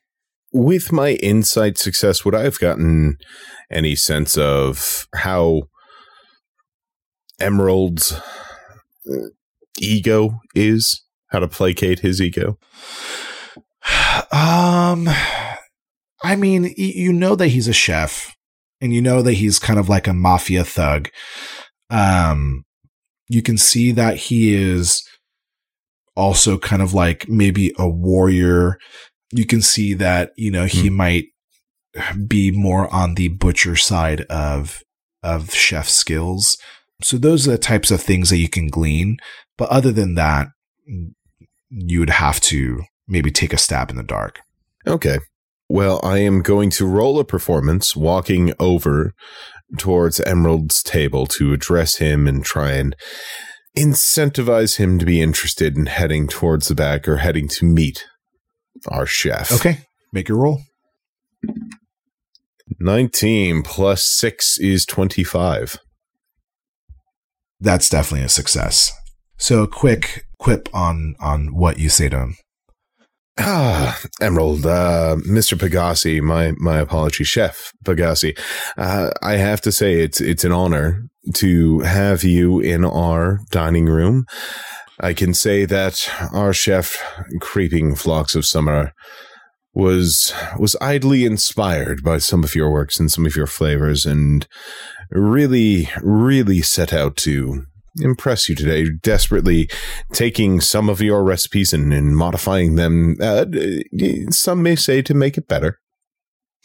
With 0.51 0.91
my 0.91 1.13
insight 1.13 1.79
success, 1.79 2.23
would 2.23 2.35
I 2.35 2.43
have 2.43 2.59
gotten 2.59 3.17
any 3.71 3.95
sense 3.95 4.37
of 4.37 5.07
how 5.15 5.63
Emerald's 7.39 8.19
ego 9.79 10.39
is? 10.55 11.01
How 11.27 11.39
to 11.39 11.47
placate 11.47 11.99
his 11.99 12.21
ego? 12.21 12.57
Um, 14.31 15.09
I 16.23 16.35
mean, 16.37 16.73
you 16.77 17.11
know 17.11 17.35
that 17.35 17.49
he's 17.49 17.67
a 17.67 17.73
chef, 17.73 18.35
and 18.79 18.93
you 18.93 19.01
know 19.01 19.21
that 19.21 19.33
he's 19.33 19.59
kind 19.59 19.79
of 19.79 19.89
like 19.89 20.07
a 20.07 20.13
mafia 20.13 20.63
thug. 20.63 21.09
Um, 21.89 22.65
you 23.27 23.41
can 23.41 23.57
see 23.57 23.91
that 23.91 24.17
he 24.17 24.53
is 24.53 25.03
also 26.15 26.57
kind 26.57 26.81
of 26.81 26.93
like 26.93 27.27
maybe 27.27 27.73
a 27.77 27.87
warrior. 27.87 28.77
You 29.31 29.45
can 29.45 29.61
see 29.61 29.93
that 29.95 30.31
you 30.37 30.51
know 30.51 30.65
he 30.65 30.89
might 30.89 31.25
be 32.27 32.51
more 32.51 32.93
on 32.93 33.15
the 33.15 33.29
butcher 33.29 33.75
side 33.75 34.21
of 34.29 34.81
of 35.21 35.53
chef 35.53 35.89
skills. 35.89 36.57
So 37.03 37.17
those 37.17 37.47
are 37.47 37.51
the 37.51 37.57
types 37.57 37.91
of 37.91 38.01
things 38.01 38.29
that 38.29 38.37
you 38.37 38.49
can 38.49 38.67
glean. 38.67 39.17
But 39.57 39.69
other 39.69 39.91
than 39.91 40.15
that, 40.15 40.47
you 41.69 41.99
would 41.99 42.09
have 42.09 42.39
to 42.41 42.81
maybe 43.07 43.31
take 43.31 43.53
a 43.53 43.57
stab 43.57 43.89
in 43.89 43.97
the 43.97 44.03
dark. 44.03 44.39
Okay. 44.87 45.19
Well, 45.69 45.99
I 46.03 46.19
am 46.19 46.41
going 46.41 46.69
to 46.71 46.85
roll 46.85 47.19
a 47.19 47.25
performance 47.25 47.95
walking 47.95 48.53
over 48.59 49.13
towards 49.77 50.19
Emerald's 50.21 50.83
table 50.83 51.25
to 51.27 51.53
address 51.53 51.97
him 51.97 52.27
and 52.27 52.43
try 52.43 52.73
and 52.73 52.95
incentivize 53.77 54.77
him 54.77 54.99
to 54.99 55.05
be 55.05 55.21
interested 55.21 55.75
in 55.75 55.87
heading 55.87 56.27
towards 56.27 56.67
the 56.67 56.75
back 56.75 57.07
or 57.07 57.17
heading 57.17 57.47
to 57.47 57.65
meet 57.65 58.05
our 58.89 59.05
chef. 59.05 59.51
Okay, 59.51 59.79
make 60.11 60.27
your 60.27 60.39
roll. 60.39 60.61
19 62.79 63.63
plus 63.63 64.05
6 64.05 64.59
is 64.59 64.85
25. 64.85 65.79
That's 67.63 67.87
definitely 67.87 68.25
a 68.25 68.29
success. 68.29 68.91
So, 69.37 69.63
a 69.63 69.67
quick 69.67 70.25
quip 70.37 70.67
on 70.73 71.15
on 71.21 71.55
what 71.55 71.79
you 71.79 71.87
say 71.87 72.09
to 72.09 72.19
him. 72.19 72.35
Ah, 73.39 73.99
Emerald, 74.21 74.65
uh, 74.65 75.15
Mr. 75.25 75.57
Pegasi, 75.57 76.21
my, 76.21 76.51
my 76.57 76.79
apology, 76.79 77.23
Chef 77.23 77.71
Pegasi. 77.85 78.37
Uh, 78.77 79.11
I 79.21 79.33
have 79.37 79.61
to 79.61 79.71
say 79.71 80.01
it's, 80.01 80.19
it's 80.19 80.43
an 80.43 80.51
honor 80.51 81.03
to 81.35 81.79
have 81.79 82.25
you 82.25 82.59
in 82.59 82.83
our 82.83 83.39
dining 83.49 83.85
room. 83.85 84.25
I 84.99 85.13
can 85.13 85.33
say 85.33 85.63
that 85.65 86.09
our 86.33 86.53
chef, 86.53 86.97
Creeping 87.39 87.95
Phlox 87.95 88.35
of 88.35 88.45
Summer, 88.45 88.91
was, 89.73 90.33
was 90.59 90.75
idly 90.81 91.25
inspired 91.25 92.03
by 92.03 92.17
some 92.17 92.43
of 92.43 92.55
your 92.55 92.71
works 92.71 92.99
and 92.99 93.11
some 93.11 93.25
of 93.25 93.37
your 93.37 93.47
flavors 93.47 94.05
and 94.05 94.45
really, 95.09 95.89
really 96.01 96.61
set 96.61 96.93
out 96.93 97.15
to 97.17 97.65
impress 98.01 98.49
you 98.49 98.55
today, 98.55 98.85
desperately 99.01 99.69
taking 100.11 100.59
some 100.61 100.89
of 100.89 101.01
your 101.01 101.23
recipes 101.23 101.73
and, 101.73 101.93
and 101.93 102.15
modifying 102.17 102.75
them. 102.75 103.15
Uh, 103.21 103.45
some 104.29 104.63
may 104.63 104.75
say 104.75 105.01
to 105.01 105.13
make 105.13 105.37
it 105.37 105.47
better, 105.47 105.79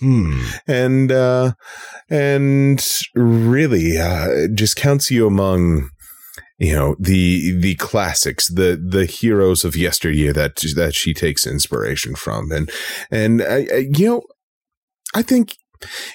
Hmm. 0.01 0.43
and 0.69 1.11
uh, 1.11 1.53
and 2.09 2.85
really 3.17 3.99
uh, 3.99 4.47
just 4.55 4.77
counts 4.77 5.11
you 5.11 5.27
among 5.27 5.91
you 6.59 6.73
know 6.73 6.95
the 7.01 7.59
the 7.59 7.75
classics, 7.77 8.49
the 8.49 8.81
the 8.81 9.07
heroes 9.07 9.65
of 9.65 9.77
yesteryear 9.77 10.33
that 10.33 10.57
that 10.77 10.95
she 10.95 11.13
takes 11.13 11.47
inspiration 11.47 12.15
from, 12.15 12.53
and 12.53 12.71
and 13.11 13.43
uh, 13.43 13.63
uh, 13.73 13.83
you 13.93 14.07
know, 14.07 14.23
I 15.15 15.23
think 15.23 15.57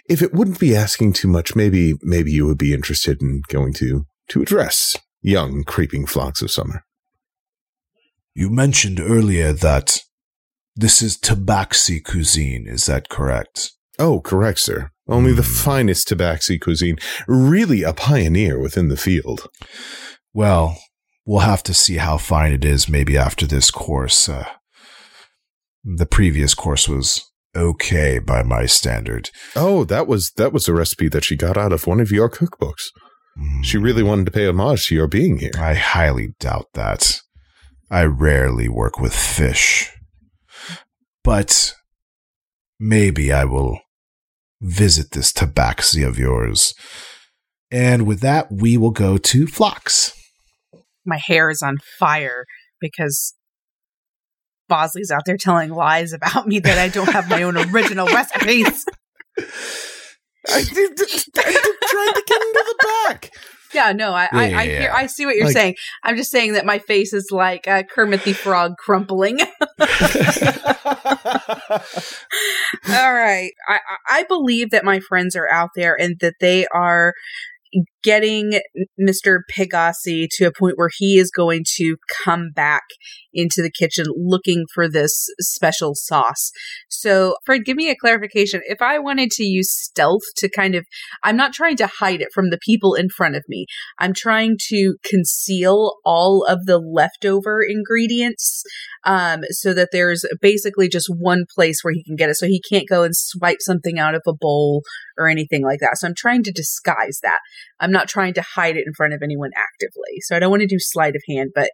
if 0.09 0.21
it 0.21 0.33
wouldn't 0.33 0.59
be 0.59 0.75
asking 0.75 1.13
too 1.13 1.27
much, 1.27 1.55
maybe 1.55 1.93
maybe 2.01 2.31
you 2.31 2.45
would 2.45 2.57
be 2.57 2.73
interested 2.73 3.21
in 3.21 3.41
going 3.47 3.73
to 3.73 4.05
to 4.29 4.41
address 4.41 4.95
young 5.21 5.63
creeping 5.63 6.05
Phlox 6.05 6.41
of 6.41 6.51
summer. 6.51 6.83
You 8.35 8.49
mentioned 8.49 8.99
earlier 8.99 9.53
that 9.53 9.99
this 10.75 11.01
is 11.01 11.17
tabaxi 11.17 12.03
cuisine, 12.03 12.67
is 12.67 12.85
that 12.87 13.09
correct? 13.09 13.71
Oh, 13.99 14.21
correct, 14.21 14.59
sir. 14.59 14.89
Only 15.07 15.33
the 15.33 15.43
Hmm. 15.43 15.53
finest 15.53 16.07
tabaxi 16.07 16.59
cuisine. 16.59 16.97
Really 17.27 17.83
a 17.83 17.93
pioneer 17.93 18.59
within 18.59 18.87
the 18.87 18.97
field. 18.97 19.47
Well, 20.33 20.79
we'll 21.25 21.41
have 21.41 21.61
to 21.63 21.73
see 21.73 21.97
how 21.97 22.17
fine 22.17 22.53
it 22.53 22.65
is 22.65 22.89
maybe 22.89 23.17
after 23.17 23.45
this 23.45 23.69
course. 23.69 24.27
Uh, 24.27 24.45
the 25.83 26.05
previous 26.07 26.53
course 26.55 26.87
was 26.89 27.21
okay 27.55 28.19
by 28.19 28.43
my 28.43 28.65
standard. 28.65 29.29
Oh, 29.55 29.83
that 29.85 30.07
was 30.07 30.31
that 30.37 30.53
was 30.53 30.67
a 30.67 30.73
recipe 30.73 31.07
that 31.09 31.23
she 31.23 31.35
got 31.35 31.57
out 31.57 31.71
of 31.73 31.87
one 31.87 31.99
of 31.99 32.11
your 32.11 32.29
cookbooks. 32.29 32.89
Mm, 33.37 33.63
She 33.63 33.77
really 33.77 34.03
wanted 34.03 34.25
to 34.25 34.31
pay 34.31 34.47
homage 34.47 34.87
to 34.87 34.95
your 34.95 35.07
being 35.07 35.37
here. 35.39 35.51
I 35.57 35.73
highly 35.73 36.33
doubt 36.39 36.67
that. 36.73 37.21
I 37.89 38.03
rarely 38.05 38.67
work 38.69 38.99
with 38.99 39.13
fish. 39.15 39.91
But 41.23 41.73
maybe 42.79 43.31
I 43.31 43.45
will 43.45 43.79
visit 44.61 45.11
this 45.11 45.31
tabaxi 45.31 46.07
of 46.07 46.17
yours. 46.19 46.73
And 47.71 48.05
with 48.05 48.19
that, 48.21 48.51
we 48.51 48.77
will 48.77 48.91
go 48.91 49.17
to 49.17 49.47
Phlox. 49.47 50.13
My 51.05 51.17
hair 51.17 51.49
is 51.49 51.61
on 51.61 51.77
fire 51.99 52.45
because 52.79 53.33
Bosley's 54.69 55.11
out 55.11 55.23
there 55.25 55.37
telling 55.37 55.69
lies 55.71 56.13
about 56.13 56.47
me 56.47 56.59
that 56.59 56.77
I 56.77 56.89
don't 56.89 57.09
have 57.11 57.29
my 57.29 57.43
own 57.43 57.57
original 57.57 58.07
recipes. 58.07 58.85
I 60.49 60.61
did, 60.63 60.91
I 60.99 61.75
tried 61.85 62.13
to 62.13 62.23
get 62.27 62.41
into 62.41 62.63
the 62.67 62.75
back. 63.07 63.29
Yeah, 63.73 63.91
no, 63.91 64.13
I, 64.13 64.27
I, 64.31 64.47
Yeah, 64.47 64.59
I 64.59 64.63
yeah, 64.63 64.79
hear. 64.81 64.91
I 64.93 65.07
see 65.07 65.25
what 65.25 65.35
you're 65.35 65.45
Like- 65.45 65.53
saying. 65.53 65.75
I'm 66.03 66.15
just 66.15 66.29
saying 66.31 66.53
that 66.53 66.65
my 66.65 66.77
face 66.79 67.11
is 67.13 67.29
like 67.31 67.67
uh, 67.67 67.81
Kermit 67.83 68.23
the 68.23 68.33
Frog 68.33 68.73
crumpling. 68.77 69.39
All 72.89 73.13
right. 73.13 73.51
I, 73.67 73.75
I- 73.75 73.97
I 74.09 74.23
believe 74.27 74.69
that 74.71 74.83
my 74.85 74.99
friends 74.99 75.35
are 75.35 75.49
out 75.49 75.71
there 75.75 75.95
and 75.99 76.17
that 76.19 76.35
they 76.39 76.67
are 76.67 77.13
getting 78.03 78.59
Mr. 78.99 79.39
Pegasi 79.55 80.27
to 80.33 80.45
a 80.45 80.51
point 80.51 80.77
where 80.77 80.89
he 80.97 81.17
is 81.17 81.31
going 81.31 81.63
to 81.77 81.95
come 82.23 82.49
back 82.53 82.83
into 83.33 83.61
the 83.61 83.71
kitchen 83.71 84.05
looking 84.15 84.65
for 84.73 84.89
this 84.89 85.27
special 85.39 85.93
sauce. 85.95 86.51
So, 86.89 87.35
Fred, 87.45 87.65
give 87.65 87.77
me 87.77 87.89
a 87.89 87.95
clarification. 87.95 88.61
If 88.65 88.81
I 88.81 88.99
wanted 88.99 89.31
to 89.31 89.43
use 89.43 89.71
stealth 89.71 90.21
to 90.37 90.49
kind 90.49 90.75
of, 90.75 90.85
I'm 91.23 91.37
not 91.37 91.53
trying 91.53 91.77
to 91.77 91.87
hide 91.87 92.21
it 92.21 92.29
from 92.33 92.49
the 92.49 92.59
people 92.63 92.93
in 92.93 93.09
front 93.09 93.35
of 93.35 93.43
me. 93.47 93.65
I'm 93.99 94.13
trying 94.13 94.57
to 94.69 94.95
conceal 95.03 95.95
all 96.05 96.45
of 96.47 96.65
the 96.65 96.77
leftover 96.77 97.61
ingredients 97.67 98.63
um, 99.05 99.41
so 99.49 99.73
that 99.73 99.89
there's 99.91 100.25
basically 100.41 100.89
just 100.89 101.07
one 101.09 101.45
place 101.55 101.79
where 101.81 101.93
he 101.93 102.03
can 102.03 102.15
get 102.15 102.29
it. 102.29 102.35
So 102.35 102.47
he 102.47 102.61
can't 102.69 102.87
go 102.87 103.03
and 103.03 103.15
swipe 103.15 103.57
something 103.61 103.97
out 103.97 104.15
of 104.15 104.21
a 104.27 104.33
bowl 104.33 104.83
or 105.17 105.27
anything 105.27 105.63
like 105.63 105.79
that. 105.79 105.97
So 105.97 106.07
I'm 106.07 106.15
trying 106.15 106.43
to 106.43 106.51
disguise 106.51 107.19
that. 107.23 107.39
I'm 107.79 107.91
not 107.91 108.07
trying 108.07 108.33
to 108.35 108.41
hide 108.41 108.77
it 108.77 108.85
in 108.87 108.93
front 108.93 109.13
of 109.13 109.21
anyone 109.21 109.51
actively. 109.55 110.19
So 110.21 110.35
I 110.35 110.39
don't 110.39 110.51
want 110.51 110.61
to 110.61 110.67
do 110.67 110.79
sleight 110.79 111.15
of 111.15 111.21
hand, 111.27 111.51
but 111.53 111.71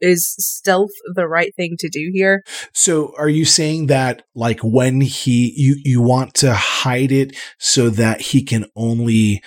is 0.00 0.34
stealth 0.38 0.90
the 1.14 1.26
right 1.26 1.54
thing 1.56 1.76
to 1.78 1.88
do 1.88 2.10
here? 2.12 2.42
So 2.72 3.14
are 3.18 3.28
you 3.28 3.44
saying 3.44 3.86
that 3.86 4.22
like 4.34 4.60
when 4.60 5.00
he 5.00 5.52
you 5.56 5.76
you 5.84 6.00
want 6.02 6.34
to 6.36 6.54
hide 6.54 7.12
it 7.12 7.36
so 7.58 7.90
that 7.90 8.20
he 8.20 8.42
can 8.42 8.66
only 8.76 9.42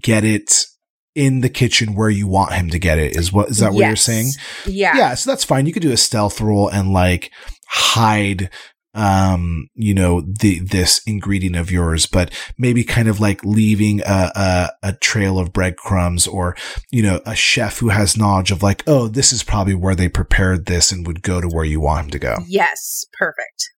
get 0.00 0.24
it 0.24 0.66
in 1.14 1.40
the 1.40 1.48
kitchen 1.48 1.94
where 1.94 2.10
you 2.10 2.28
want 2.28 2.52
him 2.52 2.70
to 2.70 2.78
get 2.78 2.98
it 2.98 3.16
is 3.16 3.32
what 3.32 3.50
is 3.50 3.58
that 3.58 3.72
what 3.72 3.86
you're 3.86 3.96
saying? 3.96 4.30
Yeah. 4.66 4.96
Yeah, 4.96 5.14
so 5.14 5.30
that's 5.30 5.44
fine. 5.44 5.66
You 5.66 5.72
could 5.72 5.82
do 5.82 5.92
a 5.92 5.96
stealth 5.96 6.40
roll 6.40 6.68
and 6.68 6.92
like 6.92 7.32
hide 7.66 8.50
um 8.94 9.68
you 9.74 9.94
know 9.94 10.20
the 10.20 10.58
this 10.60 11.00
ingredient 11.06 11.54
of 11.56 11.70
yours 11.70 12.06
but 12.06 12.32
maybe 12.58 12.82
kind 12.82 13.06
of 13.06 13.20
like 13.20 13.42
leaving 13.44 14.00
a, 14.00 14.30
a 14.34 14.70
a 14.82 14.92
trail 14.94 15.38
of 15.38 15.52
breadcrumbs 15.52 16.26
or 16.26 16.56
you 16.90 17.02
know 17.02 17.20
a 17.24 17.34
chef 17.36 17.78
who 17.78 17.90
has 17.90 18.16
knowledge 18.16 18.50
of 18.50 18.62
like 18.62 18.82
oh 18.88 19.06
this 19.06 19.32
is 19.32 19.44
probably 19.44 19.74
where 19.74 19.94
they 19.94 20.08
prepared 20.08 20.66
this 20.66 20.90
and 20.90 21.06
would 21.06 21.22
go 21.22 21.40
to 21.40 21.48
where 21.48 21.64
you 21.64 21.80
want 21.80 22.06
him 22.06 22.10
to 22.10 22.18
go 22.18 22.36
Yes. 22.48 23.04
Perfect. 23.18 23.70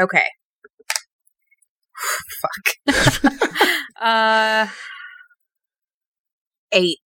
Okay. 0.00 0.22
Fuck. 2.86 3.32
uh, 4.00 4.66
eight. 6.72 6.98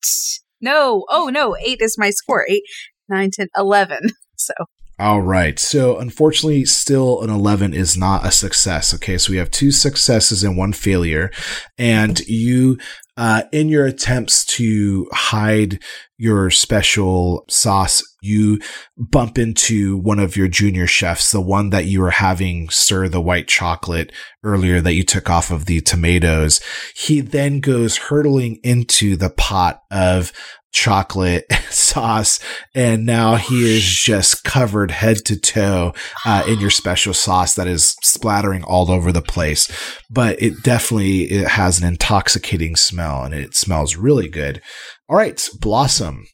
No. 0.61 1.05
Oh, 1.09 1.29
no. 1.33 1.57
Eight 1.65 1.79
is 1.81 1.97
my 1.99 2.11
score. 2.11 2.45
Eight, 2.49 2.63
nine, 3.09 3.31
ten, 3.33 3.49
eleven. 3.57 4.01
So, 4.37 4.53
All 4.99 5.23
right. 5.23 5.59
So 5.59 5.99
unfortunately, 5.99 6.65
still 6.67 7.21
an 7.23 7.31
11 7.31 7.75
is 7.75 7.97
not 7.97 8.25
a 8.25 8.31
success. 8.31 8.95
Okay. 8.95 9.19
So 9.19 9.33
we 9.33 9.39
have 9.39 9.51
two 9.51 9.73
successes 9.73 10.45
and 10.45 10.57
one 10.57 10.73
failure. 10.73 11.33
And 11.77 12.21
you, 12.29 12.79
uh, 13.17 13.43
in 13.53 13.69
your 13.69 13.87
attempts 13.87 14.45
to 14.45 15.09
hide 15.13 15.81
your 16.17 16.49
special 16.51 17.45
sauce, 17.49 18.03
you 18.23 18.61
bump 18.97 19.37
into 19.37 19.97
one 19.97 20.21
of 20.21 20.37
your 20.37 20.49
junior 20.49 20.87
chefs, 20.87 21.33
the 21.33 21.41
one 21.41 21.71
that 21.71 21.87
you 21.87 22.01
were 22.01 22.11
having 22.11 22.69
stir 22.69 23.09
the 23.09 23.21
white 23.21 23.49
chocolate 23.49 24.13
earlier 24.45 24.81
that 24.81 24.95
you 24.95 25.03
took 25.03 25.29
off 25.29 25.51
of 25.51 25.67
the 25.67 25.81
tomatoes. 25.81 26.61
He 26.95 27.21
then 27.21 27.59
goes 27.59 27.97
hurtling 27.97 28.61
into 28.63 29.17
the 29.17 29.31
pot 29.31 29.83
of 29.91 30.33
chocolate 30.75 31.47
sauce 31.71 32.41
and 32.75 33.07
now 33.07 33.37
he 33.37 33.77
is 33.77 33.85
just 33.85 34.43
covered 34.45 34.91
head 34.91 35.17
to 35.17 35.39
toe 35.39 35.95
uh, 36.27 36.45
in 36.49 36.59
your 36.59 36.71
special 36.71 37.15
sauce 37.15 37.55
that 37.55 37.69
is 37.69 37.97
splattering 38.03 38.63
all 38.65 38.91
over 38.91 39.13
the 39.13 39.23
place 39.23 39.71
but 40.11 40.41
it 40.43 40.63
definitely 40.63 41.23
it 41.23 41.47
has 41.47 41.81
an 41.81 41.87
intoxicating 41.87 42.75
smell 42.75 43.23
and 43.23 43.33
it 43.33 43.55
smells 43.55 43.97
really 43.97 44.29
good 44.29 44.61
all 45.09 45.17
right 45.17 45.49
blossom 45.61 46.27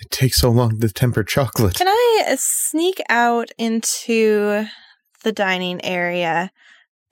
It 0.00 0.10
takes 0.10 0.36
so 0.36 0.50
long 0.50 0.78
to 0.78 0.88
temper 0.88 1.24
chocolate. 1.24 1.74
Can 1.74 1.88
I 1.88 2.24
uh, 2.28 2.36
sneak 2.38 3.00
out 3.08 3.48
into 3.58 4.66
the 5.24 5.32
dining 5.32 5.84
area? 5.84 6.52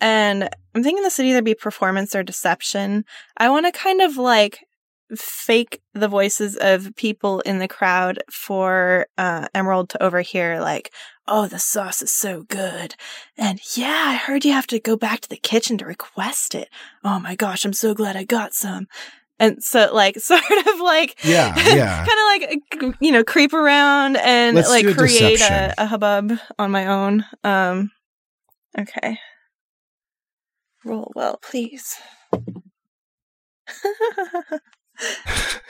And 0.01 0.49
I'm 0.74 0.83
thinking 0.85 1.03
this 1.03 1.18
would 1.18 1.27
either 1.27 1.43
be 1.43 1.55
performance 1.55 2.14
or 2.14 2.22
deception. 2.22 3.05
I 3.39 3.49
want 3.51 3.66
to 3.66 3.72
kind 3.72 4.01
of 4.01 4.16
like 4.16 4.61
fake 5.15 5.81
the 5.95 6.09
voices 6.09 6.57
of 6.61 6.95
people 6.97 7.41
in 7.41 7.59
the 7.59 7.69
crowd 7.69 8.19
for 8.31 9.07
uh, 9.19 9.49
Emerald 9.55 9.91
to 9.91 10.03
overhear, 10.03 10.61
like, 10.61 10.93
oh, 11.29 11.47
the 11.47 11.59
sauce 11.59 12.03
is 12.03 12.13
so 12.13 12.43
good. 12.45 12.95
And 13.37 13.61
yeah, 13.77 14.05
I 14.07 14.17
heard 14.17 14.45
you 14.45 14.53
have 14.53 14.67
to 14.69 14.81
go 14.81 14.97
back 14.97 15.21
to 15.21 15.29
the 15.29 15.37
kitchen 15.37 15.79
to 15.79 15.87
request 15.87 16.55
it. 16.55 16.69
Oh 17.05 17.19
my 17.21 17.35
gosh, 17.35 17.65
I'm 17.65 17.73
so 17.73 17.95
glad 17.95 18.17
I 18.17 18.25
got 18.25 18.55
some. 18.55 18.87
And 19.39 19.63
so, 19.63 19.93
like, 19.93 20.17
sort 20.19 20.41
of 20.43 20.81
like, 20.81 21.17
Yeah, 21.25 21.55
yeah. 21.75 22.07
kind 22.07 22.09
of 22.09 22.83
like, 22.83 22.97
you 23.01 23.13
know, 23.13 23.25
creep 23.25 23.53
around 23.53 24.17
and 24.17 24.57
Let's 24.57 24.69
like 24.69 24.87
a 24.87 24.95
create 24.95 25.41
a, 25.41 25.75
a 25.79 25.87
hubbub 25.87 26.39
on 26.59 26.71
my 26.71 26.87
own. 26.87 27.25
Um, 27.45 27.91
okay. 28.79 29.19
Roll 30.85 31.13
well, 31.15 31.39
please. 31.43 31.97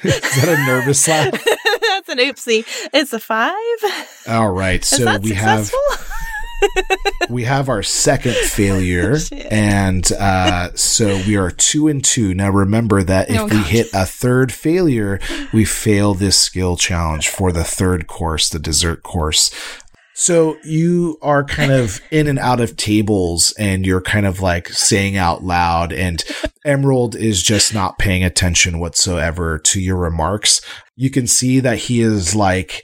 is 0.03 0.20
that 0.20 0.49
a 0.49 0.66
nervous 0.66 1.07
laugh 1.09 1.33
That's 1.87 2.09
an 2.09 2.18
oopsie. 2.18 2.64
It's 2.93 3.12
a 3.12 3.18
five. 3.20 3.55
all 4.29 4.51
right 4.51 4.81
Is 4.83 4.89
so 4.89 5.18
we 5.18 5.33
have 5.33 5.70
we 7.31 7.45
have 7.45 7.68
our 7.68 7.83
second 7.83 8.35
failure 8.37 9.18
Shit. 9.18 9.51
and 9.53 10.11
uh, 10.12 10.70
so 10.74 11.07
we 11.27 11.37
are 11.37 11.51
two 11.51 11.89
and 11.89 12.03
two 12.05 12.35
now 12.35 12.51
remember 12.51 13.03
that 13.03 13.31
if 13.31 13.39
Oh, 13.41 13.47
we 13.47 13.59
hit 13.59 13.89
a 13.95 14.07
third 14.07 14.53
failure 14.53 15.20
we 15.53 15.64
fail 15.64 16.14
this 16.14 16.39
skill 16.39 16.77
challenge 16.77 17.29
for 17.29 17.53
the 17.53 17.64
third 17.64 18.07
course 18.07 18.49
the 18.49 18.59
dessert 18.59 19.03
course 19.03 19.51
so 20.18 20.56
you 20.64 21.18
are 21.20 21.44
kind 21.44 21.70
of 21.70 22.00
in 22.10 22.26
and 22.26 22.38
out 22.38 22.58
of 22.58 22.74
tables 22.74 23.52
and 23.58 23.84
you're 23.84 24.00
kind 24.00 24.24
of 24.24 24.40
like 24.40 24.66
saying 24.68 25.14
out 25.14 25.44
loud 25.44 25.92
and 25.92 26.24
emerald 26.64 27.14
is 27.14 27.42
just 27.42 27.74
not 27.74 27.98
paying 27.98 28.24
attention 28.24 28.78
whatsoever 28.78 29.58
to 29.58 29.78
your 29.78 29.96
remarks 29.96 30.62
you 30.96 31.10
can 31.10 31.26
see 31.26 31.60
that 31.60 31.76
he 31.76 32.00
is 32.00 32.34
like 32.34 32.82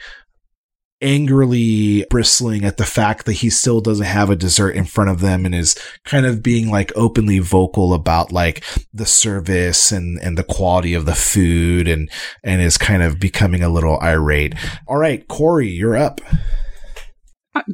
angrily 1.00 2.04
bristling 2.10 2.64
at 2.64 2.76
the 2.76 2.84
fact 2.84 3.24
that 3.24 3.32
he 3.32 3.48
still 3.50 3.80
doesn't 3.80 4.06
have 4.06 4.28
a 4.28 4.36
dessert 4.36 4.70
in 4.70 4.84
front 4.84 5.10
of 5.10 5.20
them 5.20 5.46
and 5.46 5.54
is 5.54 5.74
kind 6.04 6.24
of 6.24 6.42
being 6.42 6.70
like 6.70 6.92
openly 6.94 7.38
vocal 7.38 7.92
about 7.92 8.30
like 8.30 8.62
the 8.94 9.06
service 9.06 9.90
and 9.90 10.18
and 10.20 10.38
the 10.38 10.44
quality 10.44 10.94
of 10.94 11.04
the 11.04 11.14
food 11.14 11.88
and 11.88 12.08
and 12.44 12.62
is 12.62 12.78
kind 12.78 13.02
of 13.02 13.18
becoming 13.18 13.62
a 13.62 13.68
little 13.68 13.98
irate. 14.00 14.54
All 14.86 14.96
right, 14.96 15.26
Corey, 15.26 15.68
you're 15.68 15.96
up. 15.96 16.20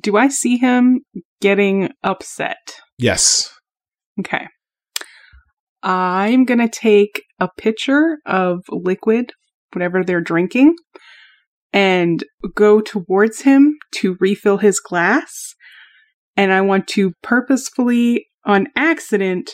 Do 0.03 0.17
I 0.17 0.29
see 0.29 0.57
him 0.57 1.01
getting 1.41 1.91
upset? 2.03 2.57
Yes. 2.99 3.53
Okay. 4.21 4.47
I'm 5.83 6.45
going 6.45 6.59
to 6.59 6.69
take 6.69 7.23
a 7.39 7.49
pitcher 7.57 8.19
of 8.27 8.61
liquid, 8.69 9.33
whatever 9.73 10.03
they're 10.03 10.21
drinking, 10.21 10.75
and 11.73 12.25
go 12.55 12.81
towards 12.81 13.43
him 13.43 13.77
to 13.97 14.17
refill 14.19 14.59
his 14.59 14.81
glass. 14.81 15.55
And 16.37 16.53
I 16.53 16.61
want 16.63 16.89
to 16.89 17.13
purposefully, 17.23 18.27
on 18.45 18.67
accident, 18.75 19.51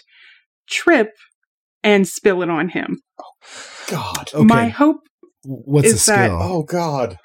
trip 0.69 1.11
and 1.83 2.09
spill 2.09 2.43
it 2.43 2.49
on 2.49 2.71
him. 2.71 3.01
Oh, 3.21 3.25
God. 3.89 4.31
Okay. 4.33 4.45
My 4.45 4.69
hope, 4.69 5.01
What's 5.45 5.89
the 5.89 5.95
is 5.95 6.07
that- 6.07 6.31
Oh 6.31 6.63
God. 6.63 7.19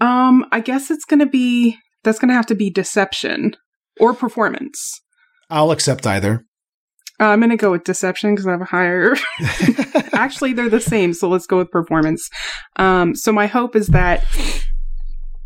Um, 0.00 0.44
I 0.52 0.60
guess 0.60 0.90
it's 0.90 1.04
going 1.04 1.20
to 1.20 1.26
be 1.26 1.78
that's 2.02 2.18
going 2.18 2.28
to 2.28 2.34
have 2.34 2.46
to 2.46 2.54
be 2.54 2.70
deception 2.70 3.56
or 3.98 4.14
performance. 4.14 5.00
I'll 5.50 5.70
accept 5.70 6.06
either. 6.06 6.44
Uh, 7.20 7.24
I'm 7.24 7.40
going 7.40 7.50
to 7.50 7.56
go 7.56 7.72
with 7.72 7.84
deception 7.84 8.34
because 8.34 8.46
I 8.46 8.52
have 8.52 8.62
a 8.62 8.64
higher. 8.64 9.14
Actually, 10.14 10.54
they're 10.54 10.70
the 10.70 10.80
same, 10.80 11.12
so 11.12 11.28
let's 11.28 11.46
go 11.46 11.58
with 11.58 11.70
performance. 11.70 12.28
Um, 12.76 13.14
so 13.14 13.30
my 13.30 13.46
hope 13.46 13.76
is 13.76 13.88
that 13.88 14.24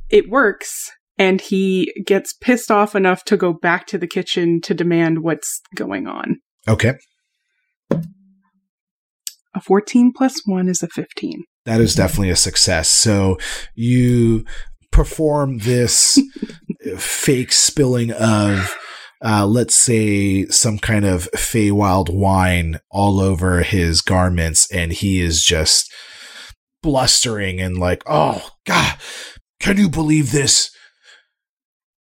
it 0.09 0.31
works 0.31 0.91
and 1.19 1.41
he 1.41 1.93
gets 2.07 2.33
pissed 2.33 2.71
off 2.71 2.95
enough 2.95 3.25
to 3.25 3.37
go 3.37 3.53
back 3.53 3.87
to 3.89 3.99
the 3.99 4.07
kitchen 4.07 4.61
to 4.63 4.75
demand 4.75 5.23
what's 5.23 5.61
going 5.75 6.07
on. 6.07 6.37
okay. 6.69 6.95
A 9.57 9.61
14 9.61 10.13
plus 10.17 10.41
1 10.47 10.69
is 10.69 10.83
a 10.83 10.89
15. 10.89 11.45
That 11.67 11.81
is 11.81 11.95
definitely 11.95 12.31
a 12.31 12.37
success. 12.37 12.91
So 12.91 13.39
you 13.75 14.45
perform 14.91 15.59
this 15.59 16.19
fake 16.99 17.53
spilling 17.53 18.13
of, 18.13 18.77
uh, 19.25 19.47
let's 19.47 19.75
say, 19.75 20.47
some 20.47 20.79
kind 20.79 21.05
of 21.05 21.29
Feywild 21.33 22.15
wine 22.15 22.81
all 22.91 23.19
over 23.21 23.63
his 23.63 24.03
garments, 24.03 24.71
and 24.71 24.93
he 24.93 25.21
is 25.21 25.43
just 25.43 25.93
blustering 26.83 27.61
and 27.61 27.79
like, 27.79 28.03
"Oh 28.07 28.51
God, 28.67 28.99
can 29.59 29.79
you 29.79 29.89
believe 29.89 30.33
this? 30.33 30.71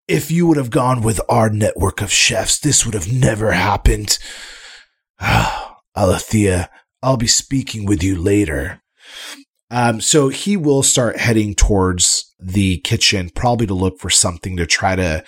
If 0.07 0.31
you 0.31 0.47
would 0.47 0.59
have 0.59 0.69
gone 0.69 1.01
with 1.01 1.21
our 1.31 1.49
network 1.49 2.03
of 2.03 2.13
chefs, 2.13 2.59
this 2.59 2.85
would 2.85 2.95
have 2.95 3.11
never 3.11 3.53
happened." 3.53 4.19
Alethea, 5.97 6.69
I'll 7.03 7.17
be 7.17 7.27
speaking 7.27 7.87
with 7.87 8.03
you 8.03 8.21
later. 8.21 8.83
Um, 9.71 10.01
so 10.01 10.29
he 10.29 10.57
will 10.57 10.83
start 10.83 11.19
heading 11.19 11.55
towards 11.55 12.33
the 12.39 12.79
kitchen, 12.79 13.31
probably 13.35 13.67
to 13.67 13.75
look 13.75 13.99
for 13.99 14.11
something 14.11 14.57
to 14.57 14.67
try 14.67 14.95
to 14.95 15.25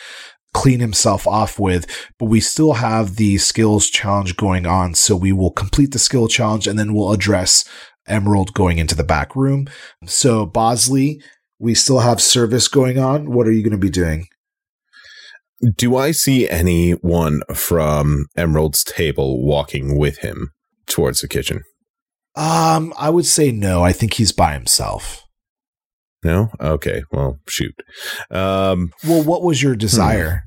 clean 0.54 0.80
himself 0.80 1.26
off 1.26 1.58
with. 1.58 1.86
But 2.18 2.26
we 2.26 2.40
still 2.40 2.74
have 2.74 3.16
the 3.16 3.38
skills 3.38 3.88
challenge 3.88 4.36
going 4.36 4.66
on. 4.66 4.94
So 4.94 5.16
we 5.16 5.32
will 5.32 5.50
complete 5.50 5.92
the 5.92 5.98
skill 5.98 6.28
challenge 6.28 6.66
and 6.66 6.78
then 6.78 6.94
we'll 6.94 7.12
address 7.12 7.64
Emerald 8.06 8.54
going 8.54 8.78
into 8.78 8.94
the 8.94 9.04
back 9.04 9.34
room. 9.34 9.66
So 10.06 10.46
Bosley, 10.46 11.20
we 11.58 11.74
still 11.74 12.00
have 12.00 12.20
service 12.20 12.68
going 12.68 12.98
on. 12.98 13.32
What 13.32 13.46
are 13.46 13.52
you 13.52 13.62
going 13.62 13.72
to 13.72 13.78
be 13.78 13.90
doing? 13.90 14.26
Do 15.76 15.96
I 15.96 16.10
see 16.10 16.48
anyone 16.48 17.40
from 17.54 18.26
Emerald's 18.36 18.84
table 18.84 19.42
walking 19.42 19.98
with 19.98 20.18
him 20.18 20.52
towards 20.86 21.22
the 21.22 21.28
kitchen? 21.28 21.62
Um, 22.36 22.92
I 22.98 23.10
would 23.10 23.26
say 23.26 23.50
no. 23.50 23.82
I 23.82 23.92
think 23.92 24.14
he's 24.14 24.32
by 24.32 24.52
himself. 24.52 25.24
No? 26.22 26.50
Okay. 26.60 27.02
Well, 27.12 27.38
shoot. 27.48 27.74
Um, 28.30 28.92
Well, 29.06 29.22
what 29.22 29.42
was 29.42 29.62
your 29.62 29.76
desire? 29.76 30.46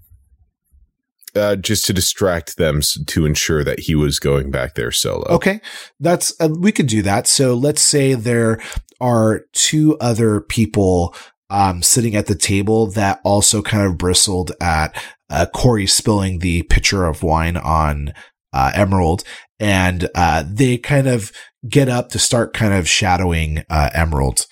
uh, 1.35 1.55
just 1.55 1.85
to 1.85 1.93
distract 1.93 2.57
them 2.57 2.81
to 3.07 3.25
ensure 3.25 3.63
that 3.63 3.81
he 3.81 3.95
was 3.95 4.19
going 4.19 4.51
back 4.51 4.75
there 4.75 4.91
solo. 4.91 5.25
Okay, 5.29 5.61
that's 5.99 6.33
uh, 6.39 6.49
we 6.59 6.71
could 6.71 6.87
do 6.87 7.01
that. 7.03 7.27
So 7.27 7.53
let's 7.53 7.81
say 7.81 8.13
there 8.13 8.59
are 8.99 9.41
two 9.53 9.97
other 9.99 10.41
people 10.41 11.15
um, 11.49 11.81
sitting 11.81 12.15
at 12.15 12.27
the 12.27 12.35
table 12.35 12.87
that 12.87 13.21
also 13.23 13.61
kind 13.61 13.85
of 13.85 13.97
bristled 13.97 14.51
at 14.59 15.01
uh, 15.29 15.45
Corey 15.53 15.87
spilling 15.87 16.39
the 16.39 16.63
pitcher 16.63 17.05
of 17.05 17.23
wine 17.23 17.57
on 17.57 18.13
uh, 18.51 18.71
Emerald, 18.73 19.23
and 19.59 20.09
uh, 20.15 20.43
they 20.47 20.77
kind 20.77 21.07
of 21.07 21.31
get 21.67 21.89
up 21.89 22.09
to 22.09 22.19
start 22.19 22.53
kind 22.53 22.73
of 22.73 22.87
shadowing 22.87 23.63
uh, 23.69 23.89
Emerald. 23.93 24.45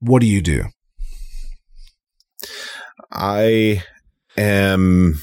What 0.00 0.20
do 0.20 0.26
you 0.26 0.42
do? 0.42 0.64
I 3.12 3.82
am, 4.36 5.20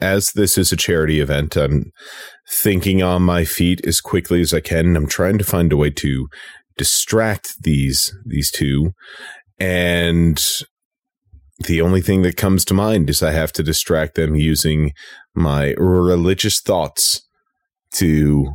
as 0.00 0.32
this 0.32 0.58
is 0.58 0.72
a 0.72 0.76
charity 0.76 1.20
event, 1.20 1.56
I'm 1.56 1.92
thinking 2.50 3.02
on 3.02 3.22
my 3.22 3.44
feet 3.44 3.86
as 3.86 4.00
quickly 4.00 4.40
as 4.40 4.52
I 4.52 4.60
can. 4.60 4.96
I'm 4.96 5.06
trying 5.06 5.38
to 5.38 5.44
find 5.44 5.72
a 5.72 5.76
way 5.76 5.90
to 5.90 6.28
distract 6.76 7.62
these 7.62 8.12
these 8.24 8.50
two, 8.50 8.92
and 9.58 10.42
the 11.66 11.80
only 11.82 12.00
thing 12.00 12.22
that 12.22 12.36
comes 12.36 12.64
to 12.64 12.74
mind 12.74 13.10
is 13.10 13.22
I 13.22 13.32
have 13.32 13.52
to 13.52 13.62
distract 13.62 14.14
them 14.14 14.34
using 14.34 14.92
my 15.34 15.74
religious 15.76 16.60
thoughts 16.60 17.22
to 17.94 18.54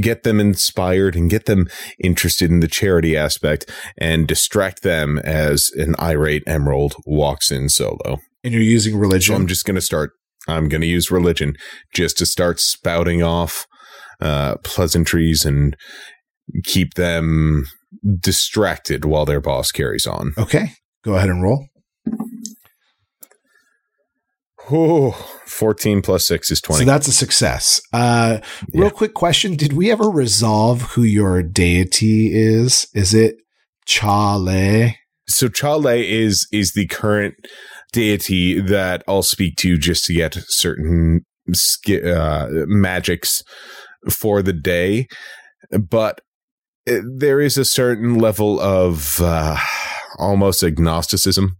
get 0.00 0.22
them 0.22 0.38
inspired 0.38 1.16
and 1.16 1.30
get 1.30 1.46
them 1.46 1.68
interested 2.02 2.50
in 2.50 2.60
the 2.60 2.68
charity 2.68 3.16
aspect 3.16 3.68
and 3.98 4.26
distract 4.26 4.82
them 4.82 5.18
as 5.18 5.70
an 5.74 5.96
irate 5.98 6.44
emerald 6.46 6.94
walks 7.04 7.50
in 7.50 7.68
solo. 7.68 8.18
And 8.44 8.52
you're 8.54 8.62
using 8.62 8.94
So 8.94 8.98
religion. 8.98 9.34
I'm 9.34 9.46
just 9.46 9.64
going 9.64 9.74
to 9.74 9.80
start. 9.80 10.12
I'm 10.48 10.68
going 10.68 10.80
to 10.80 10.86
use 10.86 11.10
religion 11.10 11.56
just 11.92 12.16
to 12.18 12.26
start 12.26 12.60
spouting 12.60 13.22
off 13.22 13.66
uh, 14.20 14.56
pleasantries 14.64 15.44
and 15.44 15.76
keep 16.64 16.94
them 16.94 17.66
distracted 18.20 19.04
while 19.04 19.24
their 19.24 19.40
boss 19.40 19.72
carries 19.72 20.06
on. 20.06 20.32
okay, 20.38 20.72
go 21.04 21.14
ahead 21.16 21.28
and 21.28 21.42
roll. 21.42 21.66
Oh, 24.72 25.12
14 25.46 26.02
plus 26.02 26.26
6 26.26 26.50
is 26.50 26.60
20. 26.60 26.84
So 26.84 26.90
that's 26.90 27.08
a 27.08 27.12
success. 27.12 27.80
Uh, 27.92 28.38
real 28.72 28.84
Yeah. 28.84 28.90
quick 28.90 29.14
question: 29.14 29.56
Did 29.56 29.72
we 29.72 29.90
ever 29.90 30.08
resolve 30.08 30.82
who 30.82 31.02
your 31.02 31.42
deity 31.42 32.30
is? 32.34 32.86
Is 32.94 33.14
it 33.14 33.36
Chale? 33.86 34.92
so 35.28 35.48
Chale 35.48 35.86
is 35.86 36.46
is 36.52 36.72
the 36.72 36.86
current 36.88 37.34
deity 37.92 38.60
that 38.60 39.02
I'll 39.08 39.22
speak 39.22 39.56
to 39.56 39.76
just 39.78 40.04
to 40.06 40.14
get 40.14 40.36
certain 40.48 41.24
uh, 41.88 42.46
magics 42.66 43.42
for 44.08 44.42
the 44.42 44.52
day, 44.52 45.06
but 45.88 46.20
uh, 46.88 46.98
there 47.18 47.40
is 47.40 47.56
a 47.58 47.64
certain 47.64 48.16
level 48.18 48.60
of 48.60 49.20
uh, 49.20 49.56
almost 50.18 50.62
agnosticism 50.62 51.56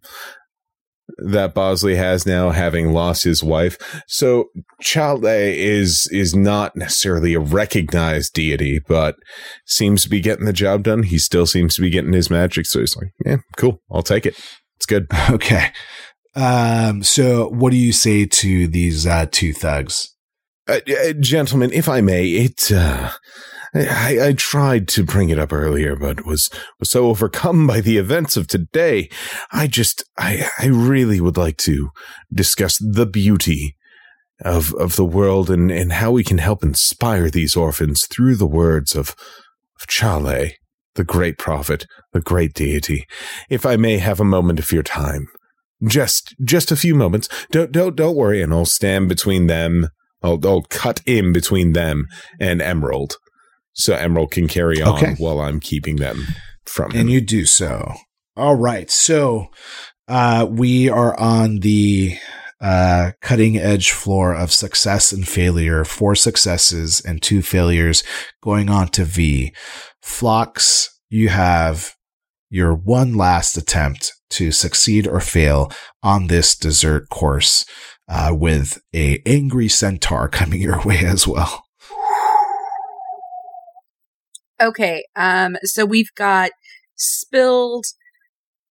that 1.18 1.54
Bosley 1.54 1.96
has 1.96 2.26
now, 2.26 2.50
having 2.50 2.92
lost 2.92 3.24
his 3.24 3.42
wife. 3.42 3.76
So 4.06 4.46
Chale 4.80 5.24
is 5.26 6.08
is 6.12 6.34
not 6.34 6.76
necessarily 6.76 7.34
a 7.34 7.40
recognized 7.40 8.32
deity, 8.32 8.80
but 8.86 9.16
seems 9.66 10.02
to 10.02 10.08
be 10.08 10.20
getting 10.20 10.46
the 10.46 10.52
job 10.52 10.82
done. 10.82 11.04
He 11.04 11.18
still 11.18 11.46
seems 11.46 11.74
to 11.76 11.80
be 11.80 11.90
getting 11.90 12.12
his 12.12 12.30
magic. 12.30 12.66
So 12.66 12.80
he's 12.80 12.96
like, 12.96 13.12
yeah, 13.24 13.38
cool. 13.56 13.80
I'll 13.90 14.02
take 14.02 14.26
it. 14.26 14.36
It's 14.76 14.86
good. 14.86 15.06
Okay. 15.30 15.72
Um, 16.36 17.02
so 17.02 17.48
what 17.48 17.70
do 17.70 17.76
you 17.76 17.92
say 17.92 18.24
to 18.24 18.68
these 18.68 19.06
uh, 19.06 19.26
two 19.30 19.52
thugs? 19.52 20.14
Uh, 20.68 20.78
uh, 20.88 21.12
gentlemen, 21.14 21.72
if 21.72 21.88
I 21.88 22.00
may, 22.00 22.28
it, 22.28 22.70
uh, 22.70 23.10
I, 23.74 24.18
I 24.20 24.32
tried 24.32 24.88
to 24.88 25.04
bring 25.04 25.30
it 25.30 25.38
up 25.38 25.52
earlier, 25.52 25.94
but 25.94 26.26
was, 26.26 26.50
was 26.78 26.90
so 26.90 27.06
overcome 27.06 27.66
by 27.66 27.80
the 27.80 27.98
events 27.98 28.36
of 28.36 28.48
today. 28.48 29.08
I 29.52 29.66
just, 29.66 30.02
I, 30.18 30.48
I 30.58 30.66
really 30.66 31.20
would 31.20 31.36
like 31.36 31.56
to 31.58 31.90
discuss 32.32 32.78
the 32.78 33.06
beauty 33.06 33.76
of, 34.44 34.74
of 34.74 34.96
the 34.96 35.04
world 35.04 35.50
and, 35.50 35.70
and 35.70 35.92
how 35.92 36.10
we 36.10 36.24
can 36.24 36.38
help 36.38 36.64
inspire 36.64 37.30
these 37.30 37.56
orphans 37.56 38.06
through 38.06 38.36
the 38.36 38.46
words 38.46 38.94
of, 38.94 39.14
of 39.80 39.86
Chale, 39.86 40.50
the 40.94 41.04
great 41.04 41.38
prophet, 41.38 41.86
the 42.12 42.20
great 42.20 42.54
deity. 42.54 43.06
If 43.48 43.64
I 43.64 43.76
may 43.76 43.98
have 43.98 44.18
a 44.18 44.24
moment 44.24 44.58
of 44.58 44.72
your 44.72 44.82
time. 44.82 45.28
Just, 45.86 46.34
just 46.44 46.70
a 46.70 46.76
few 46.76 46.94
moments. 46.94 47.28
Don't, 47.50 47.72
don't, 47.72 47.96
don't 47.96 48.16
worry, 48.16 48.42
and 48.42 48.52
I'll 48.52 48.66
stand 48.66 49.08
between 49.08 49.46
them. 49.46 49.88
I'll, 50.22 50.38
I'll 50.44 50.62
cut 50.62 51.00
in 51.06 51.32
between 51.32 51.72
them 51.72 52.06
and 52.38 52.60
Emerald, 52.60 53.16
so 53.72 53.94
Emerald 53.94 54.30
can 54.30 54.48
carry 54.48 54.80
on 54.82 54.94
Okay. 54.96 55.14
while 55.18 55.40
I'm 55.40 55.60
keeping 55.60 55.96
them 55.96 56.26
from 56.66 56.90
him. 56.92 57.00
And 57.02 57.10
you 57.10 57.20
do 57.20 57.44
so. 57.44 57.94
All 58.36 58.56
right. 58.56 58.90
So 58.90 59.48
uh, 60.08 60.46
we 60.48 60.88
are 60.88 61.18
on 61.18 61.60
the 61.60 62.16
uh, 62.60 63.12
cutting 63.20 63.56
edge 63.56 63.90
floor 63.90 64.34
of 64.34 64.52
success 64.52 65.12
and 65.12 65.26
failure. 65.26 65.84
Four 65.84 66.14
successes 66.14 67.00
and 67.00 67.22
two 67.22 67.42
failures 67.42 68.02
going 68.42 68.68
on 68.68 68.88
to 68.88 69.04
V. 69.04 69.52
Phlox, 70.02 70.98
you 71.08 71.28
have 71.28 71.94
your 72.50 72.74
one 72.74 73.14
last 73.14 73.56
attempt 73.56 74.12
to 74.30 74.52
succeed 74.52 75.06
or 75.06 75.20
fail 75.20 75.70
on 76.02 76.26
this 76.26 76.56
dessert 76.56 77.08
course 77.08 77.64
uh, 78.08 78.34
with 78.36 78.80
a 78.94 79.22
angry 79.24 79.68
centaur 79.68 80.28
coming 80.32 80.60
your 80.60 80.82
way 80.82 80.98
as 81.04 81.26
well. 81.26 81.64
Okay, 84.60 85.04
um, 85.16 85.56
so 85.62 85.86
we've 85.86 86.12
got 86.16 86.50
spilled 86.96 87.86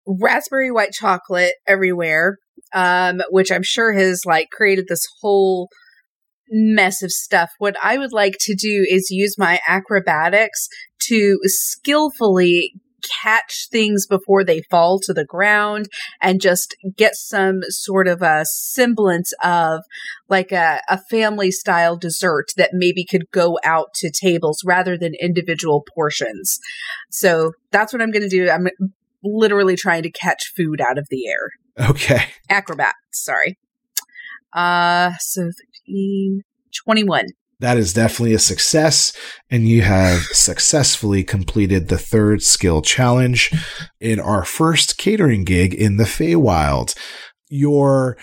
raspberry 0.06 0.72
white 0.72 0.92
chocolate 0.92 1.54
everywhere, 1.68 2.38
um, 2.74 3.22
which 3.30 3.52
I'm 3.52 3.64
sure 3.64 3.94
has 3.94 4.22
like 4.26 4.50
created 4.52 4.86
this 4.88 5.04
whole 5.22 5.70
mess 6.52 7.02
of 7.02 7.12
stuff. 7.12 7.50
What 7.58 7.76
I 7.84 7.98
would 7.98 8.14
like 8.14 8.36
to 8.42 8.56
do 8.56 8.86
is 8.88 9.10
use 9.10 9.36
my 9.38 9.60
acrobatics 9.68 10.68
to 11.08 11.40
skillfully 11.44 12.74
catch 13.22 13.68
things 13.72 14.06
before 14.06 14.43
they 14.43 14.62
fall 14.70 15.00
to 15.00 15.14
the 15.14 15.26
ground 15.26 15.88
and 16.22 16.41
just 16.41 16.76
get 16.95 17.16
some 17.16 17.62
sort 17.70 18.08
of 18.08 18.22
a 18.22 18.45
semblance 18.45 19.34
of 19.43 19.82
like 20.28 20.52
a, 20.52 20.82
a 20.89 21.00
family 21.10 21.52
style 21.52 21.97
dessert 21.97 22.47
that 22.58 22.72
maybe 22.74 23.06
could 23.06 23.30
go 23.32 23.60
out 23.64 23.93
to 23.95 24.12
tables 24.12 24.62
rather 24.66 24.97
than 24.97 25.14
individual 25.20 25.86
portions. 25.95 26.60
So 27.10 27.54
that's 27.72 27.93
what 27.93 28.02
I'm 28.02 28.12
going 28.12 28.24
to 28.24 28.30
do. 28.30 28.50
I'm 28.50 28.68
literally 29.24 29.76
trying 29.76 30.04
to 30.04 30.12
catch 30.12 30.54
food 30.56 30.82
out 30.82 30.97
of 30.97 31.08
the 31.10 31.28
air. 31.28 31.89
Okay. 31.89 32.24
Acrobat, 32.50 32.95
sorry. 33.12 33.58
Uh, 34.54 35.12
so 35.20 35.52
13, 35.88 36.41
21. 36.86 37.26
That 37.60 37.78
is 37.78 37.93
definitely 37.93 38.34
a 38.34 38.39
success, 38.39 39.12
and 39.49 39.68
you 39.68 39.82
have 39.82 40.22
successfully 40.32 41.24
completed 41.24 41.88
the 41.88 41.97
third 41.97 42.41
skill 42.41 42.82
challenge 42.82 43.51
in 43.99 44.20
our 44.20 44.45
first 44.45 44.97
catering 44.97 45.43
gig 45.43 45.74
in 45.74 45.97
the 45.97 46.05
Feywild. 46.05 46.95
Your 47.49 48.18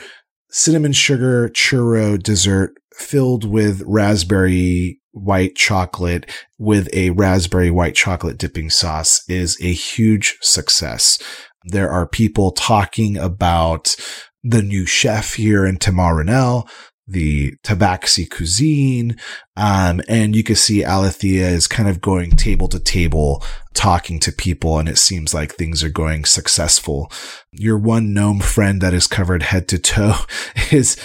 cinnamon 0.51 0.93
sugar 0.93 1.49
churro 1.51 2.23
dessert 2.23 2.75
filled 2.95 3.45
with 3.45 3.83
raspberry 3.85 5.01
white 5.13 5.55
chocolate 5.55 6.31
with 6.59 6.89
a 6.93 7.11
raspberry 7.11 7.71
white 7.71 7.95
chocolate 7.95 8.39
dipping 8.39 8.71
sauce 8.71 9.23
is 9.29 9.59
a 9.61 9.73
huge 9.73 10.37
success. 10.41 11.19
There 11.65 11.91
are 11.91 12.07
people 12.07 12.53
talking 12.53 13.17
about 13.17 13.97
the 14.43 14.63
new 14.63 14.87
chef 14.87 15.35
here 15.35 15.67
in 15.67 15.79
Tamarinel, 15.79 16.69
the 17.07 17.55
Tabaxi 17.63 18.29
cuisine. 18.29 19.17
Um, 19.57 20.01
and 20.09 20.35
you 20.35 20.43
can 20.43 20.57
see 20.57 20.85
Alethea 20.85 21.49
is 21.49 21.67
kind 21.67 21.89
of 21.89 22.01
going 22.01 22.33
table 22.33 22.69
to 22.69 22.81
table, 22.81 23.45
talking 23.75 24.19
to 24.21 24.33
people, 24.33 24.79
and 24.79 24.89
it 24.89 24.99
seems 24.99 25.33
like 25.33 25.55
things 25.55 25.85
are 25.85 25.89
going 25.91 26.25
successful. 26.25 27.11
Your 27.53 27.79
one 27.79 28.13
gnome 28.13 28.41
friend 28.41 28.81
that 28.81 28.95
is 28.95 29.07
covered 29.07 29.45
head 29.45 29.69
to 29.69 29.79
toe 29.79 30.15
is, 30.73 30.97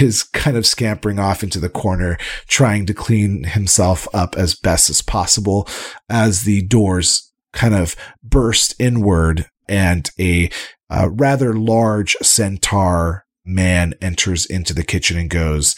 is 0.00 0.22
kind 0.22 0.56
of 0.56 0.66
scampering 0.66 1.18
off 1.18 1.42
into 1.42 1.58
the 1.58 1.68
corner, 1.68 2.18
trying 2.46 2.86
to 2.86 2.94
clean 2.94 3.44
himself 3.44 4.06
up 4.14 4.36
as 4.36 4.54
best 4.54 4.88
as 4.90 5.02
possible 5.02 5.68
as 6.08 6.42
the 6.42 6.62
doors 6.62 7.32
kind 7.52 7.74
of 7.74 7.96
burst 8.22 8.74
inward 8.78 9.46
and 9.68 10.10
a, 10.18 10.50
a 10.88 11.10
rather 11.10 11.52
large 11.52 12.16
centaur 12.22 13.24
man 13.48 13.94
enters 14.00 14.46
into 14.46 14.74
the 14.74 14.84
kitchen 14.84 15.18
and 15.18 15.30
goes, 15.30 15.74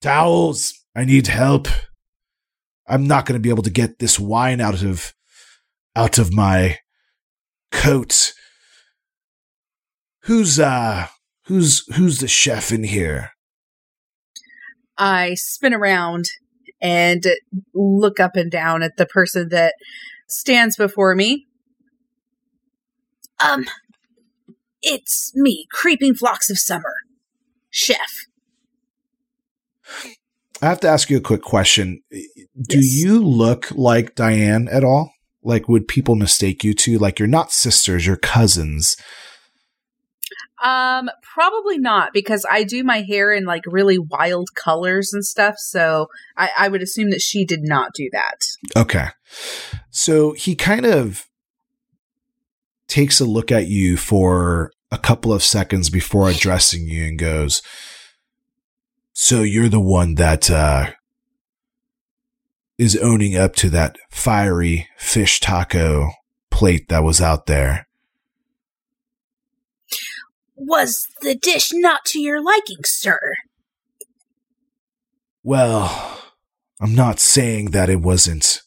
Towels, 0.00 0.72
I 0.94 1.04
need 1.04 1.26
help. 1.26 1.68
I'm 2.86 3.06
not 3.06 3.26
going 3.26 3.38
to 3.38 3.42
be 3.42 3.50
able 3.50 3.62
to 3.64 3.70
get 3.70 3.98
this 3.98 4.18
wine 4.18 4.60
out 4.60 4.82
of, 4.82 5.12
out 5.94 6.18
of 6.18 6.32
my 6.32 6.78
coat. 7.72 8.32
Who's, 10.22 10.58
uh, 10.58 11.06
who's, 11.44 11.84
who's 11.94 12.18
the 12.18 12.28
chef 12.28 12.72
in 12.72 12.84
here? 12.84 13.30
I 14.98 15.34
spin 15.34 15.74
around 15.74 16.24
and 16.80 17.24
look 17.74 18.20
up 18.20 18.36
and 18.36 18.50
down 18.50 18.82
at 18.82 18.96
the 18.96 19.06
person 19.06 19.48
that 19.50 19.74
stands 20.28 20.76
before 20.76 21.14
me. 21.14 21.46
Um, 23.40 23.66
it's 24.86 25.32
me, 25.34 25.66
creeping 25.72 26.14
Phlox 26.14 26.48
of 26.48 26.58
summer. 26.58 26.94
Chef. 27.70 28.26
I 30.62 30.66
have 30.66 30.80
to 30.80 30.88
ask 30.88 31.10
you 31.10 31.18
a 31.18 31.20
quick 31.20 31.42
question. 31.42 32.02
Do 32.10 32.78
Yes. 32.78 33.04
you 33.04 33.22
look 33.22 33.70
like 33.72 34.14
Diane 34.14 34.68
at 34.70 34.84
all? 34.84 35.12
Like, 35.42 35.68
would 35.68 35.86
people 35.86 36.14
mistake 36.14 36.64
you 36.64 36.72
to? 36.74 36.98
Like, 36.98 37.18
you're 37.18 37.28
not 37.28 37.52
sisters, 37.52 38.06
you're 38.06 38.16
cousins. 38.16 38.96
Um, 40.64 41.10
probably 41.22 41.78
not 41.78 42.14
because 42.14 42.46
I 42.50 42.64
do 42.64 42.82
my 42.82 43.02
hair 43.02 43.30
in 43.30 43.44
like 43.44 43.62
really 43.66 43.98
wild 43.98 44.54
colors 44.54 45.12
and 45.12 45.24
stuff. 45.24 45.56
So 45.58 46.06
I, 46.36 46.50
I 46.56 46.68
would 46.68 46.82
assume 46.82 47.10
that 47.10 47.20
she 47.20 47.44
did 47.44 47.60
not 47.62 47.92
do 47.94 48.08
that. 48.12 48.38
Okay. 48.74 49.08
So 49.90 50.32
he 50.32 50.54
kind 50.54 50.86
of 50.86 51.26
takes 52.88 53.20
a 53.20 53.26
look 53.26 53.52
at 53.52 53.68
you 53.68 53.98
for 53.98 54.72
a 54.90 54.98
couple 54.98 55.32
of 55.32 55.42
seconds 55.42 55.90
before 55.90 56.28
addressing 56.28 56.86
you 56.86 57.04
and 57.06 57.18
goes, 57.18 57.62
So 59.12 59.42
you're 59.42 59.68
the 59.68 59.80
one 59.80 60.14
that 60.14 60.50
uh, 60.50 60.90
is 62.78 62.96
owning 62.96 63.36
up 63.36 63.54
to 63.56 63.70
that 63.70 63.96
fiery 64.10 64.88
fish 64.96 65.40
taco 65.40 66.10
plate 66.50 66.88
that 66.88 67.02
was 67.02 67.20
out 67.20 67.46
there. 67.46 67.86
Was 70.56 71.06
the 71.20 71.34
dish 71.34 71.70
not 71.72 72.04
to 72.06 72.20
your 72.20 72.42
liking, 72.42 72.78
sir? 72.84 73.18
Well, 75.42 76.22
I'm 76.80 76.94
not 76.94 77.20
saying 77.20 77.70
that 77.70 77.90
it 77.90 78.00
wasn't 78.00 78.62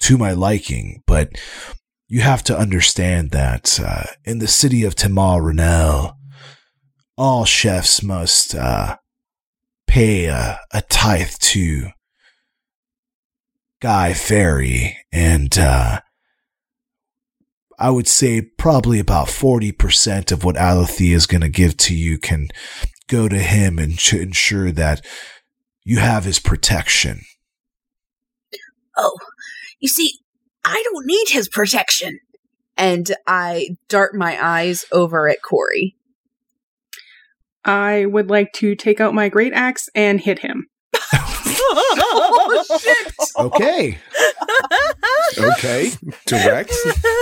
to 0.00 0.18
my 0.18 0.32
liking, 0.32 1.02
but 1.06 1.30
you 2.10 2.22
have 2.22 2.42
to 2.42 2.58
understand 2.58 3.30
that 3.30 3.78
uh, 3.80 4.02
in 4.24 4.40
the 4.40 4.48
city 4.48 4.84
of 4.84 4.96
Tamar 4.96 5.40
Renel, 5.40 6.16
all 7.16 7.44
chefs 7.44 8.02
must 8.02 8.52
uh, 8.52 8.96
pay 9.86 10.24
a, 10.26 10.58
a 10.72 10.82
tithe 10.82 11.34
to 11.38 11.86
Guy 13.80 14.12
Ferry, 14.12 14.98
and 15.12 15.56
uh, 15.56 16.00
I 17.78 17.90
would 17.90 18.08
say 18.08 18.42
probably 18.42 18.98
about 18.98 19.28
40% 19.28 20.32
of 20.32 20.42
what 20.42 20.56
Alethea 20.56 21.14
is 21.14 21.26
going 21.26 21.42
to 21.42 21.48
give 21.48 21.76
to 21.76 21.94
you 21.94 22.18
can 22.18 22.48
go 23.06 23.28
to 23.28 23.38
him 23.38 23.78
and 23.78 23.96
to 24.00 24.20
ensure 24.20 24.72
that 24.72 25.06
you 25.84 26.00
have 26.00 26.24
his 26.24 26.40
protection. 26.40 27.20
Oh, 28.96 29.16
you 29.78 29.88
see, 29.88 30.19
I 30.70 30.82
don't 30.84 31.06
need 31.06 31.28
his 31.28 31.48
protection. 31.48 32.20
And 32.76 33.14
I 33.26 33.76
dart 33.88 34.14
my 34.14 34.38
eyes 34.42 34.84
over 34.92 35.28
at 35.28 35.42
Corey. 35.42 35.96
I 37.64 38.06
would 38.06 38.30
like 38.30 38.52
to 38.54 38.74
take 38.74 39.00
out 39.00 39.12
my 39.12 39.28
great 39.28 39.52
axe 39.52 39.88
and 39.94 40.18
hit 40.20 40.38
him. 40.38 40.68
oh 41.12 42.64
shit! 42.80 43.14
Okay. 43.38 43.98
Okay, 45.38 45.90
direct. 46.26 46.72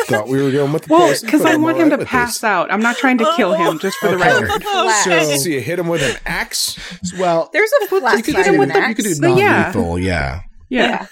Thought 0.06 0.28
we 0.28 0.42
were 0.42 0.50
going 0.50 0.72
with 0.72 0.84
the 0.84 0.92
Well, 0.94 1.08
poison, 1.08 1.26
because 1.26 1.44
I 1.44 1.52
I'm 1.52 1.62
want 1.62 1.76
him 1.78 1.90
right 1.90 2.00
to 2.00 2.06
pass 2.06 2.34
this. 2.36 2.44
out. 2.44 2.72
I'm 2.72 2.80
not 2.80 2.96
trying 2.96 3.18
to 3.18 3.30
kill 3.36 3.52
him, 3.52 3.74
oh. 3.76 3.78
just 3.78 3.96
for 3.98 4.08
the 4.08 4.14
Okay. 4.14 4.42
record. 4.42 4.62
So, 5.04 5.36
So 5.36 5.48
you 5.48 5.60
hit 5.60 5.78
him 5.78 5.88
with 5.88 6.02
an 6.02 6.16
axe. 6.26 6.78
well, 7.18 7.50
There's 7.52 7.70
a 7.82 7.86
flat 7.88 8.16
you 8.16 8.22
could, 8.22 8.34
side 8.34 8.44
do, 8.44 8.50
of 8.50 8.56
you 8.56 8.62
an 8.62 8.70
could 8.70 8.82
axe. 8.82 9.02
do 9.02 9.20
But 9.20 9.36
yeah. 9.36 9.52
non-lethal, 9.72 9.98
yeah. 9.98 10.40
Yeah. 10.70 11.06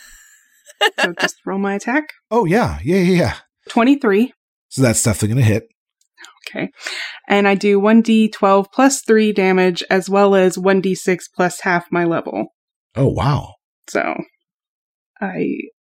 so 1.00 1.12
just 1.20 1.36
roll 1.46 1.58
my 1.58 1.74
attack. 1.74 2.04
Oh, 2.30 2.44
yeah, 2.44 2.78
yeah, 2.84 2.98
yeah, 2.98 3.18
yeah. 3.18 3.34
23. 3.68 4.32
So 4.68 4.82
that's 4.82 5.02
definitely 5.02 5.28
going 5.34 5.44
to 5.46 5.52
hit. 5.52 5.68
Okay. 6.48 6.70
And 7.28 7.48
I 7.48 7.54
do 7.54 7.80
1d12 7.80 8.66
plus 8.72 9.02
3 9.02 9.32
damage 9.32 9.82
as 9.90 10.08
well 10.08 10.34
as 10.34 10.56
1d6 10.56 11.24
plus 11.34 11.60
half 11.60 11.86
my 11.90 12.04
level. 12.04 12.54
Oh, 12.94 13.08
wow. 13.08 13.54
So 13.88 14.14
I 15.20 15.48